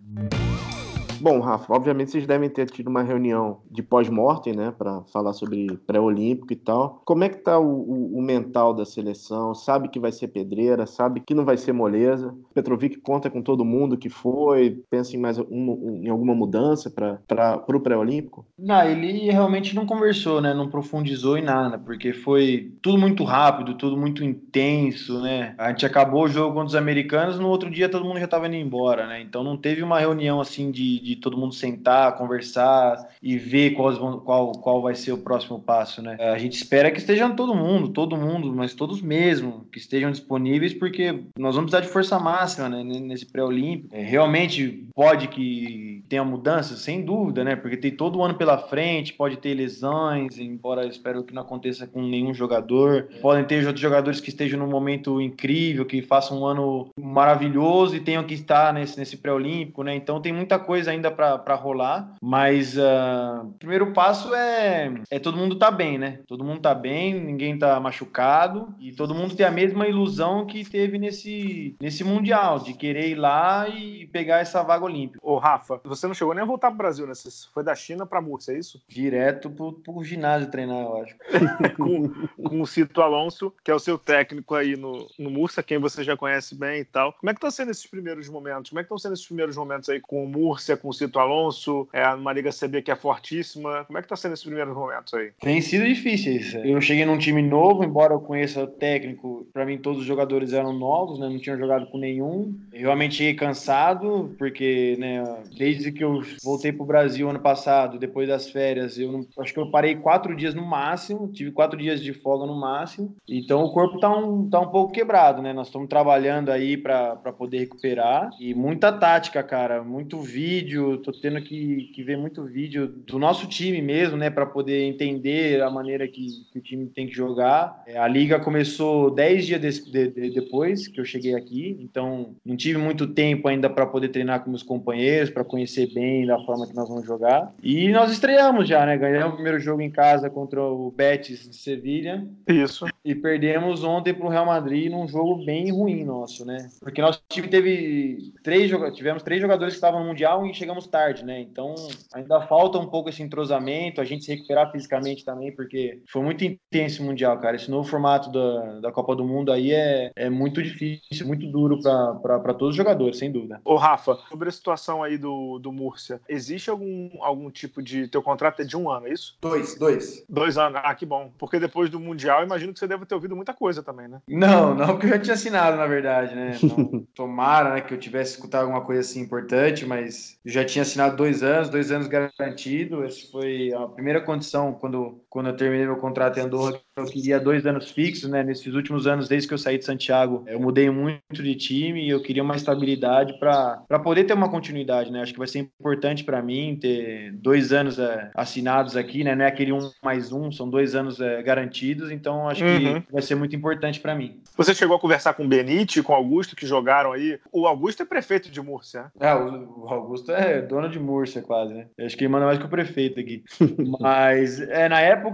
Bom, 1.21 1.41
Rafa, 1.41 1.73
obviamente 1.73 2.11
vocês 2.11 2.27
devem 2.27 2.49
ter 2.49 2.71
tido 2.71 2.89
uma 2.89 3.03
reunião 3.03 3.61
de 3.71 3.83
pós-mortem, 3.83 4.55
né, 4.55 4.73
para 4.77 5.03
falar 5.13 5.33
sobre 5.33 5.67
pré-olímpico 5.87 6.53
e 6.53 6.57
tal. 6.57 7.01
Como 7.05 7.25
é 7.25 7.29
que 7.29 7.39
tá 7.39 7.59
o, 7.59 7.65
o, 7.65 8.19
o, 8.19 8.23
mental 8.23 8.75
da 8.75 8.85
seleção? 8.85 9.55
Sabe 9.55 9.89
que 9.89 10.01
vai 10.01 10.13
ser 10.13 10.29
pedreira, 10.29 10.87
sabe 10.87 11.21
que 11.21 11.35
não 11.35 11.45
vai 11.45 11.57
ser 11.57 11.73
moleza. 11.73 12.35
Petrovic 12.55 12.99
conta 13.01 13.31
com 13.31 13.43
todo 13.43 13.65
mundo 13.65 13.97
que 13.97 14.09
foi, 14.09 14.83
pensa 14.91 15.17
em 15.17 15.21
mais 15.21 15.39
um, 15.39 16.03
em 16.05 16.09
alguma 16.09 16.35
mudança 16.35 16.91
para 16.91 17.65
o 17.69 17.81
pré-olímpico? 17.81 18.47
Não, 18.59 18.83
ele 18.85 19.31
realmente 19.31 19.75
não 19.75 19.87
conversou, 19.87 20.41
né, 20.41 20.53
não 20.53 20.69
profundizou 20.69 21.39
em 21.39 21.43
nada, 21.43 21.79
porque 21.79 22.13
foi 22.13 22.73
tudo 22.83 22.99
muito 22.99 23.25
rápido, 23.25 23.75
tudo 23.75 23.97
muito 23.97 24.25
intenso, 24.25 25.21
né? 25.21 25.55
A 25.59 25.71
gente 25.71 25.87
acabou 25.87 26.25
o 26.25 26.29
jogo 26.29 26.55
contra 26.55 26.69
os 26.69 26.75
americanos, 26.75 27.39
no 27.39 27.49
outro 27.49 27.71
dia 27.71 27.89
todo 27.89 28.05
mundo 28.05 28.19
já 28.19 28.25
estava 28.25 28.47
indo 28.47 28.57
embora, 28.57 29.07
né? 29.07 29.21
Então 29.21 29.43
não 29.43 29.57
teve 29.57 29.83
uma 29.83 29.99
reunião 29.99 30.41
assim 30.41 30.71
de, 30.71 31.01
de 31.07 31.17
todo 31.17 31.37
mundo 31.37 31.55
sentar, 31.55 32.17
conversar 32.17 33.09
e 33.23 33.39
ver 33.39 33.71
qual, 33.71 34.21
qual, 34.21 34.53
qual 34.53 34.83
vai 34.83 34.95
ser 34.95 35.13
o 35.13 35.19
próximo 35.19 35.61
passo, 35.61 36.03
né? 36.03 36.17
A 36.19 36.39
gente 36.39 36.55
espera 36.55 36.91
que 36.91 36.99
estejam 36.99 37.35
todo 37.35 37.55
mundo, 37.55 37.89
todo 37.89 38.17
mundo, 38.17 38.53
mas 38.55 38.75
todos 38.75 39.01
mesmo, 39.01 39.67
que 39.73 39.79
estejam 39.79 40.11
disponíveis, 40.11 40.75
porque 40.75 41.25
nós 41.39 41.55
vamos 41.55 41.71
precisar 41.71 41.87
de 41.87 41.93
força 41.93 42.19
máxima 42.19 42.69
né, 42.69 42.83
nesse 42.83 43.27
pré-olímpico. 43.27 43.95
É, 43.95 44.03
realmente 44.03 44.89
pode 44.95 45.29
que 45.29 46.05
tenha 46.09 46.25
mudanças, 46.25 46.81
sem 46.81 47.05
dúvida, 47.05 47.45
né? 47.45 47.57
Porque 47.57 47.77
tem 47.77 47.91
todo 47.91 48.19
o 48.19 48.25
ano 48.25 48.35
pela 48.35 48.59
frente, 48.59 49.13
pode 49.13 49.37
ter 49.37 49.55
lesões, 49.55 50.39
embora 50.39 50.87
espero 50.87 51.25
que 51.25 51.35
não 51.35 51.43
aconteça 51.43 51.87
com 51.87 52.03
nenhum 52.03 52.33
jogador. 52.33 53.09
Podem 53.21 53.45
ter 53.45 53.65
outros 53.67 53.81
jogadores 53.81 54.21
que 54.21 54.29
estejam 54.29 54.59
num 54.59 54.69
momento 54.69 55.21
incrível, 55.21 55.85
que 55.85 56.03
façam 56.03 56.41
um 56.41 56.47
ano 56.47 56.89
maravilhoso 56.99 57.97
e 57.97 58.01
tenham 58.01 58.25
que 58.25 58.35
estar 58.35 58.73
nesse, 58.73 58.99
nesse 58.99 59.17
pré-olímpico, 59.17 59.83
né? 59.83 59.95
Então 59.95 60.21
tem 60.21 60.33
muita 60.33 60.59
coisa 60.59 60.91
ainda 60.91 60.96
para 61.11 61.55
rolar, 61.55 62.15
mas 62.23 62.77
uh, 62.77 63.45
o 63.45 63.53
primeiro 63.59 63.93
passo 63.93 64.35
é, 64.35 64.93
é 65.11 65.19
todo 65.19 65.37
mundo 65.37 65.57
tá 65.57 65.71
bem, 65.71 65.99
né? 65.99 66.21
Todo 66.27 66.45
mundo 66.45 66.61
tá 66.61 66.75
bem, 66.75 67.15
ninguém 67.15 67.59
tá 67.59 67.79
machucado 67.81 68.75
e 68.79 68.93
todo 68.93 69.15
mundo 69.15 69.37
tem 69.37 69.47
a 69.47 69.51
mesma 69.51 69.87
ilusão 69.87 70.47
que 70.47 70.69
teve 70.69 70.99
nesse, 70.99 71.77
nesse 71.81 72.05
Mundial, 72.05 72.61
de 72.61 72.73
querer 72.75 73.09
ir 73.09 73.15
lá 73.15 73.69
e 73.69 74.07
pegar 74.07 74.39
essa 74.39 74.63
vaga 74.63 74.85
olímpica. 74.85 75.19
Ô, 75.23 75.39
Rafa, 75.39 75.81
você 75.85 76.07
não 76.07 76.15
chegou 76.15 76.35
nem 76.35 76.43
a 76.43 76.47
voltar 76.47 76.69
pro 76.69 76.79
Brasil, 76.79 77.07
né? 77.07 77.15
Você 77.15 77.29
foi 77.53 77.65
da 77.65 77.75
China 77.75 78.07
pra 78.07 78.21
Múrcia, 78.21 78.53
é 78.53 78.59
isso? 78.59 78.81
Direto 78.89 79.51
pro, 79.51 79.73
pro 79.73 80.05
ginásio 80.05 80.51
treinar, 80.51 80.83
eu 80.83 81.03
acho. 81.03 81.17
com, 81.77 82.09
com 82.49 82.61
o 82.61 82.67
Cito 82.67 83.03
Alonso, 83.03 83.53
que 83.65 83.71
é 83.71 83.75
o 83.75 83.79
seu 83.79 83.99
técnico 83.99 84.55
aí 84.55 84.77
no, 84.77 85.07
no 85.19 85.31
Murcia, 85.31 85.63
quem 85.63 85.79
você 85.79 86.05
já 86.05 86.17
conhece 86.17 86.55
bem 86.55 86.81
e 86.81 86.85
tal. 86.85 87.13
Como 87.13 87.31
é 87.31 87.35
que 87.35 87.41
tá 87.41 87.51
sendo 87.51 87.71
esses 87.71 87.87
primeiros 87.87 88.29
momentos? 88.29 88.71
Como 88.71 88.81
é 88.81 88.83
que 88.83 88.87
estão 88.87 88.99
sendo 88.99 89.15
esses 89.15 89.27
primeiros 89.27 89.57
momentos 89.57 89.89
aí 89.89 90.01
com 90.01 90.25
o 90.25 90.29
Múrcia, 90.29 90.77
com 90.87 90.91
o 90.91 90.93
Cito 90.93 91.19
Alonso, 91.19 91.89
é 91.93 92.07
uma 92.11 92.33
Liga 92.33 92.51
CB 92.51 92.81
que 92.81 92.93
é 92.93 92.97
fortíssima? 92.97 93.85
Como 93.87 93.99
é 93.99 94.03
que 94.03 94.07
tá 94.07 94.15
sendo 94.15 94.35
esses 94.35 94.45
primeiros 94.45 94.73
momentos 94.73 95.13
aí? 95.15 95.33
Tem 95.41 95.61
sido 95.61 95.85
difíceis. 95.85 96.55
Eu 96.55 96.81
cheguei 96.81 97.05
num 97.05 97.19
time 97.19 97.43
novo, 97.43 97.83
embora 97.83 98.15
eu 98.15 98.21
conheça 98.21 98.63
o 98.63 98.69
técnico, 98.69 99.49
para 99.53 99.67
mim 99.67 99.79
todos 99.79 100.01
os 100.03 100.07
jogadores 100.07 100.53
eram 100.53 100.73
novos, 100.73 101.19
né? 101.19 101.29
Não 101.29 101.41
tinham 101.41 101.59
jogado 101.59 101.87
com 101.87 101.99
nenhum. 101.99 102.55
Eu 102.73 102.83
realmente 102.83 103.17
cheguei 103.17 103.35
cansado, 103.35 104.33
porque, 104.39 104.95
né, 105.01 105.25
desde 105.59 105.91
que 105.91 106.05
eu 106.05 106.23
voltei 106.45 106.73
pro 106.73 106.85
Brasil 106.85 107.29
ano 107.29 107.41
passado, 107.41 107.99
depois 107.99 108.29
das 108.29 108.49
férias, 108.49 108.97
eu 108.97 109.11
não, 109.11 109.27
acho 109.41 109.53
que 109.53 109.59
eu 109.59 109.69
parei 109.73 109.97
quatro 109.97 110.37
dias 110.37 110.55
no 110.55 110.65
máximo, 110.65 111.33
tive 111.33 111.51
quatro 111.51 111.77
dias 111.77 112.01
de 112.01 112.13
folga 112.13 112.47
no 112.47 112.55
máximo. 112.55 113.17
Então 113.29 113.65
o 113.65 113.73
corpo 113.73 113.99
tá 113.99 114.17
um, 114.17 114.49
tá 114.49 114.61
um 114.61 114.69
pouco 114.69 114.93
quebrado, 114.93 115.43
né? 115.43 115.53
Nós 115.53 115.67
estamos 115.67 115.89
trabalhando 115.89 116.51
aí 116.51 116.77
para 116.77 117.17
poder 117.37 117.59
recuperar 117.59 118.31
e 118.39 118.55
muita 118.55 118.93
tática, 118.93 119.43
cara, 119.43 119.83
muito 119.83 120.21
vídeo, 120.21 120.76
tô 120.99 121.13
tendo 121.13 121.41
que, 121.41 121.91
que 121.95 122.03
ver 122.03 122.17
muito 122.17 122.45
vídeo 122.45 122.87
do 122.89 123.19
nosso 123.19 123.47
time 123.47 123.81
mesmo, 123.81 124.17
né, 124.17 124.31
para 124.31 124.47
poder 124.47 124.85
entender 124.85 125.63
a 125.63 125.71
maneira 125.71 126.07
que, 126.07 126.45
que, 126.53 126.59
o 126.59 126.63
time 126.63 126.87
tem 126.87 127.07
que 127.07 127.15
jogar. 127.15 127.83
É, 127.87 127.99
a 127.99 128.09
liga 128.09 128.41
começou 128.41 129.11
10 129.11 129.47
dias 129.47 129.61
de, 129.61 129.91
de, 129.91 130.09
de, 130.09 130.31
depois 130.31 130.89
que 130.89 131.01
eu 131.01 131.05
cheguei 131.05 131.35
aqui, 131.35 131.77
então 131.81 132.35
não 132.45 132.57
tive 132.57 132.79
muito 132.79 133.07
tempo 133.07 133.49
ainda 133.49 133.69
para 133.69 133.87
poder 133.87 134.09
treinar 134.09 134.43
com 134.43 134.51
meus 134.51 134.63
companheiros, 134.63 135.31
para 135.31 135.45
conhecer 135.45 135.93
bem 135.93 136.27
da 136.27 136.39
forma 136.45 136.67
que 136.67 136.75
nós 136.75 136.89
vamos 136.89 137.07
jogar. 137.07 137.53
E 137.63 137.89
nós 137.91 138.13
estreamos 138.13 138.69
já, 138.69 138.85
né? 138.85 138.97
Ganhamos 138.97 139.33
o 139.33 139.37
primeiro 139.37 139.59
jogo 139.59 139.83
em 139.83 139.91
casa 139.91 140.31
contra 140.31 140.63
o 140.63 140.91
Betis 140.91 141.49
de 141.49 141.57
Sevilha. 141.57 142.27
Isso. 142.49 142.87
E 143.05 143.15
perdemos 143.15 143.85
ontem 143.85 144.13
para 144.13 144.27
o 144.27 144.31
Real 144.31 144.47
Madrid 144.47 144.91
num 144.91 145.07
jogo 145.07 145.45
bem 145.45 145.71
ruim 145.71 146.05
nosso, 146.05 146.45
né? 146.45 146.69
Porque 146.81 147.01
nosso 147.01 147.23
time 147.29 147.49
teve 147.49 148.33
três 148.43 148.71
tivemos 148.95 149.23
três 149.23 149.41
jogadores 149.41 149.75
que 149.75 149.79
estavam 149.79 150.01
no 150.01 150.07
Mundial 150.07 150.47
e 150.47 150.51
chegamos 150.67 150.87
tarde, 150.89 151.25
né? 151.25 151.41
Então 151.41 151.75
ainda 152.13 152.41
falta 152.43 152.79
um 152.79 152.87
pouco 152.87 153.09
esse 153.09 153.23
entrosamento, 153.23 154.01
a 154.01 154.05
gente 154.05 154.25
se 154.25 154.35
recuperar 154.35 154.73
fisicamente 154.73 155.25
também, 155.25 155.55
porque 155.55 156.03
foi 156.11 156.23
muito 156.23 156.45
intenso 156.45 157.03
o 157.03 157.07
Mundial, 157.07 157.39
cara. 157.39 157.55
Esse 157.55 157.71
novo 157.71 157.89
formato 157.89 158.31
da, 158.33 158.81
da 158.81 158.93
Copa 158.93 159.15
do 159.15 159.25
Mundo 159.25 159.53
aí 159.53 159.73
é, 159.73 160.11
é 160.17 160.29
muito 160.29 160.61
difícil, 160.61 161.27
muito 161.27 161.47
duro 161.47 161.79
para 161.81 162.55
todos 162.55 162.71
os 162.71 162.77
jogadores, 162.77 163.19
sem 163.19 163.31
dúvida. 163.31 163.61
Ô, 163.65 163.77
Rafa, 163.77 164.19
sobre 164.29 164.49
a 164.49 164.53
situação 164.53 165.03
aí 165.03 165.17
do, 165.17 165.61
do 165.61 165.71
Múrcia, 165.71 166.21
existe 166.29 166.69
algum, 166.69 167.11
algum 167.21 167.51
tipo 167.51 167.81
de. 167.81 168.09
Teu 168.09 168.23
contrato 168.23 168.63
é 168.63 168.65
de 168.65 168.77
um 168.77 168.91
ano, 168.91 169.07
é 169.07 169.13
isso? 169.13 169.37
Dois, 169.41 169.79
dois. 169.79 170.25
Dois 170.29 170.59
anos, 170.59 170.81
ah, 170.83 170.95
que 170.95 171.07
bom. 171.07 171.31
Porque 171.39 171.61
depois 171.61 171.89
do 171.89 172.01
Mundial, 172.01 172.43
imagino 172.43 172.73
que 172.73 172.79
você 172.81 172.89
deve 172.89 173.07
ter 173.07 173.15
ouvido 173.15 173.37
muita 173.37 173.55
coisa 173.55 173.83
também, 173.83 174.09
né? 174.09 174.21
Não, 174.29 174.75
não, 174.75 174.89
porque 174.89 175.07
eu 175.07 175.11
já 175.11 175.19
tinha 175.19 175.35
assinado, 175.35 175.77
na 175.77 175.87
verdade, 175.87 176.35
né? 176.35 176.59
Então, 176.61 177.07
tomara 177.15 177.75
né, 177.75 177.81
que 177.81 177.95
eu 177.95 177.99
tivesse 177.99 178.33
escutado 178.33 178.63
alguma 178.63 178.81
coisa 178.81 179.01
assim 179.01 179.21
importante, 179.21 179.87
mas 179.87 180.39
já 180.57 180.65
tinha 180.65 180.83
assinado 180.83 181.17
dois 181.17 181.43
anos, 181.43 181.69
dois 181.69 181.93
anos 181.93 182.09
garantido. 182.09 183.05
Essa 183.05 183.31
foi 183.31 183.73
a 183.75 183.87
primeira 183.87 184.23
condição 184.23 184.73
quando, 184.73 185.23
quando 185.37 185.49
eu 185.49 185.53
terminei 185.57 185.85
meu 185.85 185.99
contrato 185.99 186.39
em 186.39 186.41
Andorra. 186.45 186.81
Eu 186.97 187.05
queria 187.05 187.39
dois 187.39 187.67
anos 187.67 187.91
fixos, 187.91 188.31
né? 188.31 188.43
Nesses 188.43 188.73
últimos 188.73 189.07
anos, 189.07 189.29
desde 189.29 189.47
que 189.47 189.53
eu 189.53 189.59
saí 189.59 189.77
de 189.77 189.85
Santiago, 189.85 190.43
eu 190.47 190.59
mudei 190.59 190.89
muito 190.89 191.43
de 191.43 191.55
time 191.55 192.07
e 192.07 192.09
eu 192.09 192.23
queria 192.23 192.43
uma 192.43 192.57
estabilidade 192.57 193.39
para 193.39 193.99
poder 194.03 194.25
ter 194.25 194.33
uma 194.33 194.49
continuidade, 194.49 195.13
né? 195.13 195.21
Acho 195.21 195.35
que 195.35 195.39
vai 195.39 195.47
ser 195.47 195.59
importante 195.59 196.25
para 196.25 196.41
mim 196.41 196.79
ter 196.81 197.33
dois 197.33 197.71
anos 197.71 197.99
é, 197.99 198.31
assinados 198.35 198.97
aqui, 198.97 199.23
né? 199.23 199.35
Não 199.35 199.45
é 199.45 199.49
aquele 199.49 199.73
um 199.73 199.91
mais 200.03 200.33
um, 200.33 200.51
são 200.51 200.71
dois 200.71 200.95
anos 200.95 201.21
é, 201.21 201.43
garantidos, 201.43 202.11
então 202.11 202.49
acho 202.49 202.65
uhum. 202.65 203.03
que 203.03 203.13
vai 203.13 203.21
ser 203.21 203.35
muito 203.35 203.55
importante 203.55 204.01
para 204.01 204.15
mim. 204.15 204.41
Você 204.57 204.75
chegou 204.75 204.97
a 204.97 205.01
conversar 205.01 205.35
com 205.35 205.45
o 205.45 205.49
Benite, 205.49 206.03
com 206.03 206.15
o 206.15 206.17
Augusto, 206.17 206.57
que 206.57 206.67
jogaram 206.67 207.13
aí. 207.13 207.39
O 207.53 207.67
Augusto 207.67 208.03
é 208.03 208.07
prefeito 208.07 208.51
de 208.51 208.63
Múrcia. 208.63 209.13
É, 209.21 209.35
o 209.35 209.87
Augusto 209.87 210.33
é 210.33 210.63
dono 210.63 210.89
de 210.89 210.99
Múrcia, 210.99 211.43
quase, 211.43 211.75
né? 211.75 211.89
Eu 211.99 212.07
acho 212.07 212.17
que 212.17 212.25
ele 212.25 212.33
manda 212.33 212.47
mais 212.47 212.59
que 212.59 212.65
o 212.65 212.71
prefeito 212.71 213.21
aqui. 213.21 213.45
Mas 214.01 214.63
é, 214.63 214.89
na 214.89 215.03
época 215.03 215.26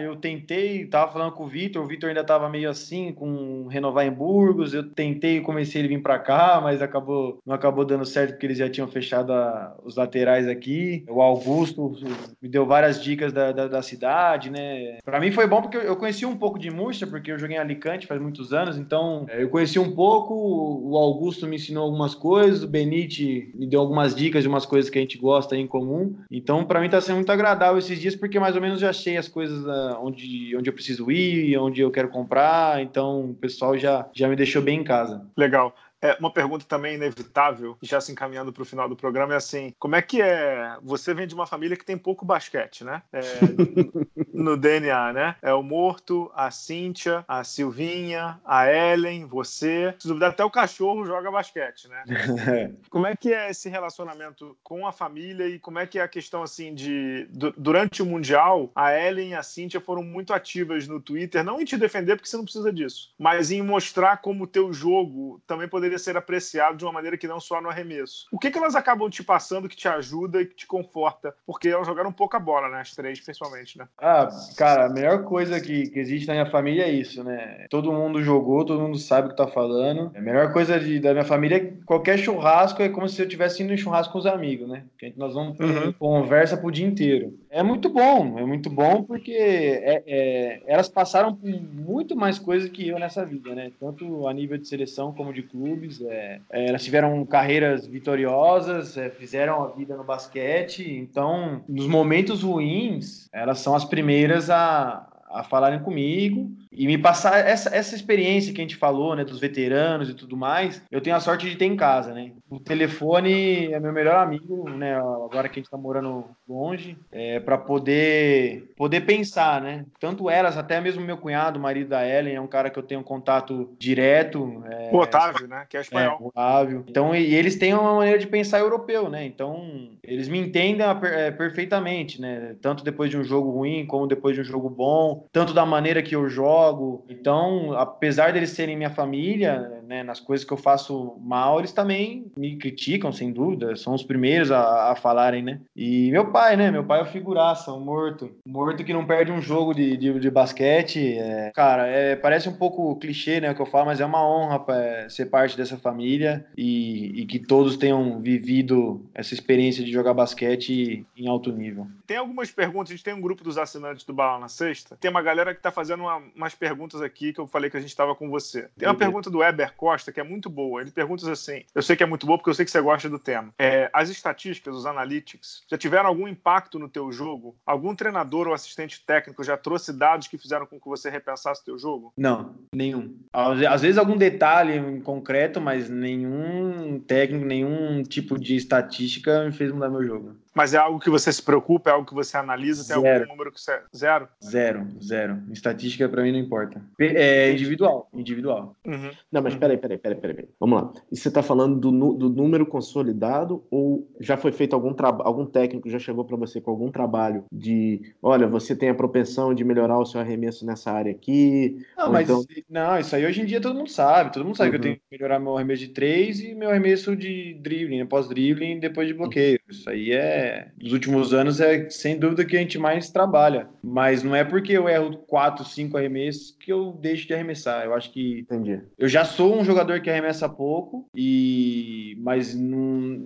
eu 0.00 0.16
tentei, 0.16 0.86
tava 0.86 1.12
falando 1.12 1.32
com 1.32 1.44
o 1.44 1.48
Vitor, 1.48 1.82
o 1.82 1.86
Vitor 1.86 2.08
ainda 2.08 2.24
tava 2.24 2.48
meio 2.48 2.68
assim, 2.70 3.12
com 3.12 3.66
renovar 3.68 4.06
em 4.06 4.10
Burgos. 4.10 4.74
Eu 4.74 4.90
tentei, 4.90 5.40
comecei 5.40 5.80
ele 5.80 5.88
vir 5.88 6.02
para 6.02 6.18
cá, 6.18 6.60
mas 6.62 6.82
acabou, 6.82 7.38
não 7.46 7.54
acabou 7.54 7.84
dando 7.84 8.04
certo 8.04 8.32
porque 8.32 8.46
eles 8.46 8.58
já 8.58 8.68
tinham 8.68 8.88
fechado 8.88 9.32
a, 9.32 9.76
os 9.84 9.96
laterais 9.96 10.48
aqui. 10.48 11.04
O 11.08 11.20
Augusto 11.20 11.92
me 12.40 12.48
deu 12.48 12.66
várias 12.66 13.02
dicas 13.02 13.32
da, 13.32 13.52
da, 13.52 13.68
da 13.68 13.82
cidade, 13.82 14.50
né? 14.50 14.98
Para 15.04 15.20
mim 15.20 15.30
foi 15.30 15.46
bom 15.46 15.62
porque 15.62 15.76
eu 15.76 15.96
conheci 15.96 16.26
um 16.26 16.36
pouco 16.36 16.58
de 16.58 16.70
Múrcia, 16.70 17.06
porque 17.06 17.32
eu 17.32 17.38
joguei 17.38 17.56
em 17.56 17.60
Alicante 17.60 18.06
faz 18.06 18.20
muitos 18.20 18.52
anos, 18.52 18.76
então 18.76 19.26
é, 19.28 19.42
eu 19.42 19.48
conheci 19.48 19.78
um 19.78 19.94
pouco. 19.94 20.34
O 20.34 20.96
Augusto 20.96 21.46
me 21.46 21.56
ensinou 21.56 21.84
algumas 21.84 22.14
coisas, 22.14 22.62
o 22.62 22.68
Benite 22.68 23.50
me 23.54 23.66
deu 23.66 23.80
algumas 23.80 24.14
dicas 24.14 24.42
de 24.42 24.48
umas 24.48 24.66
coisas 24.66 24.90
que 24.90 24.98
a 24.98 25.02
gente 25.02 25.18
gosta 25.18 25.56
em 25.56 25.66
comum. 25.66 26.16
Então, 26.30 26.64
para 26.64 26.80
mim 26.80 26.88
tá 26.88 27.00
sendo 27.00 27.16
muito 27.16 27.32
agradável 27.32 27.78
esses 27.78 27.98
dias, 27.98 28.16
porque 28.16 28.38
mais 28.38 28.54
ou 28.54 28.62
menos 28.62 28.80
já 28.80 28.90
achei 28.90 29.16
as 29.16 29.28
coisas 29.30 29.64
uh, 29.64 29.98
onde, 30.00 30.56
onde 30.56 30.68
eu 30.68 30.74
preciso 30.74 31.10
ir, 31.10 31.56
onde 31.56 31.80
eu 31.80 31.90
quero 31.90 32.08
comprar. 32.08 32.82
Então, 32.82 33.30
o 33.30 33.34
pessoal 33.34 33.78
já, 33.78 34.08
já 34.12 34.28
me 34.28 34.36
deixou 34.36 34.60
bem 34.60 34.80
em 34.80 34.84
casa. 34.84 35.26
Legal. 35.36 35.74
É, 36.02 36.16
uma 36.18 36.32
pergunta 36.32 36.64
também 36.66 36.94
inevitável, 36.94 37.76
já 37.82 38.00
se 38.00 38.10
encaminhando 38.10 38.52
para 38.52 38.62
o 38.62 38.66
final 38.66 38.88
do 38.88 38.96
programa, 38.96 39.34
é 39.34 39.36
assim: 39.36 39.74
como 39.78 39.96
é 39.96 40.02
que 40.02 40.22
é? 40.22 40.76
Você 40.82 41.12
vem 41.12 41.26
de 41.26 41.34
uma 41.34 41.46
família 41.46 41.76
que 41.76 41.84
tem 41.84 41.98
pouco 41.98 42.24
basquete, 42.24 42.84
né? 42.84 43.02
É, 43.12 43.20
no 44.32 44.56
DNA, 44.56 45.12
né? 45.12 45.36
É 45.42 45.52
o 45.52 45.62
Morto, 45.62 46.30
a 46.34 46.50
Cíntia, 46.50 47.24
a 47.28 47.44
Silvinha, 47.44 48.40
a 48.44 48.72
Ellen, 48.72 49.26
você. 49.26 49.94
Se 49.98 50.08
duvidar, 50.08 50.30
até 50.30 50.44
o 50.44 50.50
cachorro 50.50 51.04
joga 51.04 51.30
basquete, 51.30 51.88
né? 51.88 52.04
como 52.88 53.06
é 53.06 53.14
que 53.14 53.32
é 53.32 53.50
esse 53.50 53.68
relacionamento 53.68 54.56
com 54.62 54.86
a 54.86 54.92
família 54.92 55.46
e 55.46 55.58
como 55.58 55.78
é 55.78 55.86
que 55.86 55.98
é 55.98 56.02
a 56.02 56.08
questão, 56.08 56.42
assim, 56.42 56.74
de. 56.74 57.28
Durante 57.56 58.02
o 58.02 58.06
Mundial, 58.06 58.70
a 58.74 58.94
Ellen 58.94 59.30
e 59.30 59.34
a 59.34 59.42
Cíntia 59.42 59.80
foram 59.80 60.02
muito 60.02 60.32
ativas 60.32 60.88
no 60.88 61.00
Twitter, 61.00 61.44
não 61.44 61.60
em 61.60 61.64
te 61.64 61.76
defender, 61.76 62.16
porque 62.16 62.28
você 62.28 62.36
não 62.36 62.44
precisa 62.44 62.72
disso, 62.72 63.12
mas 63.18 63.50
em 63.50 63.62
mostrar 63.62 64.18
como 64.18 64.44
o 64.44 64.46
teu 64.46 64.72
jogo 64.72 65.42
também 65.46 65.68
poderia 65.68 65.89
deveria 65.90 65.98
ser 65.98 66.16
apreciado 66.16 66.76
de 66.76 66.84
uma 66.84 66.92
maneira 66.92 67.16
que 67.16 67.26
não 67.26 67.40
só 67.40 67.60
no 67.60 67.68
arremesso. 67.68 68.26
O 68.30 68.38
que, 68.38 68.50
que 68.50 68.58
elas 68.58 68.74
acabam 68.74 69.10
te 69.10 69.22
passando 69.22 69.68
que 69.68 69.76
te 69.76 69.88
ajuda 69.88 70.40
e 70.40 70.46
que 70.46 70.54
te 70.54 70.66
conforta? 70.66 71.34
Porque 71.44 71.68
elas 71.68 71.86
jogaram 71.86 72.12
pouca 72.12 72.38
bola, 72.38 72.68
né? 72.68 72.80
As 72.80 72.94
três, 72.94 73.20
principalmente, 73.20 73.76
né? 73.76 73.88
Ah, 73.98 74.28
cara, 74.56 74.86
a 74.86 74.88
melhor 74.88 75.24
coisa 75.24 75.60
que, 75.60 75.90
que 75.90 75.98
existe 75.98 76.28
na 76.28 76.34
minha 76.34 76.50
família 76.50 76.84
é 76.84 76.90
isso, 76.90 77.24
né? 77.24 77.66
Todo 77.68 77.92
mundo 77.92 78.22
jogou, 78.22 78.64
todo 78.64 78.80
mundo 78.80 78.98
sabe 78.98 79.28
o 79.28 79.30
que 79.30 79.36
tá 79.36 79.46
falando. 79.46 80.12
A 80.14 80.20
melhor 80.20 80.52
coisa 80.52 80.78
de, 80.78 81.00
da 81.00 81.12
minha 81.12 81.24
família 81.24 81.56
é 81.56 81.60
que 81.60 81.84
qualquer 81.84 82.18
churrasco 82.18 82.82
é 82.82 82.88
como 82.88 83.08
se 83.08 83.20
eu 83.20 83.26
estivesse 83.26 83.62
indo 83.62 83.72
em 83.72 83.76
churrasco 83.76 84.12
com 84.12 84.18
os 84.18 84.26
amigos, 84.26 84.68
né? 84.68 84.84
Porque 84.90 85.12
nós 85.16 85.34
vamos 85.34 85.58
uhum. 85.58 85.92
conversa 85.92 86.56
pro 86.56 86.70
dia 86.70 86.86
inteiro. 86.86 87.38
É 87.52 87.64
muito 87.64 87.88
bom, 87.88 88.38
é 88.38 88.44
muito 88.46 88.70
bom 88.70 89.02
porque 89.02 89.32
é, 89.32 90.04
é, 90.06 90.62
elas 90.66 90.88
passaram 90.88 91.34
por 91.34 91.50
muito 91.50 92.14
mais 92.14 92.38
coisas 92.38 92.70
que 92.70 92.86
eu 92.86 92.96
nessa 92.96 93.24
vida, 93.24 93.52
né? 93.56 93.72
Tanto 93.80 94.28
a 94.28 94.32
nível 94.32 94.56
de 94.56 94.68
seleção 94.68 95.12
como 95.12 95.32
de 95.32 95.42
clubes. 95.42 96.00
É, 96.00 96.40
é 96.48 96.68
elas 96.68 96.84
tiveram 96.84 97.26
carreiras 97.26 97.88
vitoriosas, 97.88 98.96
é, 98.96 99.10
fizeram 99.10 99.64
a 99.64 99.66
vida 99.68 99.96
no 99.96 100.04
basquete. 100.04 100.88
Então, 100.88 101.64
nos 101.68 101.88
momentos 101.88 102.44
ruins, 102.44 103.28
elas 103.32 103.58
são 103.58 103.74
as 103.74 103.84
primeiras 103.84 104.48
a, 104.48 105.08
a 105.28 105.42
falarem 105.42 105.80
comigo 105.80 106.48
e 106.72 106.86
me 106.86 106.96
passar 106.96 107.46
essa, 107.46 107.74
essa 107.74 107.94
experiência 107.94 108.52
que 108.52 108.60
a 108.60 108.64
gente 108.64 108.76
falou, 108.76 109.16
né, 109.16 109.24
dos 109.24 109.40
veteranos 109.40 110.08
e 110.08 110.14
tudo 110.14 110.36
mais, 110.36 110.82
eu 110.90 111.00
tenho 111.00 111.16
a 111.16 111.20
sorte 111.20 111.48
de 111.48 111.56
ter 111.56 111.64
em 111.64 111.76
casa, 111.76 112.14
né? 112.14 112.32
O 112.48 112.60
telefone 112.60 113.72
é 113.72 113.80
meu 113.80 113.92
melhor 113.92 114.16
amigo, 114.16 114.68
né? 114.70 114.96
Agora 114.96 115.48
que 115.48 115.58
a 115.58 115.62
gente 115.62 115.70
tá 115.70 115.76
morando 115.76 116.24
longe, 116.48 116.96
é, 117.10 117.40
para 117.40 117.58
poder 117.58 118.70
poder 118.76 119.00
pensar, 119.00 119.60
né? 119.60 119.84
Tanto 119.98 120.30
elas, 120.30 120.56
até 120.56 120.80
mesmo 120.80 121.04
meu 121.04 121.16
cunhado, 121.16 121.58
marido 121.58 121.88
da 121.88 122.06
Ellen, 122.06 122.36
é 122.36 122.40
um 122.40 122.46
cara 122.46 122.70
que 122.70 122.78
eu 122.78 122.82
tenho 122.82 123.02
contato 123.02 123.74
direto. 123.78 124.62
É, 124.66 124.90
o 124.92 124.98
Otávio, 124.98 125.48
né? 125.48 125.66
Que 125.68 125.76
é 125.76 125.80
espanhol. 125.80 126.18
É, 126.20 126.24
Otávio. 126.28 126.84
Então, 126.88 127.14
e, 127.14 127.34
eles 127.34 127.56
têm 127.56 127.74
uma 127.74 127.96
maneira 127.96 128.18
de 128.18 128.26
pensar 128.26 128.60
europeu, 128.60 129.08
né? 129.08 129.24
Então, 129.24 129.90
eles 130.02 130.28
me 130.28 130.38
entendem 130.38 130.86
é, 130.86 131.30
perfeitamente, 131.30 132.20
né? 132.20 132.54
Tanto 132.60 132.84
depois 132.84 133.10
de 133.10 133.18
um 133.18 133.24
jogo 133.24 133.50
ruim, 133.50 133.86
como 133.86 134.06
depois 134.06 134.36
de 134.36 134.42
um 134.42 134.44
jogo 134.44 134.70
bom, 134.70 135.26
tanto 135.32 135.52
da 135.52 135.66
maneira 135.66 136.02
que 136.02 136.14
eu 136.14 136.28
jogo 136.28 136.59
jogo. 136.60 137.04
Então, 137.08 137.72
apesar 137.72 138.32
deles 138.32 138.50
serem 138.50 138.76
minha 138.76 138.90
família, 138.90 139.79
né, 139.90 140.04
nas 140.04 140.20
coisas 140.20 140.46
que 140.46 140.52
eu 140.52 140.56
faço 140.56 141.16
mal, 141.20 141.58
eles 141.58 141.72
também 141.72 142.30
me 142.36 142.56
criticam, 142.56 143.10
sem 143.10 143.32
dúvida. 143.32 143.74
São 143.74 143.92
os 143.92 144.04
primeiros 144.04 144.52
a, 144.52 144.92
a 144.92 144.94
falarem, 144.94 145.42
né? 145.42 145.60
E 145.74 146.12
meu 146.12 146.30
pai, 146.30 146.56
né? 146.56 146.70
Meu 146.70 146.84
pai 146.84 147.00
é 147.00 147.02
o 147.02 147.06
figuraça, 147.06 147.72
um 147.72 147.80
morto. 147.80 148.30
Morto 148.46 148.84
que 148.84 148.92
não 148.92 149.04
perde 149.04 149.32
um 149.32 149.42
jogo 149.42 149.74
de, 149.74 149.96
de, 149.96 150.20
de 150.20 150.30
basquete. 150.30 151.18
É... 151.18 151.50
Cara, 151.52 151.88
é, 151.88 152.14
parece 152.14 152.48
um 152.48 152.52
pouco 152.52 152.94
clichê, 153.00 153.40
né, 153.40 153.50
o 153.50 153.54
que 153.54 153.60
eu 153.60 153.66
falo, 153.66 153.86
mas 153.86 154.00
é 154.00 154.06
uma 154.06 154.24
honra 154.24 154.64
é, 154.68 155.08
ser 155.08 155.26
parte 155.26 155.56
dessa 155.56 155.76
família 155.76 156.46
e, 156.56 157.22
e 157.22 157.26
que 157.26 157.40
todos 157.40 157.76
tenham 157.76 158.20
vivido 158.20 159.04
essa 159.12 159.34
experiência 159.34 159.84
de 159.84 159.90
jogar 159.90 160.14
basquete 160.14 161.04
em 161.16 161.28
alto 161.28 161.50
nível. 161.50 161.88
Tem 162.06 162.16
algumas 162.16 162.52
perguntas, 162.52 162.90
a 162.90 162.94
gente 162.94 163.04
tem 163.04 163.14
um 163.14 163.20
grupo 163.20 163.42
dos 163.42 163.58
assinantes 163.58 164.04
do 164.04 164.12
Bala 164.12 164.38
na 164.38 164.48
Sexta. 164.48 164.96
Tem 165.00 165.10
uma 165.10 165.22
galera 165.22 165.52
que 165.52 165.60
tá 165.60 165.72
fazendo 165.72 166.04
uma, 166.04 166.22
umas 166.36 166.54
perguntas 166.54 167.02
aqui 167.02 167.32
que 167.32 167.40
eu 167.40 167.48
falei 167.48 167.68
que 167.68 167.76
a 167.76 167.80
gente 167.80 167.90
estava 167.90 168.14
com 168.14 168.30
você. 168.30 168.68
Tem 168.78 168.86
uma 168.88 168.94
pergunta 168.94 169.28
do 169.28 169.38
Weber 169.38 169.74
Costa 169.80 170.12
que 170.12 170.20
é 170.20 170.22
muito 170.22 170.50
boa. 170.50 170.82
Ele 170.82 170.90
pergunta 170.90 171.32
assim: 171.32 171.62
eu 171.74 171.80
sei 171.80 171.96
que 171.96 172.02
é 172.02 172.06
muito 172.06 172.26
boa 172.26 172.36
porque 172.36 172.50
eu 172.50 172.54
sei 172.54 172.66
que 172.66 172.70
você 172.70 172.82
gosta 172.82 173.08
do 173.08 173.18
tema. 173.18 173.54
É, 173.58 173.88
as 173.94 174.10
estatísticas, 174.10 174.76
os 174.76 174.84
analytics, 174.84 175.62
já 175.66 175.78
tiveram 175.78 176.06
algum 176.06 176.28
impacto 176.28 176.78
no 176.78 176.86
teu 176.86 177.10
jogo? 177.10 177.56
Algum 177.64 177.94
treinador 177.94 178.46
ou 178.46 178.52
assistente 178.52 179.02
técnico 179.06 179.42
já 179.42 179.56
trouxe 179.56 179.90
dados 179.90 180.28
que 180.28 180.36
fizeram 180.36 180.66
com 180.66 180.78
que 180.78 180.86
você 180.86 181.08
repensasse 181.08 181.62
o 181.62 181.64
teu 181.64 181.78
jogo? 181.78 182.12
Não, 182.14 182.56
nenhum. 182.74 183.16
Às 183.32 183.80
vezes 183.80 183.96
algum 183.96 184.18
detalhe 184.18 184.76
em 184.76 185.00
concreto, 185.00 185.62
mas 185.62 185.88
nenhum 185.88 187.00
técnico, 187.00 187.46
nenhum 187.46 188.02
tipo 188.02 188.38
de 188.38 188.56
estatística 188.56 189.46
me 189.46 189.52
fez 189.52 189.72
mudar 189.72 189.88
meu 189.88 190.04
jogo. 190.04 190.36
Mas 190.54 190.74
é 190.74 190.78
algo 190.78 190.98
que 190.98 191.08
você 191.08 191.32
se 191.32 191.42
preocupa, 191.42 191.90
é 191.90 191.92
algo 191.92 192.06
que 192.06 192.14
você 192.14 192.36
analisa, 192.36 192.86
tem 192.86 193.00
zero. 193.00 193.20
algum 193.22 193.32
número 193.32 193.52
que 193.52 193.60
você. 193.60 193.80
Zero? 193.96 194.28
Zero, 194.44 194.86
zero. 195.02 195.38
Estatística 195.50 196.08
para 196.08 196.22
mim 196.22 196.32
não 196.32 196.38
importa. 196.38 196.82
É 196.98 197.52
individual, 197.52 198.08
individual. 198.12 198.76
Uhum. 198.84 199.10
Não, 199.30 199.42
mas 199.42 199.54
peraí, 199.54 199.69
peraí, 199.76 199.98
peraí, 199.98 200.18
peraí. 200.18 200.48
Vamos 200.58 200.80
lá. 200.80 200.92
E 201.10 201.16
você 201.16 201.28
está 201.28 201.42
falando 201.42 201.78
do, 201.78 202.12
do 202.14 202.28
número 202.28 202.66
consolidado 202.66 203.64
ou 203.70 204.08
já 204.20 204.36
foi 204.36 204.52
feito 204.52 204.74
algum 204.74 204.92
trabalho, 204.92 205.28
algum 205.28 205.46
técnico 205.46 205.88
já 205.88 205.98
chegou 205.98 206.24
para 206.24 206.36
você 206.36 206.60
com 206.60 206.70
algum 206.70 206.90
trabalho 206.90 207.44
de, 207.52 208.00
olha, 208.22 208.46
você 208.46 208.74
tem 208.74 208.88
a 208.88 208.94
propensão 208.94 209.54
de 209.54 209.64
melhorar 209.64 209.98
o 209.98 210.06
seu 210.06 210.20
arremesso 210.20 210.64
nessa 210.64 210.90
área 210.90 211.12
aqui? 211.12 211.78
Não, 211.96 212.12
mas 212.12 212.28
então... 212.28 212.44
não, 212.68 212.98
isso 212.98 213.14
aí 213.14 213.24
hoje 213.24 213.42
em 213.42 213.46
dia 213.46 213.60
todo 213.60 213.76
mundo 213.76 213.90
sabe. 213.90 214.32
Todo 214.32 214.44
mundo 214.44 214.56
sabe 214.56 214.68
uhum. 214.68 214.72
que 214.72 214.76
eu 214.78 214.82
tenho 214.82 214.96
que 214.96 215.02
melhorar 215.12 215.38
meu 215.38 215.56
arremesso 215.56 215.82
de 215.82 215.88
três 215.88 216.40
e 216.40 216.54
meu 216.54 216.70
arremesso 216.70 217.16
de 217.16 217.54
dribbling, 217.60 217.98
né, 217.98 218.04
pós-dribbling 218.04 218.78
depois 218.78 219.08
de 219.08 219.14
bloqueio. 219.14 219.60
Isso 219.68 219.88
aí 219.88 220.12
é 220.12 220.68
nos 220.80 220.92
últimos 220.92 221.32
anos 221.32 221.60
é 221.60 221.88
sem 221.90 222.18
dúvida 222.18 222.44
que 222.44 222.56
a 222.56 222.60
gente 222.60 222.78
mais 222.78 223.10
trabalha. 223.10 223.68
Mas 223.82 224.22
não 224.22 224.34
é 224.34 224.44
porque 224.44 224.72
eu 224.72 224.88
erro 224.88 225.16
4, 225.26 225.64
5 225.64 225.96
arremessos 225.96 226.56
que 226.58 226.72
eu 226.72 226.92
deixo 227.00 227.26
de 227.26 227.34
arremessar. 227.34 227.84
Eu 227.84 227.94
acho 227.94 228.12
que. 228.12 228.40
Entendi. 228.40 228.80
Eu 228.98 229.08
já 229.08 229.24
sou 229.24 229.49
um 229.58 229.64
jogador 229.64 230.00
que 230.00 230.10
arremessa 230.10 230.48
pouco, 230.48 231.08
e 231.14 232.18
mas 232.22 232.54
não, 232.54 232.78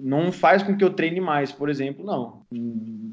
não 0.02 0.32
faz 0.32 0.62
com 0.62 0.76
que 0.76 0.84
eu 0.84 0.90
treine 0.90 1.20
mais, 1.20 1.52
por 1.52 1.68
exemplo, 1.68 2.04
não. 2.04 2.42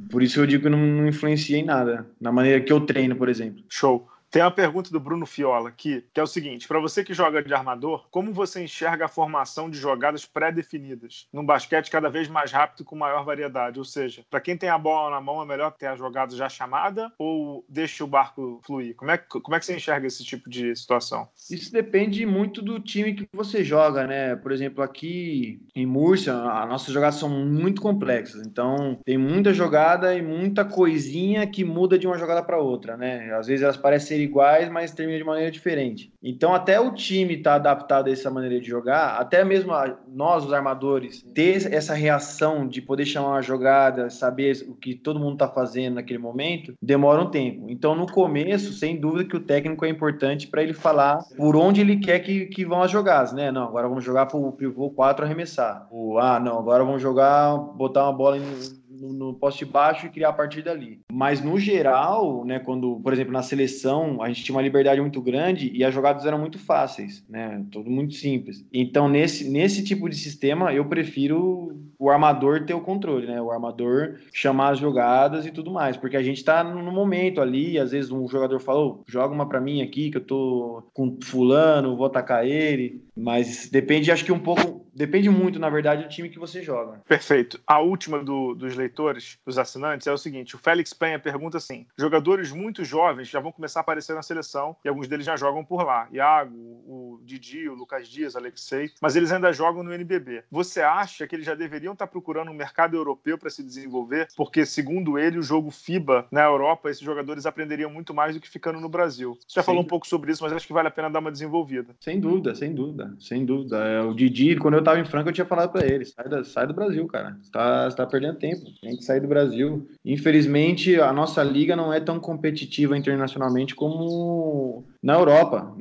Por 0.10 0.22
isso 0.22 0.40
eu 0.40 0.46
digo 0.46 0.64
que 0.64 0.70
não, 0.70 0.80
não 0.80 1.08
influencia 1.08 1.58
em 1.58 1.64
nada, 1.64 2.08
na 2.20 2.32
maneira 2.32 2.62
que 2.62 2.72
eu 2.72 2.82
treino, 2.82 3.16
por 3.16 3.30
exemplo. 3.30 3.64
Show. 3.70 4.08
Tem 4.32 4.42
uma 4.42 4.50
pergunta 4.50 4.90
do 4.90 5.00
Bruno 5.00 5.26
Fiola 5.26 5.68
aqui, 5.68 6.06
que 6.14 6.20
é 6.20 6.24
o 6.24 6.28
seguinte: 6.28 6.66
para 6.66 6.80
você 6.80 7.04
que 7.04 7.14
joga 7.14 7.44
de 7.44 7.54
armador, 7.54 8.08
como 8.10 8.32
você 8.32 8.64
enxerga 8.64 9.06
a 9.06 9.10
formação 9.10 9.70
de 9.70 9.78
jogadas 9.78 10.26
pré-definidas 10.26 11.28
num 11.34 11.46
basquete 11.46 11.92
cada 11.92 12.10
vez 12.10 12.30
mais 12.30 12.50
rápido 12.50 12.86
com 12.86 12.96
maior 12.96 13.26
variedade? 13.26 13.78
Ou 13.78 13.84
seja, 13.84 14.24
para 14.30 14.40
quem 14.40 14.56
tem 14.56 14.70
a 14.70 14.78
bola 14.78 15.12
na 15.12 15.20
mão, 15.20 15.42
é 15.42 15.46
melhor 15.46 15.72
ter 15.72 15.88
a 15.88 15.98
jogada 15.98 16.34
já 16.34 16.48
chamada 16.48 17.12
ou 17.20 17.66
deixa 17.68 18.06
o 18.06 18.08
barco 18.08 18.62
fluir? 18.64 18.96
Como 18.96 19.12
é, 19.12 19.18
que, 19.18 19.28
como 19.28 19.54
é 19.54 19.60
que 19.60 19.66
você 19.66 19.76
enxerga 19.76 20.08
esse 20.08 20.24
tipo 20.24 20.50
de 20.50 20.74
situação? 20.78 21.28
Isso 21.50 21.74
depende 21.74 22.26
muito 22.26 22.62
do 22.62 22.80
time 22.80 23.14
que 23.14 23.28
você 23.34 23.66
joga, 23.66 24.08
né? 24.08 24.38
Por 24.38 24.54
exemplo, 24.54 24.82
aqui 24.82 25.62
em 25.76 25.86
Múrcia, 25.86 26.34
as 26.34 26.70
nossas 26.70 26.94
jogadas 26.94 27.16
são 27.16 27.28
muito 27.28 27.82
complexas, 27.82 28.48
então 28.48 28.98
tem 29.04 29.18
muita 29.18 29.54
jogada 29.54 30.16
e 30.16 30.22
muita 30.22 30.64
coisinha 30.64 31.46
que 31.46 31.66
muda 31.66 32.00
de 32.00 32.08
uma 32.08 32.18
jogada 32.18 32.42
para 32.42 32.58
outra, 32.58 32.96
né? 32.96 33.34
Às 33.34 33.48
vezes 33.48 33.64
elas 33.64 33.76
parecem 33.76 34.21
iguais, 34.24 34.70
mas 34.70 34.92
termina 34.92 35.18
de 35.18 35.24
maneira 35.24 35.52
diferente. 35.52 36.12
Então, 36.24 36.54
até 36.54 36.80
o 36.80 36.94
time 36.94 37.38
tá 37.38 37.56
adaptado 37.56 38.08
a 38.08 38.12
essa 38.12 38.30
maneira 38.30 38.60
de 38.60 38.68
jogar, 38.68 39.18
até 39.20 39.44
mesmo 39.44 39.74
nós, 40.08 40.46
os 40.46 40.54
armadores, 40.54 41.24
ter 41.34 41.74
essa 41.74 41.94
reação 41.94 42.68
de 42.68 42.82
poder 42.82 43.06
chamar 43.06 43.30
uma 43.30 43.42
jogada, 43.42 44.10
saber 44.10 44.64
o 44.68 44.76
que 44.76 44.94
todo 44.96 45.20
mundo 45.20 45.34
está 45.34 45.48
fazendo 45.48 45.96
naquele 45.96 46.20
momento, 46.20 46.74
demora 46.82 47.22
um 47.22 47.30
tempo. 47.30 47.68
Então, 47.70 47.96
no 47.96 48.06
começo, 48.06 48.74
sem 48.74 49.00
dúvida 49.00 49.26
que 49.26 49.36
o 49.36 49.40
técnico 49.40 49.86
é 49.86 49.90
importante 49.90 50.48
para 50.48 50.62
ele 50.62 50.74
falar 50.74 51.20
por 51.36 51.56
onde 51.56 51.82
ele 51.82 51.98
quer 51.98 52.20
que, 52.20 52.46
que 52.48 52.66
vão 52.66 52.82
as 52.82 52.92
jogadas, 52.92 53.34
né? 53.34 53.52
Não, 53.52 53.64
agora 53.64 53.88
vamos 53.88 54.04
jogar 54.04 54.26
para 54.26 54.38
o 54.38 54.52
pivô 54.52 54.90
4 54.90 55.26
arremessar. 55.26 55.88
O, 55.92 56.18
ah, 56.20 56.40
não, 56.40 56.60
agora 56.60 56.84
vamos 56.84 57.02
jogar, 57.02 57.58
botar 57.58 58.04
uma 58.04 58.14
bola 58.14 58.38
em 58.38 58.81
no, 59.02 59.12
no 59.12 59.34
poste 59.34 59.66
baixo 59.66 60.06
e 60.06 60.10
criar 60.10 60.30
a 60.30 60.34
partir 60.34 60.62
dali. 60.62 61.02
Mas 61.12 61.42
no 61.44 61.60
geral, 61.60 62.46
né, 62.46 62.60
quando, 62.60 63.00
por 63.02 63.12
exemplo, 63.12 63.34
na 63.34 63.42
seleção, 63.42 64.22
a 64.22 64.28
gente 64.28 64.44
tinha 64.44 64.56
uma 64.56 64.62
liberdade 64.62 65.02
muito 65.02 65.22
grande 65.22 65.72
e 65.74 65.84
as 65.84 65.94
jogadas 65.94 66.26
eram 66.26 66.38
muito 66.38 66.60
fáceis, 66.60 67.26
né? 67.28 67.66
Tudo 67.72 67.90
muito 67.90 68.14
simples. 68.14 68.64
Então, 68.72 69.10
nesse, 69.10 69.50
nesse 69.50 69.84
tipo 69.84 70.08
de 70.08 70.16
sistema, 70.16 70.72
eu 70.74 70.86
prefiro 70.86 71.82
o 71.98 72.10
armador 72.10 72.66
ter 72.66 72.74
o 72.74 72.82
controle, 72.82 73.28
né? 73.28 73.42
O 73.42 73.52
armador 73.52 74.20
chamar 74.34 74.70
as 74.70 74.80
jogadas 74.80 75.46
e 75.46 75.52
tudo 75.52 75.72
mais, 75.72 75.98
porque 75.98 76.18
a 76.18 76.24
gente 76.24 76.44
tá 76.44 76.64
no 76.64 76.92
momento 76.92 77.42
ali, 77.42 77.78
às 77.78 77.92
vezes 77.92 78.12
um 78.12 78.28
jogador 78.28 78.60
falou, 78.60 79.04
joga 79.08 79.34
uma 79.34 79.48
para 79.48 79.62
mim 79.62 79.82
aqui 79.82 80.10
que 80.10 80.18
eu 80.18 80.26
tô 80.26 80.84
com 80.94 81.18
fulano, 81.24 81.96
vou 81.96 82.08
atacar 82.08 82.46
ele, 82.46 83.04
mas 83.16 83.70
depende, 83.70 84.12
acho 84.12 84.26
que 84.26 84.32
um 84.32 84.40
pouco 84.40 84.82
Depende 84.94 85.30
muito, 85.30 85.58
na 85.58 85.70
verdade, 85.70 86.04
do 86.04 86.10
time 86.10 86.30
que 86.30 86.40
você 86.40 86.62
joga. 86.62 87.02
Perfeito. 87.08 87.60
A 87.66 87.80
última 87.80 88.24
do, 88.24 88.54
dos 88.54 88.76
leitores, 88.76 89.38
dos 89.46 89.58
assinantes, 89.58 90.06
é 90.06 90.12
o 90.12 90.18
seguinte: 90.18 90.56
o 90.56 90.60
Félix 90.60 90.94
Penha 90.94 91.18
pergunta 91.18 91.58
assim: 91.58 91.88
jogadores 91.98 92.52
muito 92.52 92.84
jovens 92.84 93.30
já 93.30 93.40
vão 93.40 93.52
começar 93.52 93.80
a 93.80 93.82
aparecer 93.82 94.14
na 94.14 94.22
seleção 94.22 94.76
e 94.84 94.90
alguns 94.90 95.08
deles 95.08 95.26
já 95.26 95.38
jogam 95.38 95.64
por 95.64 95.84
lá. 95.84 96.08
Iago, 96.12 96.56
o 96.56 97.20
Didi, 97.24 97.70
o 97.70 97.74
Lucas 97.74 98.08
Dias, 98.08 98.36
Alexei, 98.36 98.92
mas 99.02 99.16
eles 99.16 99.32
ainda 99.32 99.52
jogam 99.54 99.84
no 99.84 99.94
NBB. 99.94 100.44
Você 100.52 100.82
acha 100.82 101.26
que 101.26 101.36
eles 101.36 101.46
já 101.46 101.56
deveriam 101.56 101.94
estar 101.94 102.08
procurando 102.08 102.52
um 102.52 102.56
mercado 102.56 102.96
europeu 102.96 103.38
para 103.38 103.50
se 103.50 103.64
desenvolver? 103.64 104.28
Porque, 104.36 104.66
segundo 104.66 105.18
ele, 105.18 105.40
o 105.40 105.44
jogo 105.44 105.72
FIBA 105.72 106.28
na 106.32 106.44
Europa, 106.44 106.90
esses 106.90 107.04
jogadores 107.04 107.46
aprenderiam 107.46 107.90
muito 107.90 108.14
mais 108.14 108.36
do 108.36 108.42
que 108.42 108.50
ficando 108.50 108.80
no 108.80 108.90
Brasil. 108.90 109.38
Você 109.48 109.56
já 109.56 109.62
Sim. 109.62 109.68
falou 109.68 109.82
um 109.82 109.88
pouco 109.88 110.06
sobre 110.06 110.32
isso, 110.32 110.44
mas 110.44 110.52
acho 110.52 110.68
que 110.68 110.74
vale 110.74 110.90
a 110.90 110.92
pena 110.92 111.10
dar 111.10 111.20
uma 111.20 111.32
desenvolvida. 111.32 111.96
Sem 112.00 112.20
dúvida, 112.20 112.54
sem 112.56 112.74
dúvida, 112.74 113.11
sem 113.20 113.46
dúvida. 113.46 113.78
É, 113.78 114.02
o 114.02 114.14
Didi, 114.14 114.56
quando 114.56 114.76
eu 114.76 114.84
tava 114.84 115.00
em 115.00 115.06
Franca, 115.06 115.30
eu 115.30 115.34
tinha 115.34 115.46
falado 115.46 115.72
para 115.72 115.86
ele: 115.86 116.06
sai, 116.06 116.28
da, 116.30 116.44
sai 116.44 116.68
do 116.68 116.74
Brasil, 116.74 117.06
cara. 117.08 117.38
Você 117.42 117.52
tá, 117.52 117.90
você 117.90 117.98
tá 117.98 118.06
perdendo 118.06 118.38
tempo. 118.38 118.62
Tem 118.82 118.96
que 118.96 119.04
sair 119.04 119.20
do 119.20 119.28
Brasil. 119.28 119.88
Infelizmente, 120.04 121.00
a 121.00 121.12
nossa 121.12 121.44
liga 121.44 121.76
não 121.76 121.94
é 121.94 122.00
tão 122.00 122.20
competitiva 122.20 122.98
internacionalmente 122.98 123.76
como 123.76 124.86
na 125.02 125.14
Europa. 125.14 125.76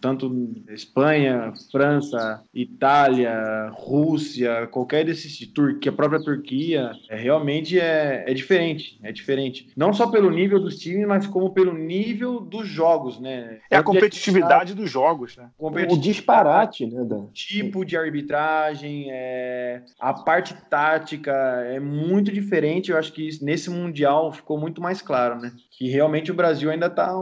tanto 0.00 0.52
Espanha, 0.68 1.52
França, 1.70 2.42
Itália, 2.52 3.70
Rússia, 3.72 4.66
qualquer 4.68 5.04
desses, 5.04 5.46
Turquia, 5.52 5.92
a 5.92 5.94
própria 5.94 6.22
Turquia, 6.22 6.92
é, 7.08 7.16
realmente 7.16 7.78
é, 7.78 8.24
é 8.26 8.32
diferente, 8.32 8.98
é 9.02 9.12
diferente. 9.12 9.68
Não 9.76 9.92
só 9.92 10.10
pelo 10.10 10.30
nível 10.30 10.58
dos 10.58 10.78
times, 10.78 11.06
mas 11.06 11.26
como 11.26 11.50
pelo 11.50 11.74
nível 11.74 12.40
dos 12.40 12.66
jogos, 12.66 13.20
né? 13.20 13.58
É 13.70 13.76
a 13.76 13.82
competitividade 13.82 14.74
dos 14.74 14.90
jogos, 14.90 15.36
né? 15.36 15.50
O 15.58 15.96
disparate, 15.98 16.86
né? 16.86 17.04
Da... 17.04 17.24
Tipo 17.32 17.84
de 17.84 17.96
arbitragem, 17.96 19.08
é... 19.10 19.82
a 20.00 20.14
parte 20.14 20.54
tática 20.70 21.32
é 21.66 21.78
muito 21.78 22.32
diferente. 22.32 22.90
Eu 22.90 22.98
acho 22.98 23.12
que 23.12 23.28
nesse 23.42 23.70
Mundial 23.70 24.32
ficou 24.32 24.58
muito 24.58 24.80
mais 24.80 25.02
claro, 25.02 25.40
né? 25.40 25.52
Que 25.70 25.88
realmente 25.88 26.30
o 26.30 26.34
Brasil 26.34 26.70
ainda 26.70 26.86
está 26.86 27.12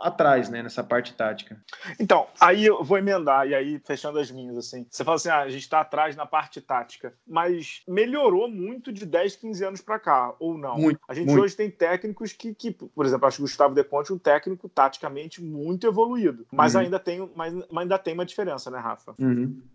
atrás, 0.00 0.48
né, 0.48 0.62
nessa 0.62 0.82
parte 0.82 1.14
tática. 1.14 1.62
Então, 1.98 2.26
aí 2.40 2.64
eu 2.66 2.82
vou 2.82 2.98
emendar, 2.98 3.46
e 3.46 3.54
aí 3.54 3.80
fechando 3.84 4.18
as 4.18 4.30
minhas, 4.30 4.56
assim. 4.56 4.86
Você 4.90 5.04
fala 5.04 5.16
assim, 5.16 5.28
ah, 5.28 5.40
a 5.40 5.48
gente 5.48 5.62
está 5.62 5.80
atrás 5.80 6.16
na 6.16 6.26
parte 6.26 6.60
tática, 6.60 7.12
mas 7.26 7.82
melhorou 7.86 8.48
muito 8.48 8.92
de 8.92 9.04
10, 9.06 9.36
15 9.36 9.64
anos 9.64 9.80
para 9.80 9.98
cá, 9.98 10.34
ou 10.38 10.56
não? 10.56 10.76
Muito, 10.76 11.00
a 11.08 11.14
gente 11.14 11.28
muito. 11.28 11.42
hoje 11.42 11.56
tem 11.56 11.70
técnicos 11.70 12.32
que, 12.32 12.54
que, 12.54 12.70
por 12.70 13.04
exemplo, 13.04 13.26
acho 13.26 13.36
que 13.38 13.42
o 13.42 13.46
Gustavo 13.46 13.74
De 13.74 13.84
Conte 13.84 14.10
é 14.10 14.14
um 14.14 14.18
técnico 14.18 14.68
taticamente 14.68 15.42
muito 15.42 15.86
evoluído, 15.86 16.46
mas 16.52 16.74
Uhum. 16.74 16.80
ainda 16.82 16.98
tem, 16.98 17.30
mas, 17.34 17.52
mas 17.70 17.82
ainda 17.82 17.98
tem 17.98 18.14
uma 18.14 18.24
diferença, 18.24 18.70
né, 18.70 18.78
Rafa? 18.78 19.14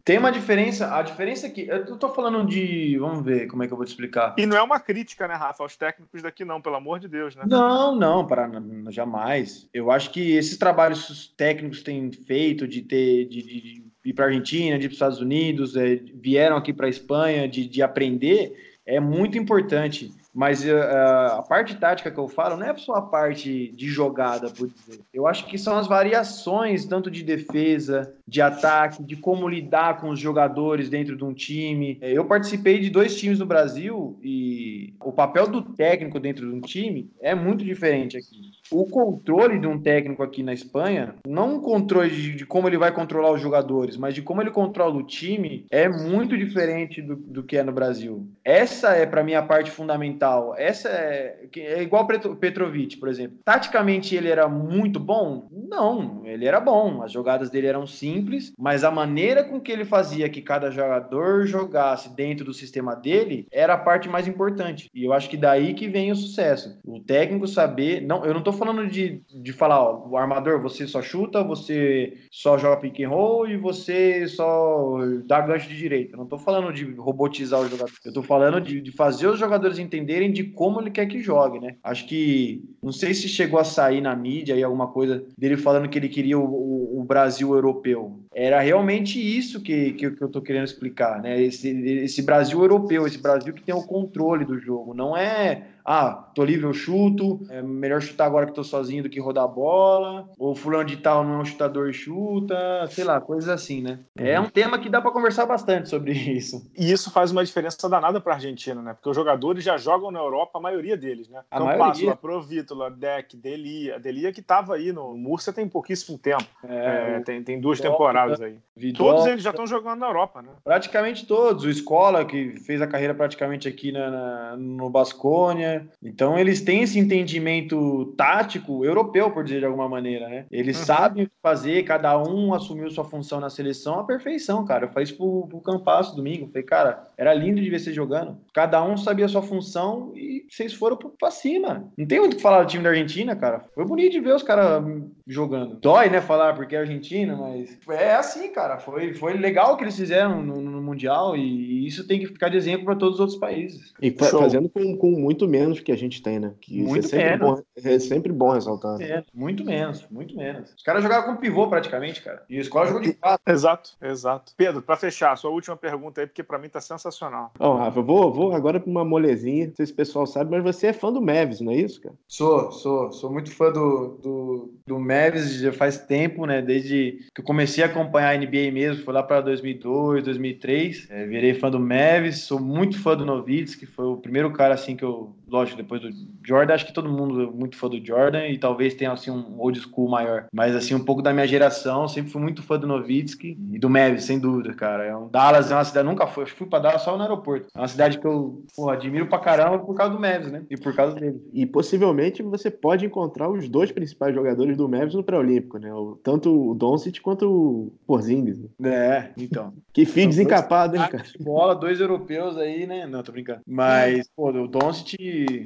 Tem 0.04 0.18
uma 0.18 0.32
diferença, 0.32 0.96
a 0.96 1.02
diferença 1.02 1.48
é 1.48 1.50
que, 1.50 1.68
eu 1.68 1.98
tô 1.98 2.10
falando 2.10 2.46
de, 2.46 2.98
vamos 2.98 3.24
ver 3.24 3.48
como 3.48 3.64
é 3.64 3.68
que 3.68 3.74
eu 3.74 3.78
vou 3.78 3.86
te 3.86 3.90
explicar. 3.90 4.36
E 4.38 4.46
não 4.46 4.58
é 4.58 4.62
uma 4.62 4.80
crítica, 4.80 5.28
né, 5.28 5.36
Rafa, 5.36 5.64
aos 5.64 5.76
técnicos 5.76 6.22
daqui 6.22 6.46
não, 6.46 6.62
pelo 6.62 6.76
amor 6.76 7.00
de 7.00 7.08
Deus, 7.08 7.36
né? 7.36 7.44
Não, 7.48 7.96
não, 7.96 8.26
para 8.26 8.50
jamais. 8.90 9.68
Eu 9.74 9.92
acho 9.92 10.10
que 10.12 10.15
esses 10.22 10.58
trabalhos 10.58 11.34
técnicos 11.38 11.82
têm 11.84 12.12
feito 12.12 12.68
de 12.68 12.82
ter 12.82 13.26
de, 13.26 13.42
de- 13.42 13.62
de 14.04 14.10
ir 14.10 14.14
para 14.14 14.26
Argentina, 14.26 14.78
de 14.78 14.86
ir 14.86 14.90
para 14.90 14.94
os 14.94 14.96
Estados 14.96 15.20
Unidos, 15.22 15.76
é, 15.76 16.00
vieram 16.22 16.58
aqui 16.58 16.72
para 16.74 16.86
a 16.86 16.90
Espanha, 16.90 17.48
de, 17.48 17.68
de 17.68 17.82
aprender, 17.82 18.54
é 18.86 19.00
muito 19.00 19.38
importante. 19.38 20.12
Mas 20.38 20.66
eh, 20.66 20.74
a 20.74 21.42
parte 21.48 21.78
tática 21.78 22.12
que 22.12 22.18
eu 22.18 22.28
falo 22.28 22.58
não 22.58 22.68
é 22.68 22.76
só 22.76 22.96
a 22.96 23.02
parte 23.02 23.70
de 23.70 23.88
jogada, 23.88 24.50
por 24.50 24.68
dizer. 24.68 25.00
Eu 25.14 25.26
acho 25.28 25.48
que 25.48 25.58
são 25.58 25.78
as 25.78 25.88
variações, 25.88 26.84
tanto 26.86 27.10
de 27.10 27.24
defesa, 27.24 28.14
de 28.28 28.42
ataque, 28.42 29.02
de 29.02 29.16
como 29.16 29.48
lidar 29.48 30.02
com 30.02 30.10
os 30.10 30.20
jogadores 30.20 30.90
dentro 30.90 31.16
de 31.16 31.24
um 31.24 31.34
time. 31.34 31.98
Eh, 32.02 32.12
Eu 32.12 32.26
participei 32.26 32.80
de 32.80 32.90
dois 32.90 33.18
times 33.18 33.40
no 33.40 33.46
Brasil 33.46 34.20
e 34.22 34.94
o 35.00 35.14
papel 35.14 35.48
do 35.48 35.62
técnico 35.62 36.20
dentro 36.20 36.46
de 36.46 36.54
um 36.54 36.60
time 36.60 37.10
é 37.22 37.34
muito 37.34 37.64
diferente 37.64 38.18
aqui. 38.18 38.52
O 38.72 38.86
controle 38.86 39.60
de 39.60 39.68
um 39.68 39.80
técnico 39.80 40.24
aqui 40.24 40.42
na 40.42 40.54
Espanha, 40.54 41.16
não 41.28 41.56
um 41.56 41.60
controle 41.60 42.10
de, 42.10 42.36
de 42.36 42.46
como 42.46 42.68
ele 42.68 42.78
vai 42.78 42.92
controlar 42.92 43.32
os 43.32 43.42
jogadores, 43.42 43.98
mas 43.98 44.14
de 44.14 44.22
como 44.22 44.42
ele 44.42 44.52
controla 44.52 44.96
o 44.96 45.04
time, 45.04 45.66
é 45.70 45.88
muito 45.88 46.38
diferente 46.38 47.02
do, 47.02 47.16
do 47.16 47.44
que 47.44 47.58
é 47.58 47.64
no 47.64 47.72
Brasil. 47.72 48.28
Essa 48.44 48.96
é, 48.96 49.06
para 49.06 49.24
mim, 49.24 49.34
a 49.34 49.42
parte 49.42 49.72
fundamental. 49.72 50.56
Essa 50.58 50.90
é, 50.90 51.48
é 51.58 51.82
igual 51.84 52.08
Petrovic, 52.08 52.98
por 52.98 53.10
exemplo. 53.10 53.38
Taticamente 53.44 54.16
ele 54.16 54.30
era 54.30 54.48
muito 54.48 55.00
bom? 55.00 55.48
Não, 55.52 56.22
ele 56.26 56.46
era 56.46 56.60
bom. 56.60 57.04
As 57.04 57.12
jogadas 57.12 57.50
dele 57.50 57.68
eram 57.68 57.86
simples, 57.86 58.54
mas 58.58 58.84
a 58.84 58.92
maneira 58.92 59.44
com 59.44 59.60
que 59.60 59.72
ele 59.72 59.86
fazia 59.86 60.30
que 60.30 60.42
cada 60.42 60.72
jogador 60.72 61.46
jogasse 61.46 62.16
dentro 62.16 62.46
do 62.46 62.54
sistema 62.54 62.96
dele 62.96 63.48
era 63.52 63.74
a 63.74 63.78
parte 63.78 64.10
mais 64.10 64.28
importante. 64.28 64.90
E 64.94 65.04
eu 65.04 65.14
acho 65.14 65.30
que 65.30 65.38
daí 65.38 65.74
que 65.74 65.88
vem 65.88 66.12
o 66.12 66.16
sucesso. 66.16 66.80
O 66.84 67.00
técnico 67.00 67.48
saber. 67.48 68.02
Não, 68.02 68.26
eu 68.26 68.34
não 68.34 68.42
tô 68.42 68.55
falando 68.56 68.88
de, 68.88 69.22
de 69.30 69.54
falar, 69.54 69.82
ó, 69.82 70.08
o 70.10 70.18
armador, 70.18 70.62
você 70.62 70.88
só 70.88 71.02
chuta, 71.02 71.44
você 71.44 72.14
só 72.32 72.58
joga 72.58 72.78
pick 72.78 73.00
and 73.02 73.10
roll 73.10 73.48
e 73.48 73.58
você 73.58 74.28
só 74.28 74.98
dá 75.26 75.42
gancho 75.42 75.68
de 75.70 75.78
direita. 75.78 76.18
Não 76.18 76.26
tô 76.26 76.38
falando 76.38 76.74
de 76.74 76.84
robotizar 76.94 77.60
o 77.62 77.68
jogador. 77.68 77.92
Eu 78.04 78.14
tô 78.14 78.24
falando 78.24 78.60
de, 78.62 78.82
de 78.82 78.92
fazer 78.92 79.28
os 79.28 79.38
jogadores 79.40 79.78
entenderem 79.80 80.32
de 80.32 80.44
como 80.44 80.82
ele 80.82 80.92
quer 80.92 81.06
que 81.06 81.20
jogue, 81.22 81.60
né? 81.60 81.76
Acho 81.84 82.08
que. 82.08 82.64
Não 82.82 82.92
sei 82.92 83.14
se 83.14 83.28
chegou 83.28 83.60
a 83.60 83.64
sair 83.64 84.02
na 84.02 84.16
mídia 84.16 84.56
aí 84.56 84.64
alguma 84.64 84.88
coisa 84.88 85.24
dele 85.38 85.58
falando 85.58 85.90
que 85.90 85.98
ele 85.98 86.10
queria 86.10 86.38
o, 86.40 86.44
o- 86.46 87.00
o 87.02 87.04
Brasil 87.04 87.54
europeu. 87.54 88.20
Era 88.34 88.60
realmente 88.62 89.20
isso 89.20 89.62
que, 89.62 89.92
que, 89.94 90.12
que 90.12 90.24
eu 90.24 90.30
tô 90.30 90.42
querendo 90.42 90.66
explicar, 90.66 91.22
né? 91.22 91.42
Esse, 91.42 91.70
esse 91.70 92.22
Brasil 92.22 92.60
europeu, 92.62 93.06
esse 93.06 93.18
Brasil 93.22 93.54
que 93.54 93.64
tem 93.64 93.74
o 93.76 93.84
controle 93.86 94.46
do 94.46 94.58
jogo. 94.60 94.94
Não 94.94 95.16
é 95.16 95.64
ah, 95.86 96.30
tô 96.34 96.44
livre, 96.44 96.66
eu 96.66 96.74
chuto, 96.74 97.46
é 97.50 97.62
melhor 97.62 98.02
chutar 98.02 98.26
agora 98.26 98.46
que 98.48 98.54
tô 98.54 98.64
sozinho 98.64 99.04
do 99.04 99.10
que 99.10 99.20
rodar 99.20 99.44
a 99.44 99.48
bola, 99.48 100.28
ou 100.38 100.56
fulano 100.56 100.86
de 100.86 100.98
tal 100.98 101.24
não 101.24 101.36
é 101.36 101.38
um 101.38 101.46
chutador 101.46 101.90
e 101.90 101.94
chuta, 101.94 102.56
sei 102.90 103.04
lá, 103.04 103.22
coisas 103.22 103.50
assim, 103.50 103.82
né? 103.82 104.00
É 104.18 104.40
um 104.40 104.50
tema 104.50 104.80
que 104.80 104.90
dá 104.90 105.02
pra 105.02 105.12
conversar 105.12 105.46
bastante 105.46 105.90
sobre 105.90 106.12
isso. 106.36 106.70
E 106.78 106.92
isso 106.92 107.12
faz 107.12 107.32
uma 107.32 107.44
diferença 107.46 107.88
danada 107.88 108.20
para 108.20 108.34
a 108.34 108.36
Argentina, 108.36 108.82
né? 108.82 108.94
Porque 108.94 109.10
os 109.10 109.16
jogadores 109.16 109.64
já 109.64 109.78
jogam 109.78 110.10
na 110.12 110.20
Europa, 110.20 110.58
a 110.58 110.62
maioria 110.62 110.98
deles, 110.98 111.30
né? 111.30 111.42
A 111.52 111.60
Campasso, 111.60 111.80
maioria. 111.80 112.16
Provítola, 112.16 112.90
Deck, 112.90 113.38
Delia. 113.38 114.00
Delia 114.00 114.32
que 114.34 114.40
estava 114.40 114.76
aí 114.76 114.92
no 114.92 115.16
Murcia 115.16 115.54
tem 115.54 115.68
pouquíssimo 115.68 116.18
tempo. 116.18 116.44
É, 116.64 117.20
o 117.20 117.24
tem, 117.24 117.44
tem 117.44 117.60
duas 117.60 117.78
Vidal, 117.78 117.92
temporadas 117.94 118.42
aí. 118.42 118.58
Vidal, 118.76 119.08
Todos 119.08 119.26
eles 119.28 119.44
já 119.44 119.52
estão 119.52 119.68
jogando 119.68 120.00
na 120.00 120.08
Europa, 120.08 120.42
né? 120.42 120.50
Praticamente 120.64 121.26
todos. 121.26 121.64
O 121.64 121.70
Escola, 121.70 122.26
que 122.26 122.60
fez 122.62 122.82
a 122.82 122.88
carreira 122.88 123.14
praticamente 123.14 123.68
aqui 123.68 123.92
na, 123.92 124.10
na- 124.10 124.58
no 124.58 124.90
Basconia. 124.90 125.75
Então, 126.04 126.38
eles 126.38 126.62
têm 126.62 126.82
esse 126.84 127.00
entendimento 127.00 128.14
tático 128.18 128.84
europeu, 128.86 129.32
por 129.32 129.44
dizer 129.44 129.60
de 129.60 129.66
alguma 129.66 129.88
maneira, 129.90 130.28
né? 130.30 130.46
Eles 130.52 130.80
Uhum. 130.80 130.86
sabem 130.86 131.24
o 131.24 131.28
que 131.28 131.34
fazer, 131.42 131.84
cada 131.84 132.18
um 132.22 132.54
assumiu 132.54 132.90
sua 132.90 133.04
função 133.04 133.40
na 133.40 133.50
seleção 133.50 134.00
à 134.00 134.04
perfeição, 134.04 134.66
cara. 134.66 134.86
Eu 134.86 134.90
falei 134.90 135.04
isso 135.04 135.18
pro, 135.18 135.48
pro 135.48 135.62
Campasso 135.62 136.16
domingo. 136.16 136.48
Falei, 136.48 136.64
cara, 136.64 137.08
era 137.18 137.34
lindo 137.34 137.62
de 137.62 137.70
ver 137.70 137.80
vocês 137.80 137.96
jogando. 137.96 138.38
Cada 138.54 138.84
um 138.84 138.96
sabia 138.98 139.26
a 139.26 139.30
sua 139.30 139.42
função 139.42 140.12
e 140.16 140.46
vocês 140.50 140.74
foram 140.74 140.98
pra 140.98 141.32
cima. 141.32 141.90
Não 141.98 142.06
tem 142.06 142.20
muito 142.20 142.34
o 142.34 142.36
que 142.38 142.42
falar 142.42 142.64
do 142.64 142.70
time 142.70 142.84
da 142.84 142.90
Argentina, 142.90 143.36
cara. 143.36 143.66
Foi 143.74 143.86
bonito 143.86 144.12
de 144.12 144.20
ver 144.20 144.36
os 144.36 144.44
caras 144.44 144.84
jogando. 145.28 145.76
Dói, 145.78 146.10
né, 146.10 146.22
falar 146.22 146.54
porque 146.56 146.76
é 146.76 146.80
Argentina, 146.80 147.36
mas 147.36 147.78
é 147.90 148.16
assim, 148.16 148.52
cara. 148.52 148.78
Foi, 148.78 149.14
foi 149.14 149.34
legal 149.34 149.74
o 149.74 149.78
que 149.78 149.84
eles 149.84 149.96
fizeram 149.96 150.42
no, 150.44 150.62
no 150.62 150.82
Mundial 150.82 151.36
e 151.36 151.88
isso 151.88 152.08
tem 152.08 152.20
que 152.20 152.28
ficar 152.28 152.50
de 152.50 152.58
exemplo 152.58 152.86
para 152.86 152.96
todos 152.96 153.16
os 153.16 153.20
outros 153.20 153.40
países. 153.40 153.94
E 154.02 154.12
fa- 154.12 154.26
Show. 154.30 154.40
fazendo 154.42 154.70
com, 154.70 154.96
com 154.98 155.12
muito 155.12 155.48
menos 155.48 155.80
que 155.80 155.92
a 155.92 155.98
gente 155.98 156.22
tem, 156.22 156.40
né? 156.40 156.54
Que 156.62 156.80
isso 156.82 156.90
Muito 156.90 157.06
é 157.06 157.10
sempre, 157.10 157.26
menos. 157.40 157.60
bom, 157.60 157.64
é 157.84 158.00
sempre 158.00 158.32
bom 158.32 158.52
ressaltar. 158.52 159.02
É, 159.02 159.24
muito 159.34 159.66
menos, 159.66 160.06
muito 160.12 160.36
menos. 160.38 160.74
Os 160.76 160.84
caras 160.84 161.02
jogaram 161.02 161.24
com 161.26 161.38
pivô 161.38 161.68
praticamente, 161.68 162.22
cara. 162.22 162.44
E 162.50 162.58
a 162.58 162.62
escola 162.62 162.86
jogou 162.86 163.02
de 163.02 163.14
quatro. 163.14 163.52
Exato, 163.52 163.92
exato. 164.02 164.54
Pedro, 164.56 164.82
para 164.82 164.96
fechar, 164.96 165.36
sua 165.38 165.50
última 165.50 165.76
pergunta 165.76 166.22
aí, 166.22 166.28
porque 166.28 166.44
para 166.44 166.60
mim 166.60 166.70
tá 166.70 166.80
sensacional. 166.80 167.52
Ó, 167.60 167.76
Rafa, 167.76 168.00
eu 168.00 168.04
vou, 168.04 168.32
vou 168.32 168.54
agora 168.54 168.80
pra 168.80 168.90
uma 168.92 169.04
molezinha. 169.04 169.68
Não 169.68 169.76
sei 169.76 169.88
se 169.88 169.92
o 169.94 169.96
pessoal 169.96 170.28
sabe, 170.28 170.52
mas 170.52 170.64
você 170.64 170.88
é 170.88 170.94
fã 170.94 171.12
do 171.12 171.22
Mavis, 171.22 171.62
não 171.62 171.72
é 171.72 171.78
isso, 171.78 172.00
cara? 172.02 172.16
Sou, 172.28 172.72
sou, 172.72 173.12
sou 173.12 173.32
muito 173.32 173.52
fã 173.52 173.72
do, 173.72 174.20
do, 174.22 174.74
do 174.86 175.00
Mavis 175.00 175.15
já 175.62 175.72
faz 175.72 175.98
tempo, 175.98 176.46
né? 176.46 176.62
Desde 176.62 177.20
que 177.34 177.42
eu 177.42 177.46
comecei 177.46 177.84
a 177.84 177.88
acompanhar 177.88 178.36
a 178.36 178.38
NBA 178.38 178.72
mesmo, 178.72 179.04
foi 179.04 179.14
lá 179.14 179.24
para 179.24 179.42
2002, 179.42 180.24
2003. 180.24 181.08
É, 181.10 181.26
virei 181.26 181.54
fã 181.54 181.70
do 181.70 181.80
Mavis, 181.80 182.40
sou 182.40 182.60
muito 182.60 183.00
fã 183.00 183.16
do 183.16 183.26
Novitsky, 183.26 183.86
foi 183.86 184.06
o 184.06 184.18
primeiro 184.18 184.52
cara 184.52 184.74
assim 184.74 184.96
que 184.96 185.04
eu, 185.04 185.36
lógico, 185.48 185.78
depois 185.78 186.02
do 186.02 186.10
Jordan, 186.46 186.74
acho 186.74 186.86
que 186.86 186.94
todo 186.94 187.10
mundo 187.10 187.44
é 187.44 187.46
muito 187.46 187.78
fã 187.78 187.90
do 187.90 188.04
Jordan 188.04 188.48
e 188.48 188.58
talvez 188.58 188.94
tenha 188.94 189.12
assim 189.12 189.32
um 189.32 189.60
old 189.60 189.80
school 189.80 190.10
maior. 190.10 190.46
Mas 190.54 190.76
assim, 190.76 190.94
um 190.94 191.04
pouco 191.04 191.22
da 191.22 191.34
minha 191.34 191.48
geração, 191.48 192.08
sempre 192.08 192.32
fui 192.32 192.42
muito 192.42 192.64
fã 192.64 192.78
do 192.78 192.88
Novitsky 192.88 193.58
e 193.72 193.80
do 193.80 193.90
Mavis, 193.90 194.26
sem 194.26 194.40
dúvida, 194.40 194.74
cara. 194.74 195.04
É 195.04 195.16
um 195.16 195.30
Dallas 195.30 195.72
é 195.72 195.76
uma 195.76 195.84
cidade, 195.84 196.08
nunca 196.08 196.28
fui, 196.28 196.44
acho 196.44 196.54
que 196.54 196.60
fui 196.60 196.68
para 196.68 196.80
Dallas 196.80 197.02
só 197.02 197.16
no 197.16 197.24
aeroporto. 197.24 197.68
É 197.76 197.80
uma 197.80 197.88
cidade 197.88 198.20
que 198.20 198.26
eu, 198.26 198.64
porra, 198.76 198.94
admiro 198.94 199.28
pra 199.28 199.40
caramba 199.40 199.80
por 199.80 199.96
causa 199.96 200.14
do 200.14 200.20
Mavis, 200.20 200.52
né? 200.52 200.64
E 200.70 200.78
por 200.78 200.96
causa 200.96 201.16
dele. 201.16 201.42
E 201.54 201.66
possivelmente 201.66 202.44
você 202.44 202.70
pode 202.70 203.06
encontrar 203.06 203.50
os 203.50 203.68
dois 203.68 203.92
principais 203.92 204.34
jogadores 204.34 204.78
do 204.78 204.90
Mavis 204.90 205.14
no 205.14 205.24
pré-olímpico, 205.24 205.78
né? 205.78 205.90
Tanto 206.24 206.72
o 206.72 206.76
Doncic 206.76 207.20
quanto 207.22 207.50
o 207.50 207.94
Porzingis. 208.06 208.60
Né? 208.80 208.96
É, 208.96 209.32
então. 209.38 209.74
Que 209.96 210.06
fio 210.06 210.28
desencapado, 210.28 210.98
hein, 210.98 211.08
cara? 211.10 211.24
de 211.24 211.42
bola, 211.42 211.74
dois 211.74 212.02
europeus 212.02 212.58
aí, 212.58 212.86
né? 212.86 213.08
Não, 213.08 213.24
tô 213.24 213.32
brincando. 213.32 213.62
Mas, 213.66 214.28
pô, 214.36 214.50
o 214.50 214.68
Doncic 214.68 215.16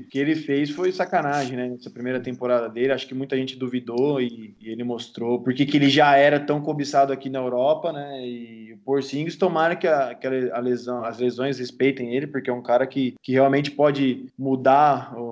que 0.10 0.18
ele 0.18 0.36
fez 0.36 0.70
foi 0.70 0.92
sacanagem, 0.92 1.56
né? 1.56 1.68
Nessa 1.68 1.90
primeira 1.90 2.20
temporada 2.20 2.68
dele, 2.70 2.94
acho 2.94 3.08
que 3.08 3.14
muita 3.14 3.38
gente 3.38 3.58
duvidou 3.58 4.22
e, 4.22 4.56
e 4.62 4.70
ele 4.70 4.84
mostrou 4.84 5.42
porque 5.42 5.66
que 5.66 5.78
ele 5.78 5.90
já 5.90 6.16
era 6.16 6.40
tão 6.40 6.62
cobiçado 6.62 7.14
aqui 7.14 7.30
na 7.30 7.40
Europa, 7.40 7.92
né? 7.92 8.26
E 8.26 8.74
o 8.74 8.78
Porzingis, 8.78 9.36
tomara 9.36 9.76
que, 9.76 9.88
a, 9.88 10.16
que 10.16 10.26
a 10.28 10.60
lesão, 10.60 11.04
as 11.04 11.20
lesões 11.20 11.60
respeitem 11.60 12.16
ele, 12.16 12.28
porque 12.28 12.50
é 12.50 12.54
um 12.54 12.62
cara 12.62 12.88
que, 12.88 13.14
que 13.22 13.34
realmente 13.34 13.72
pode 13.72 14.26
mudar 14.38 15.14
o, 15.18 15.29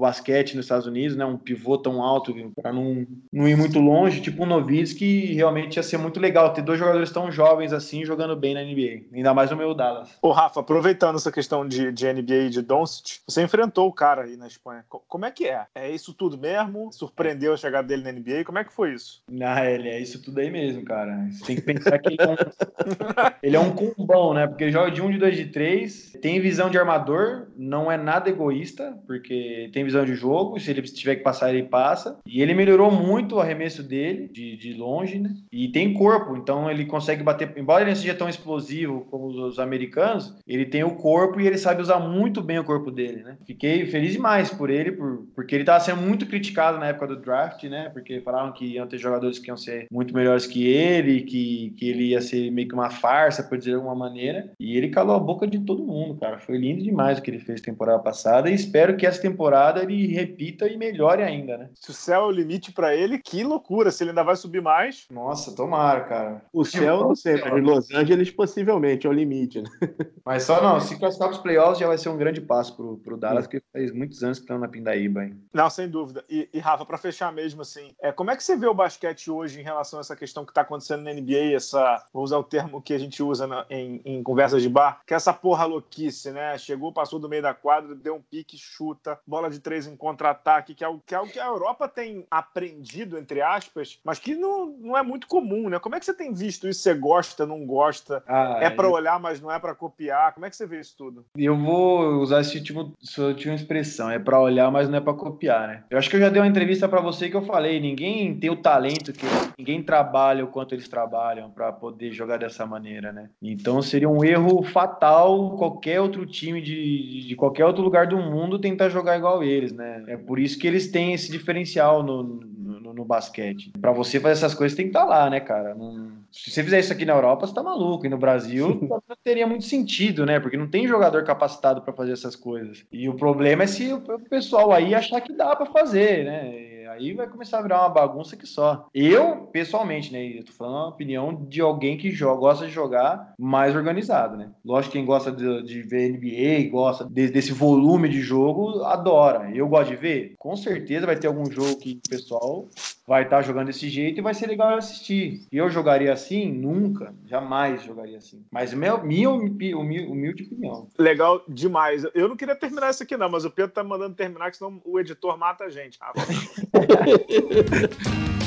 basquete 0.00 0.56
nos 0.56 0.64
Estados 0.64 0.86
Unidos, 0.86 1.16
né? 1.16 1.24
Um 1.24 1.36
pivô 1.36 1.78
tão 1.78 2.02
alto 2.02 2.34
para 2.60 2.72
não, 2.72 3.06
não 3.32 3.48
ir 3.48 3.56
muito 3.56 3.78
longe, 3.78 4.20
tipo 4.20 4.44
um 4.44 4.50
que 4.96 5.34
realmente 5.34 5.76
ia 5.76 5.82
ser 5.82 5.96
muito 5.96 6.18
legal 6.18 6.52
ter 6.52 6.62
dois 6.62 6.78
jogadores 6.78 7.10
tão 7.10 7.30
jovens 7.30 7.72
assim 7.72 8.04
jogando 8.04 8.36
bem 8.36 8.54
na 8.54 8.62
NBA, 8.62 9.06
ainda 9.14 9.34
mais 9.34 9.50
no 9.50 9.56
meu 9.56 9.74
Dallas. 9.74 10.10
Ô 10.22 10.32
Rafa, 10.32 10.60
aproveitando 10.60 11.16
essa 11.16 11.30
questão 11.30 11.66
de, 11.66 11.92
de 11.92 12.12
NBA 12.12 12.34
e 12.34 12.50
de 12.50 12.62
Doncic, 12.62 13.20
você 13.26 13.42
enfrentou 13.42 13.88
o 13.88 13.92
cara 13.92 14.22
aí 14.22 14.36
na 14.36 14.46
Espanha. 14.46 14.84
Como 14.88 15.24
é 15.24 15.30
que 15.30 15.46
é? 15.46 15.66
É 15.74 15.90
isso 15.90 16.12
tudo 16.14 16.38
mesmo? 16.38 16.92
Surpreendeu 16.92 17.52
a 17.52 17.56
chegada 17.56 17.86
dele 17.86 18.02
na 18.02 18.12
NBA? 18.12 18.44
Como 18.44 18.58
é 18.58 18.64
que 18.64 18.72
foi 18.72 18.94
isso? 18.94 19.22
Ah, 19.42 19.64
ele 19.64 19.88
é 19.88 20.00
isso 20.00 20.22
tudo 20.22 20.40
aí 20.40 20.50
mesmo, 20.50 20.84
cara. 20.84 21.28
Você 21.30 21.44
tem 21.44 21.56
que 21.56 21.62
pensar 21.62 21.98
que 21.98 22.08
ele 22.08 22.18
é 22.20 22.28
um, 22.28 22.36
ele 23.42 23.56
é 23.56 23.60
um 23.60 23.70
cumbão, 23.70 24.34
né? 24.34 24.46
Porque 24.46 24.64
ele 24.64 24.72
joga 24.72 24.90
de 24.90 25.02
um, 25.02 25.10
de 25.10 25.18
dois, 25.18 25.36
de 25.36 25.46
três, 25.46 26.12
tem 26.20 26.40
visão 26.40 26.70
de 26.70 26.78
armador, 26.78 27.48
não 27.56 27.90
é 27.90 27.96
nada 27.96 28.28
egoísta, 28.28 28.98
porque 29.06 29.70
tem 29.72 29.84
visão 29.90 30.04
de 30.04 30.14
jogo, 30.14 30.58
se 30.58 30.70
ele 30.70 30.82
tiver 30.82 31.16
que 31.16 31.22
passar, 31.22 31.52
ele 31.52 31.64
passa. 31.64 32.18
E 32.24 32.40
ele 32.40 32.54
melhorou 32.54 32.90
muito 32.90 33.36
o 33.36 33.40
arremesso 33.40 33.82
dele, 33.82 34.28
de, 34.28 34.56
de 34.56 34.72
longe, 34.74 35.18
né? 35.18 35.30
E 35.52 35.68
tem 35.68 35.92
corpo, 35.92 36.36
então 36.36 36.70
ele 36.70 36.84
consegue 36.86 37.22
bater. 37.22 37.52
Embora 37.56 37.82
ele 37.82 37.90
não 37.90 37.96
seja 37.96 38.14
tão 38.14 38.28
explosivo 38.28 39.06
como 39.10 39.26
os, 39.26 39.36
os 39.36 39.58
americanos, 39.58 40.36
ele 40.46 40.64
tem 40.64 40.84
o 40.84 40.96
corpo 40.96 41.40
e 41.40 41.46
ele 41.46 41.58
sabe 41.58 41.82
usar 41.82 41.98
muito 41.98 42.42
bem 42.42 42.58
o 42.58 42.64
corpo 42.64 42.90
dele, 42.90 43.22
né? 43.22 43.36
Fiquei 43.46 43.86
feliz 43.86 44.12
demais 44.12 44.50
por 44.50 44.70
ele, 44.70 44.92
por, 44.92 45.26
porque 45.34 45.54
ele 45.54 45.62
estava 45.62 45.80
sendo 45.80 46.00
muito 46.00 46.26
criticado 46.26 46.78
na 46.78 46.86
época 46.86 47.08
do 47.08 47.16
draft, 47.16 47.62
né? 47.64 47.88
Porque 47.90 48.20
falavam 48.20 48.52
que 48.52 48.64
iam 48.64 48.86
ter 48.86 48.98
jogadores 48.98 49.38
que 49.38 49.48
iam 49.48 49.56
ser 49.56 49.86
muito 49.90 50.14
melhores 50.14 50.46
que 50.46 50.66
ele, 50.66 51.22
que, 51.22 51.74
que 51.76 51.88
ele 51.88 52.08
ia 52.10 52.20
ser 52.20 52.50
meio 52.50 52.68
que 52.68 52.74
uma 52.74 52.90
farsa, 52.90 53.42
por 53.42 53.58
dizer 53.58 53.70
de 53.70 53.76
alguma 53.76 53.94
maneira. 53.94 54.50
E 54.58 54.76
ele 54.76 54.88
calou 54.88 55.16
a 55.16 55.18
boca 55.18 55.46
de 55.46 55.58
todo 55.60 55.84
mundo, 55.84 56.18
cara. 56.18 56.38
Foi 56.38 56.56
lindo 56.56 56.82
demais 56.82 57.18
o 57.18 57.22
que 57.22 57.30
ele 57.30 57.38
fez 57.38 57.60
temporada 57.60 57.98
passada 57.98 58.50
e 58.50 58.54
espero 58.54 58.96
que 58.96 59.06
essa 59.06 59.20
temporada 59.20 59.79
ele 59.82 60.06
repita 60.08 60.66
e 60.66 60.76
melhore 60.76 61.22
ainda, 61.22 61.56
né? 61.56 61.70
Se 61.74 61.90
o 61.90 61.94
céu 61.94 62.22
é 62.22 62.26
o 62.26 62.30
limite 62.30 62.72
para 62.72 62.94
ele, 62.94 63.18
que 63.18 63.42
loucura! 63.42 63.90
Se 63.90 64.02
ele 64.02 64.10
ainda 64.10 64.22
vai 64.22 64.36
subir 64.36 64.62
mais. 64.62 65.06
Nossa, 65.10 65.54
tomara, 65.54 66.04
cara. 66.04 66.42
O 66.52 66.64
céu, 66.64 67.00
não 67.00 67.14
sei, 67.14 67.40
mas 67.40 67.62
Los 67.62 67.90
Angeles 67.90 68.30
possivelmente 68.30 69.06
é 69.06 69.10
o 69.10 69.12
limite, 69.12 69.62
né? 69.62 69.70
Mas 70.24 70.44
só 70.44 70.62
não, 70.62 70.78
se 70.78 70.98
classificar 70.98 71.28
para 71.28 71.36
os 71.36 71.42
playoffs 71.42 71.78
já 71.78 71.86
vai 71.86 71.98
ser 71.98 72.08
um 72.08 72.16
grande 72.16 72.40
passo 72.40 72.76
pro, 72.76 72.98
pro 72.98 73.16
Dallas, 73.16 73.46
que 73.46 73.60
faz 73.72 73.90
muitos 73.90 74.22
anos 74.22 74.38
que 74.38 74.44
estão 74.44 74.58
na 74.58 74.68
Pindaíba, 74.68 75.24
hein? 75.24 75.42
Não, 75.52 75.68
sem 75.70 75.88
dúvida. 75.88 76.24
E, 76.28 76.48
e 76.52 76.58
Rafa, 76.58 76.84
para 76.84 76.98
fechar 76.98 77.32
mesmo, 77.32 77.62
assim, 77.62 77.90
é, 78.00 78.12
como 78.12 78.30
é 78.30 78.36
que 78.36 78.44
você 78.44 78.56
vê 78.56 78.66
o 78.66 78.74
basquete 78.74 79.30
hoje 79.30 79.60
em 79.60 79.64
relação 79.64 79.98
a 79.98 80.02
essa 80.02 80.14
questão 80.14 80.44
que 80.44 80.50
está 80.50 80.60
acontecendo 80.60 81.02
na 81.02 81.12
NBA, 81.12 81.54
essa, 81.54 82.06
vou 82.12 82.22
usar 82.22 82.38
o 82.38 82.44
termo 82.44 82.82
que 82.82 82.92
a 82.92 82.98
gente 82.98 83.22
usa 83.22 83.46
na, 83.46 83.66
em, 83.70 84.00
em 84.04 84.22
conversas 84.22 84.62
de 84.62 84.68
bar, 84.68 85.00
que 85.06 85.14
é 85.14 85.16
essa 85.16 85.32
porra 85.32 85.64
louquice, 85.64 86.30
né? 86.30 86.56
Chegou, 86.58 86.92
passou 86.92 87.18
do 87.18 87.28
meio 87.28 87.42
da 87.42 87.54
quadra, 87.54 87.94
deu 87.94 88.14
um 88.14 88.22
pique, 88.22 88.56
chuta, 88.56 89.18
bola 89.26 89.50
de 89.50 89.58
três 89.70 89.86
em 89.86 89.94
contra-ataque, 89.94 90.74
que, 90.74 90.82
é 90.82 90.88
o, 90.88 90.98
que 90.98 91.14
é 91.14 91.20
o 91.20 91.28
que 91.28 91.38
a 91.38 91.46
Europa 91.46 91.86
tem 91.86 92.26
aprendido, 92.28 93.16
entre 93.16 93.40
aspas, 93.40 94.00
mas 94.02 94.18
que 94.18 94.34
não, 94.34 94.66
não 94.66 94.98
é 94.98 95.02
muito 95.02 95.28
comum, 95.28 95.68
né? 95.68 95.78
Como 95.78 95.94
é 95.94 96.00
que 96.00 96.04
você 96.04 96.12
tem 96.12 96.34
visto 96.34 96.66
isso? 96.66 96.80
Você 96.80 96.92
gosta, 96.92 97.46
não 97.46 97.64
gosta? 97.64 98.20
Ah, 98.26 98.58
é 98.60 98.68
para 98.68 98.88
eu... 98.88 98.90
olhar, 98.90 99.20
mas 99.20 99.40
não 99.40 99.48
é 99.48 99.60
para 99.60 99.72
copiar? 99.72 100.34
Como 100.34 100.44
é 100.44 100.50
que 100.50 100.56
você 100.56 100.66
vê 100.66 100.80
isso 100.80 100.96
tudo? 100.98 101.24
Eu 101.36 101.56
vou 101.56 102.20
usar 102.20 102.40
esse 102.40 102.60
tipo, 102.60 102.92
essa 103.00 103.32
tipo 103.32 103.54
expressão, 103.54 104.10
é 104.10 104.18
para 104.18 104.40
olhar, 104.40 104.72
mas 104.72 104.88
não 104.88 104.98
é 104.98 105.00
para 105.00 105.14
copiar, 105.14 105.68
né? 105.68 105.84
Eu 105.88 105.96
acho 105.96 106.10
que 106.10 106.16
eu 106.16 106.20
já 106.20 106.28
dei 106.28 106.42
uma 106.42 106.48
entrevista 106.48 106.88
para 106.88 107.00
você 107.00 107.30
que 107.30 107.36
eu 107.36 107.42
falei, 107.42 107.78
ninguém 107.78 108.34
tem 108.34 108.50
o 108.50 108.56
talento 108.56 109.12
que 109.12 109.24
ninguém 109.56 109.80
trabalha 109.80 110.44
o 110.44 110.48
quanto 110.48 110.74
eles 110.74 110.88
trabalham 110.88 111.48
para 111.48 111.70
poder 111.70 112.10
jogar 112.10 112.38
dessa 112.38 112.66
maneira, 112.66 113.12
né? 113.12 113.30
Então 113.40 113.80
seria 113.80 114.08
um 114.08 114.24
erro 114.24 114.64
fatal 114.64 115.56
qualquer 115.56 116.00
outro 116.00 116.26
time 116.26 116.60
de, 116.60 117.28
de 117.28 117.36
qualquer 117.36 117.64
outro 117.64 117.84
lugar 117.84 118.08
do 118.08 118.18
mundo 118.18 118.58
tentar 118.58 118.88
jogar 118.88 119.16
igual 119.16 119.44
eles, 119.60 119.72
né? 119.72 120.04
É 120.08 120.16
por 120.16 120.38
isso 120.38 120.58
que 120.58 120.66
eles 120.66 120.90
têm 120.90 121.12
esse 121.12 121.30
diferencial 121.30 122.02
no, 122.02 122.22
no, 122.22 122.94
no 122.94 123.04
basquete. 123.04 123.72
Para 123.80 123.92
você 123.92 124.18
fazer 124.18 124.32
essas 124.32 124.54
coisas 124.54 124.76
tem 124.76 124.86
que 124.86 124.90
estar 124.90 125.04
tá 125.04 125.06
lá, 125.06 125.30
né, 125.30 125.40
cara? 125.40 125.74
Não... 125.74 126.10
Se 126.32 126.50
você 126.50 126.62
fizer 126.62 126.78
isso 126.78 126.92
aqui 126.92 127.04
na 127.04 127.12
Europa, 127.12 127.46
você 127.46 127.54
tá 127.54 127.62
maluco. 127.62 128.06
E 128.06 128.08
no 128.08 128.18
Brasil 128.18 128.80
não 128.88 129.16
teria 129.22 129.46
muito 129.46 129.64
sentido, 129.64 130.24
né? 130.24 130.40
Porque 130.40 130.56
não 130.56 130.68
tem 130.68 130.86
jogador 130.86 131.24
capacitado 131.24 131.82
para 131.82 131.92
fazer 131.92 132.12
essas 132.12 132.36
coisas. 132.36 132.84
E 132.90 133.08
o 133.08 133.14
problema 133.14 133.64
é 133.64 133.66
se 133.66 133.92
o 133.92 134.00
pessoal 134.28 134.72
aí 134.72 134.94
achar 134.94 135.20
que 135.20 135.32
dá 135.32 135.54
para 135.54 135.66
fazer, 135.66 136.24
né? 136.24 136.69
Aí 136.90 137.12
vai 137.12 137.28
começar 137.28 137.58
a 137.58 137.62
virar 137.62 137.82
uma 137.82 137.88
bagunça 137.88 138.36
que 138.36 138.46
só. 138.46 138.88
Eu, 138.92 139.48
pessoalmente, 139.52 140.12
né? 140.12 140.38
Eu 140.38 140.44
tô 140.44 140.50
falando 140.50 140.76
a 140.76 140.88
opinião 140.88 141.46
de 141.48 141.60
alguém 141.60 141.96
que 141.96 142.10
joga, 142.10 142.40
gosta 142.40 142.66
de 142.66 142.72
jogar 142.72 143.32
mais 143.38 143.76
organizado, 143.76 144.36
né? 144.36 144.50
Lógico, 144.64 144.94
quem 144.94 145.04
gosta 145.04 145.30
de, 145.30 145.62
de 145.62 145.82
ver 145.82 146.10
NBA, 146.10 146.68
gosta 146.68 147.04
de, 147.04 147.28
desse 147.28 147.52
volume 147.52 148.08
de 148.08 148.20
jogo, 148.20 148.82
adora. 148.82 149.52
Eu 149.54 149.68
gosto 149.68 149.90
de 149.90 149.96
ver. 149.96 150.34
Com 150.36 150.56
certeza 150.56 151.06
vai 151.06 151.16
ter 151.16 151.28
algum 151.28 151.48
jogo 151.48 151.76
que 151.76 152.00
o 152.04 152.10
pessoal 152.10 152.66
vai 153.06 153.22
estar 153.24 153.36
tá 153.36 153.42
jogando 153.42 153.66
desse 153.66 153.88
jeito 153.88 154.18
e 154.18 154.22
vai 154.22 154.34
ser 154.34 154.46
legal 154.46 154.76
assistir. 154.76 155.46
E 155.50 155.56
eu 155.56 155.70
jogaria 155.70 156.12
assim? 156.12 156.52
Nunca. 156.52 157.14
Jamais 157.26 157.82
jogaria 157.82 158.18
assim. 158.18 158.44
Mas 158.50 158.74
meu, 158.74 159.02
minha 159.04 159.30
humilde, 159.30 159.74
humilde 159.74 160.44
opinião. 160.44 160.88
Legal 160.98 161.42
demais. 161.48 162.04
Eu 162.14 162.28
não 162.28 162.36
queria 162.36 162.54
terminar 162.54 162.90
isso 162.90 163.02
aqui, 163.02 163.16
não, 163.16 163.28
mas 163.28 163.44
o 163.44 163.50
Pedro 163.50 163.72
tá 163.72 163.82
mandando 163.82 164.14
terminar, 164.14 164.50
que 164.50 164.56
senão 164.56 164.80
o 164.84 164.98
editor 164.98 165.36
mata 165.36 165.64
a 165.64 165.70
gente, 165.70 165.98
Rafa. 166.00 166.20
Yeah. 166.88 167.86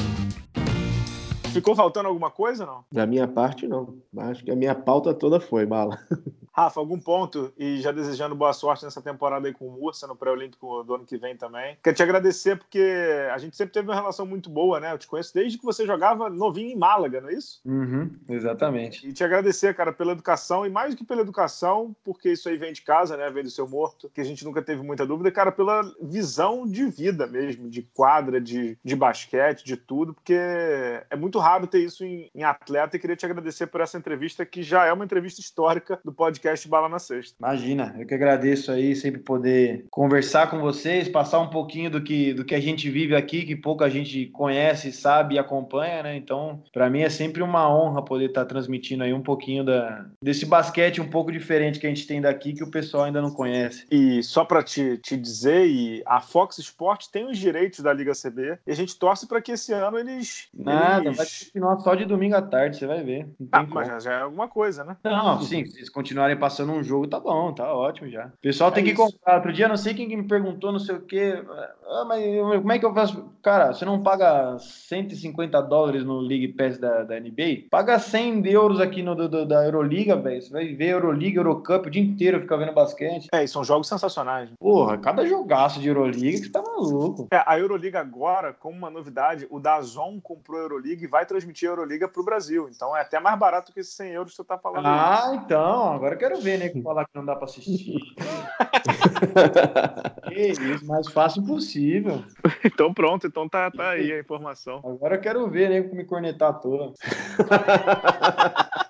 Ficou 1.53 1.75
faltando 1.75 2.07
alguma 2.07 2.31
coisa, 2.31 2.65
não? 2.65 2.83
Da 2.91 3.05
minha 3.05 3.27
parte, 3.27 3.67
não. 3.67 3.95
Acho 4.17 4.43
que 4.43 4.51
a 4.51 4.55
minha 4.55 4.75
pauta 4.75 5.13
toda 5.13 5.39
foi, 5.39 5.65
bala. 5.65 5.97
Rafa, 6.55 6.79
algum 6.79 6.99
ponto? 6.99 7.51
E 7.57 7.81
já 7.81 7.91
desejando 7.91 8.35
boa 8.35 8.53
sorte 8.53 8.85
nessa 8.85 9.01
temporada 9.01 9.47
aí 9.47 9.53
com 9.53 9.67
o 9.67 9.71
Mursa, 9.71 10.05
no 10.05 10.15
pré-olímpico 10.15 10.83
do 10.83 10.93
ano 10.93 11.03
que 11.03 11.17
vem 11.17 11.35
também. 11.35 11.75
Quero 11.83 11.95
te 11.95 12.03
agradecer 12.03 12.55
porque 12.55 12.93
a 13.33 13.37
gente 13.39 13.57
sempre 13.57 13.73
teve 13.73 13.87
uma 13.87 13.95
relação 13.95 14.23
muito 14.23 14.51
boa, 14.51 14.79
né? 14.79 14.93
Eu 14.93 14.99
te 14.99 15.07
conheço 15.07 15.33
desde 15.33 15.57
que 15.57 15.65
você 15.65 15.83
jogava 15.83 16.29
novinho 16.29 16.69
em 16.69 16.77
Málaga, 16.77 17.19
não 17.19 17.29
é 17.29 17.33
isso? 17.33 17.59
Uhum, 17.65 18.11
exatamente. 18.29 19.07
E 19.07 19.11
te 19.11 19.23
agradecer, 19.23 19.73
cara, 19.73 19.91
pela 19.91 20.11
educação, 20.11 20.63
e 20.63 20.69
mais 20.69 20.93
do 20.93 20.97
que 20.97 21.03
pela 21.03 21.21
educação, 21.21 21.95
porque 22.03 22.31
isso 22.31 22.47
aí 22.47 22.55
vem 22.55 22.71
de 22.71 22.83
casa, 22.83 23.17
né? 23.17 23.31
Vem 23.31 23.43
do 23.43 23.49
seu 23.49 23.67
morto, 23.67 24.11
que 24.13 24.21
a 24.21 24.25
gente 24.25 24.45
nunca 24.45 24.61
teve 24.61 24.83
muita 24.83 25.07
dúvida, 25.07 25.31
cara, 25.31 25.51
pela 25.51 25.81
visão 26.03 26.67
de 26.67 26.85
vida 26.85 27.25
mesmo, 27.25 27.67
de 27.67 27.81
quadra, 27.81 28.39
de, 28.39 28.77
de 28.83 28.95
basquete, 28.95 29.65
de 29.65 29.75
tudo, 29.75 30.13
porque 30.13 30.35
é 30.35 31.15
muito 31.15 31.39
raro 31.43 31.67
ter 31.67 31.79
isso 31.79 32.05
em, 32.05 32.29
em 32.33 32.43
atleta 32.43 32.95
e 32.95 32.99
queria 32.99 33.15
te 33.15 33.25
agradecer 33.25 33.67
por 33.67 33.81
essa 33.81 33.97
entrevista, 33.97 34.45
que 34.45 34.63
já 34.63 34.85
é 34.85 34.93
uma 34.93 35.03
entrevista 35.03 35.41
histórica 35.41 35.99
do 36.03 36.13
podcast 36.13 36.67
Bala 36.67 36.87
na 36.87 36.99
Sexta. 36.99 37.35
Imagina, 37.37 37.95
eu 37.99 38.07
que 38.07 38.13
agradeço 38.13 38.71
aí 38.71 38.95
sempre 38.95 39.19
poder 39.19 39.85
conversar 39.91 40.49
com 40.49 40.59
vocês, 40.59 41.09
passar 41.09 41.39
um 41.39 41.49
pouquinho 41.49 41.89
do 41.89 42.01
que, 42.01 42.33
do 42.33 42.45
que 42.45 42.55
a 42.55 42.61
gente 42.61 42.89
vive 42.89 43.15
aqui, 43.15 43.45
que 43.45 43.55
pouca 43.55 43.89
gente 43.89 44.27
conhece, 44.27 44.91
sabe 44.91 45.35
e 45.35 45.39
acompanha, 45.39 46.03
né? 46.03 46.15
Então, 46.15 46.63
para 46.71 46.89
mim 46.89 47.01
é 47.01 47.09
sempre 47.09 47.43
uma 47.43 47.69
honra 47.69 48.03
poder 48.03 48.27
estar 48.27 48.41
tá 48.41 48.47
transmitindo 48.47 49.03
aí 49.03 49.13
um 49.13 49.21
pouquinho 49.21 49.65
da, 49.65 50.05
desse 50.21 50.45
basquete 50.45 51.01
um 51.01 51.09
pouco 51.09 51.31
diferente 51.31 51.79
que 51.79 51.87
a 51.87 51.89
gente 51.89 52.07
tem 52.07 52.21
daqui, 52.21 52.53
que 52.53 52.63
o 52.63 52.71
pessoal 52.71 53.03
ainda 53.03 53.21
não 53.21 53.31
conhece. 53.31 53.85
E 53.91 54.23
só 54.23 54.45
para 54.45 54.63
te, 54.63 54.97
te 54.99 55.17
dizer, 55.17 55.67
e 55.67 56.03
a 56.05 56.21
Fox 56.21 56.57
Sport 56.57 57.07
tem 57.11 57.25
os 57.25 57.37
direitos 57.37 57.81
da 57.81 57.91
Liga 57.91 58.13
CB 58.13 58.59
e 58.65 58.71
a 58.71 58.75
gente 58.75 58.97
torce 58.97 59.27
para 59.27 59.41
que 59.41 59.51
esse 59.51 59.73
ano 59.73 59.97
eles. 59.99 60.47
Nada, 60.53 61.05
eles... 61.05 61.17
vai 61.17 61.25
continuar 61.45 61.79
só 61.79 61.95
de 61.95 62.05
domingo 62.05 62.35
à 62.35 62.41
tarde, 62.41 62.77
você 62.77 62.87
vai 62.87 63.03
ver. 63.03 63.27
Ah, 63.51 63.63
mas 63.63 64.03
já 64.03 64.13
é 64.13 64.21
alguma 64.21 64.47
coisa, 64.47 64.83
né? 64.83 64.97
Não, 65.03 65.41
sim, 65.41 65.65
se 65.65 65.77
eles 65.77 65.89
continuarem 65.89 66.37
passando 66.37 66.71
um 66.71 66.83
jogo, 66.83 67.07
tá 67.07 67.19
bom, 67.19 67.53
tá 67.53 67.73
ótimo 67.73 68.09
já. 68.09 68.27
O 68.27 68.41
pessoal 68.41 68.69
é 68.69 68.73
tem 68.73 68.83
que 68.83 68.93
comprar. 68.93 69.35
Outro 69.35 69.53
dia, 69.53 69.67
não 69.67 69.77
sei 69.77 69.93
quem 69.93 70.07
me 70.07 70.27
perguntou, 70.27 70.71
não 70.71 70.79
sei 70.79 70.95
o 70.95 71.01
quê. 71.01 71.43
Ah, 71.87 72.05
mas 72.05 72.23
como 72.59 72.71
é 72.71 72.79
que 72.79 72.85
eu 72.85 72.93
faço? 72.93 73.33
Cara, 73.41 73.73
você 73.73 73.85
não 73.85 74.01
paga 74.01 74.57
150 74.59 75.61
dólares 75.61 76.03
no 76.03 76.19
League 76.19 76.49
Pass 76.49 76.77
da, 76.77 77.03
da 77.03 77.19
NBA? 77.19 77.67
Paga 77.69 77.99
100 77.99 78.47
euros 78.47 78.79
aqui 78.79 79.01
no 79.01 79.15
do, 79.15 79.45
da 79.45 79.65
Euroliga, 79.65 80.15
velho. 80.15 80.41
Você 80.41 80.51
vai 80.51 80.73
ver 80.73 80.89
Euroliga, 80.89 81.39
Eurocup 81.39 81.87
o 81.87 81.91
dia 81.91 82.01
inteiro, 82.01 82.41
fica 82.41 82.57
vendo 82.57 82.73
basquete. 82.73 83.27
É, 83.33 83.43
e 83.43 83.47
são 83.47 83.63
jogos 83.63 83.87
sensacionais. 83.87 84.49
Porra, 84.59 84.97
cada 84.97 85.25
jogaço 85.25 85.79
de 85.79 85.87
Euroliga 85.87 86.37
que 86.37 86.45
você 86.45 86.51
tá 86.51 86.61
maluco. 86.61 87.27
É, 87.31 87.43
a 87.45 87.59
Euroliga 87.59 87.99
agora, 87.99 88.53
como 88.53 88.77
uma 88.77 88.89
novidade, 88.89 89.47
o 89.49 89.59
Dazon 89.59 90.19
comprou 90.21 90.59
a 90.59 90.63
Euroliga 90.63 91.03
e 91.03 91.07
vai 91.07 91.22
transmitir 91.25 91.69
a 91.69 91.71
Euroliga 91.71 92.07
pro 92.07 92.23
Brasil. 92.23 92.69
Então 92.69 92.95
é 92.95 93.01
até 93.01 93.19
mais 93.19 93.37
barato 93.37 93.73
que 93.73 93.79
esses 93.79 93.95
100 93.95 94.11
euros 94.11 94.31
que 94.31 94.37
você 94.37 94.43
tá 94.43 94.57
falando. 94.57 94.85
Ah, 94.85 95.29
aí. 95.29 95.37
então. 95.37 95.93
Agora 95.93 96.15
quero 96.15 96.39
ver, 96.39 96.59
né? 96.59 96.69
Que 96.69 96.81
falar 96.81 97.05
que 97.05 97.15
não 97.15 97.25
dá 97.25 97.35
pra 97.35 97.45
assistir. 97.45 97.99
que 100.27 100.33
isso, 100.33 100.85
mais 100.85 101.11
fácil 101.11 101.45
possível. 101.45 102.23
Então 102.65 102.93
pronto, 102.93 103.27
então 103.27 103.47
tá, 103.47 103.69
tá 103.69 103.91
aí 103.91 104.11
a 104.11 104.19
informação. 104.19 104.81
Agora 104.83 105.15
eu 105.15 105.21
quero 105.21 105.49
ver, 105.49 105.69
né? 105.69 105.81
Me 105.81 106.05
cornetar 106.05 106.59
toda. 106.59 106.93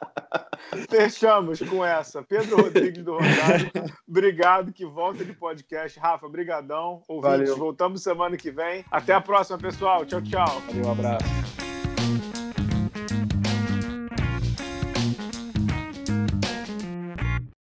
Fechamos 0.89 1.61
com 1.61 1.85
essa. 1.85 2.23
Pedro 2.23 2.61
Rodrigues 2.61 3.03
do 3.03 3.13
Rosário, 3.13 3.71
obrigado, 4.07 4.71
que 4.71 4.85
volta 4.85 5.23
de 5.23 5.33
podcast. 5.33 5.99
Rafa, 5.99 6.27
brigadão. 6.27 7.01
Ouvintes, 7.07 7.49
Valeu. 7.49 7.57
voltamos 7.57 8.03
semana 8.03 8.37
que 8.37 8.51
vem. 8.51 8.83
Até 8.91 9.13
a 9.13 9.21
próxima, 9.21 9.57
pessoal. 9.57 10.05
Tchau, 10.05 10.21
tchau. 10.21 10.61
Valeu, 10.67 10.85
um 10.85 10.91
abraço. 10.91 11.62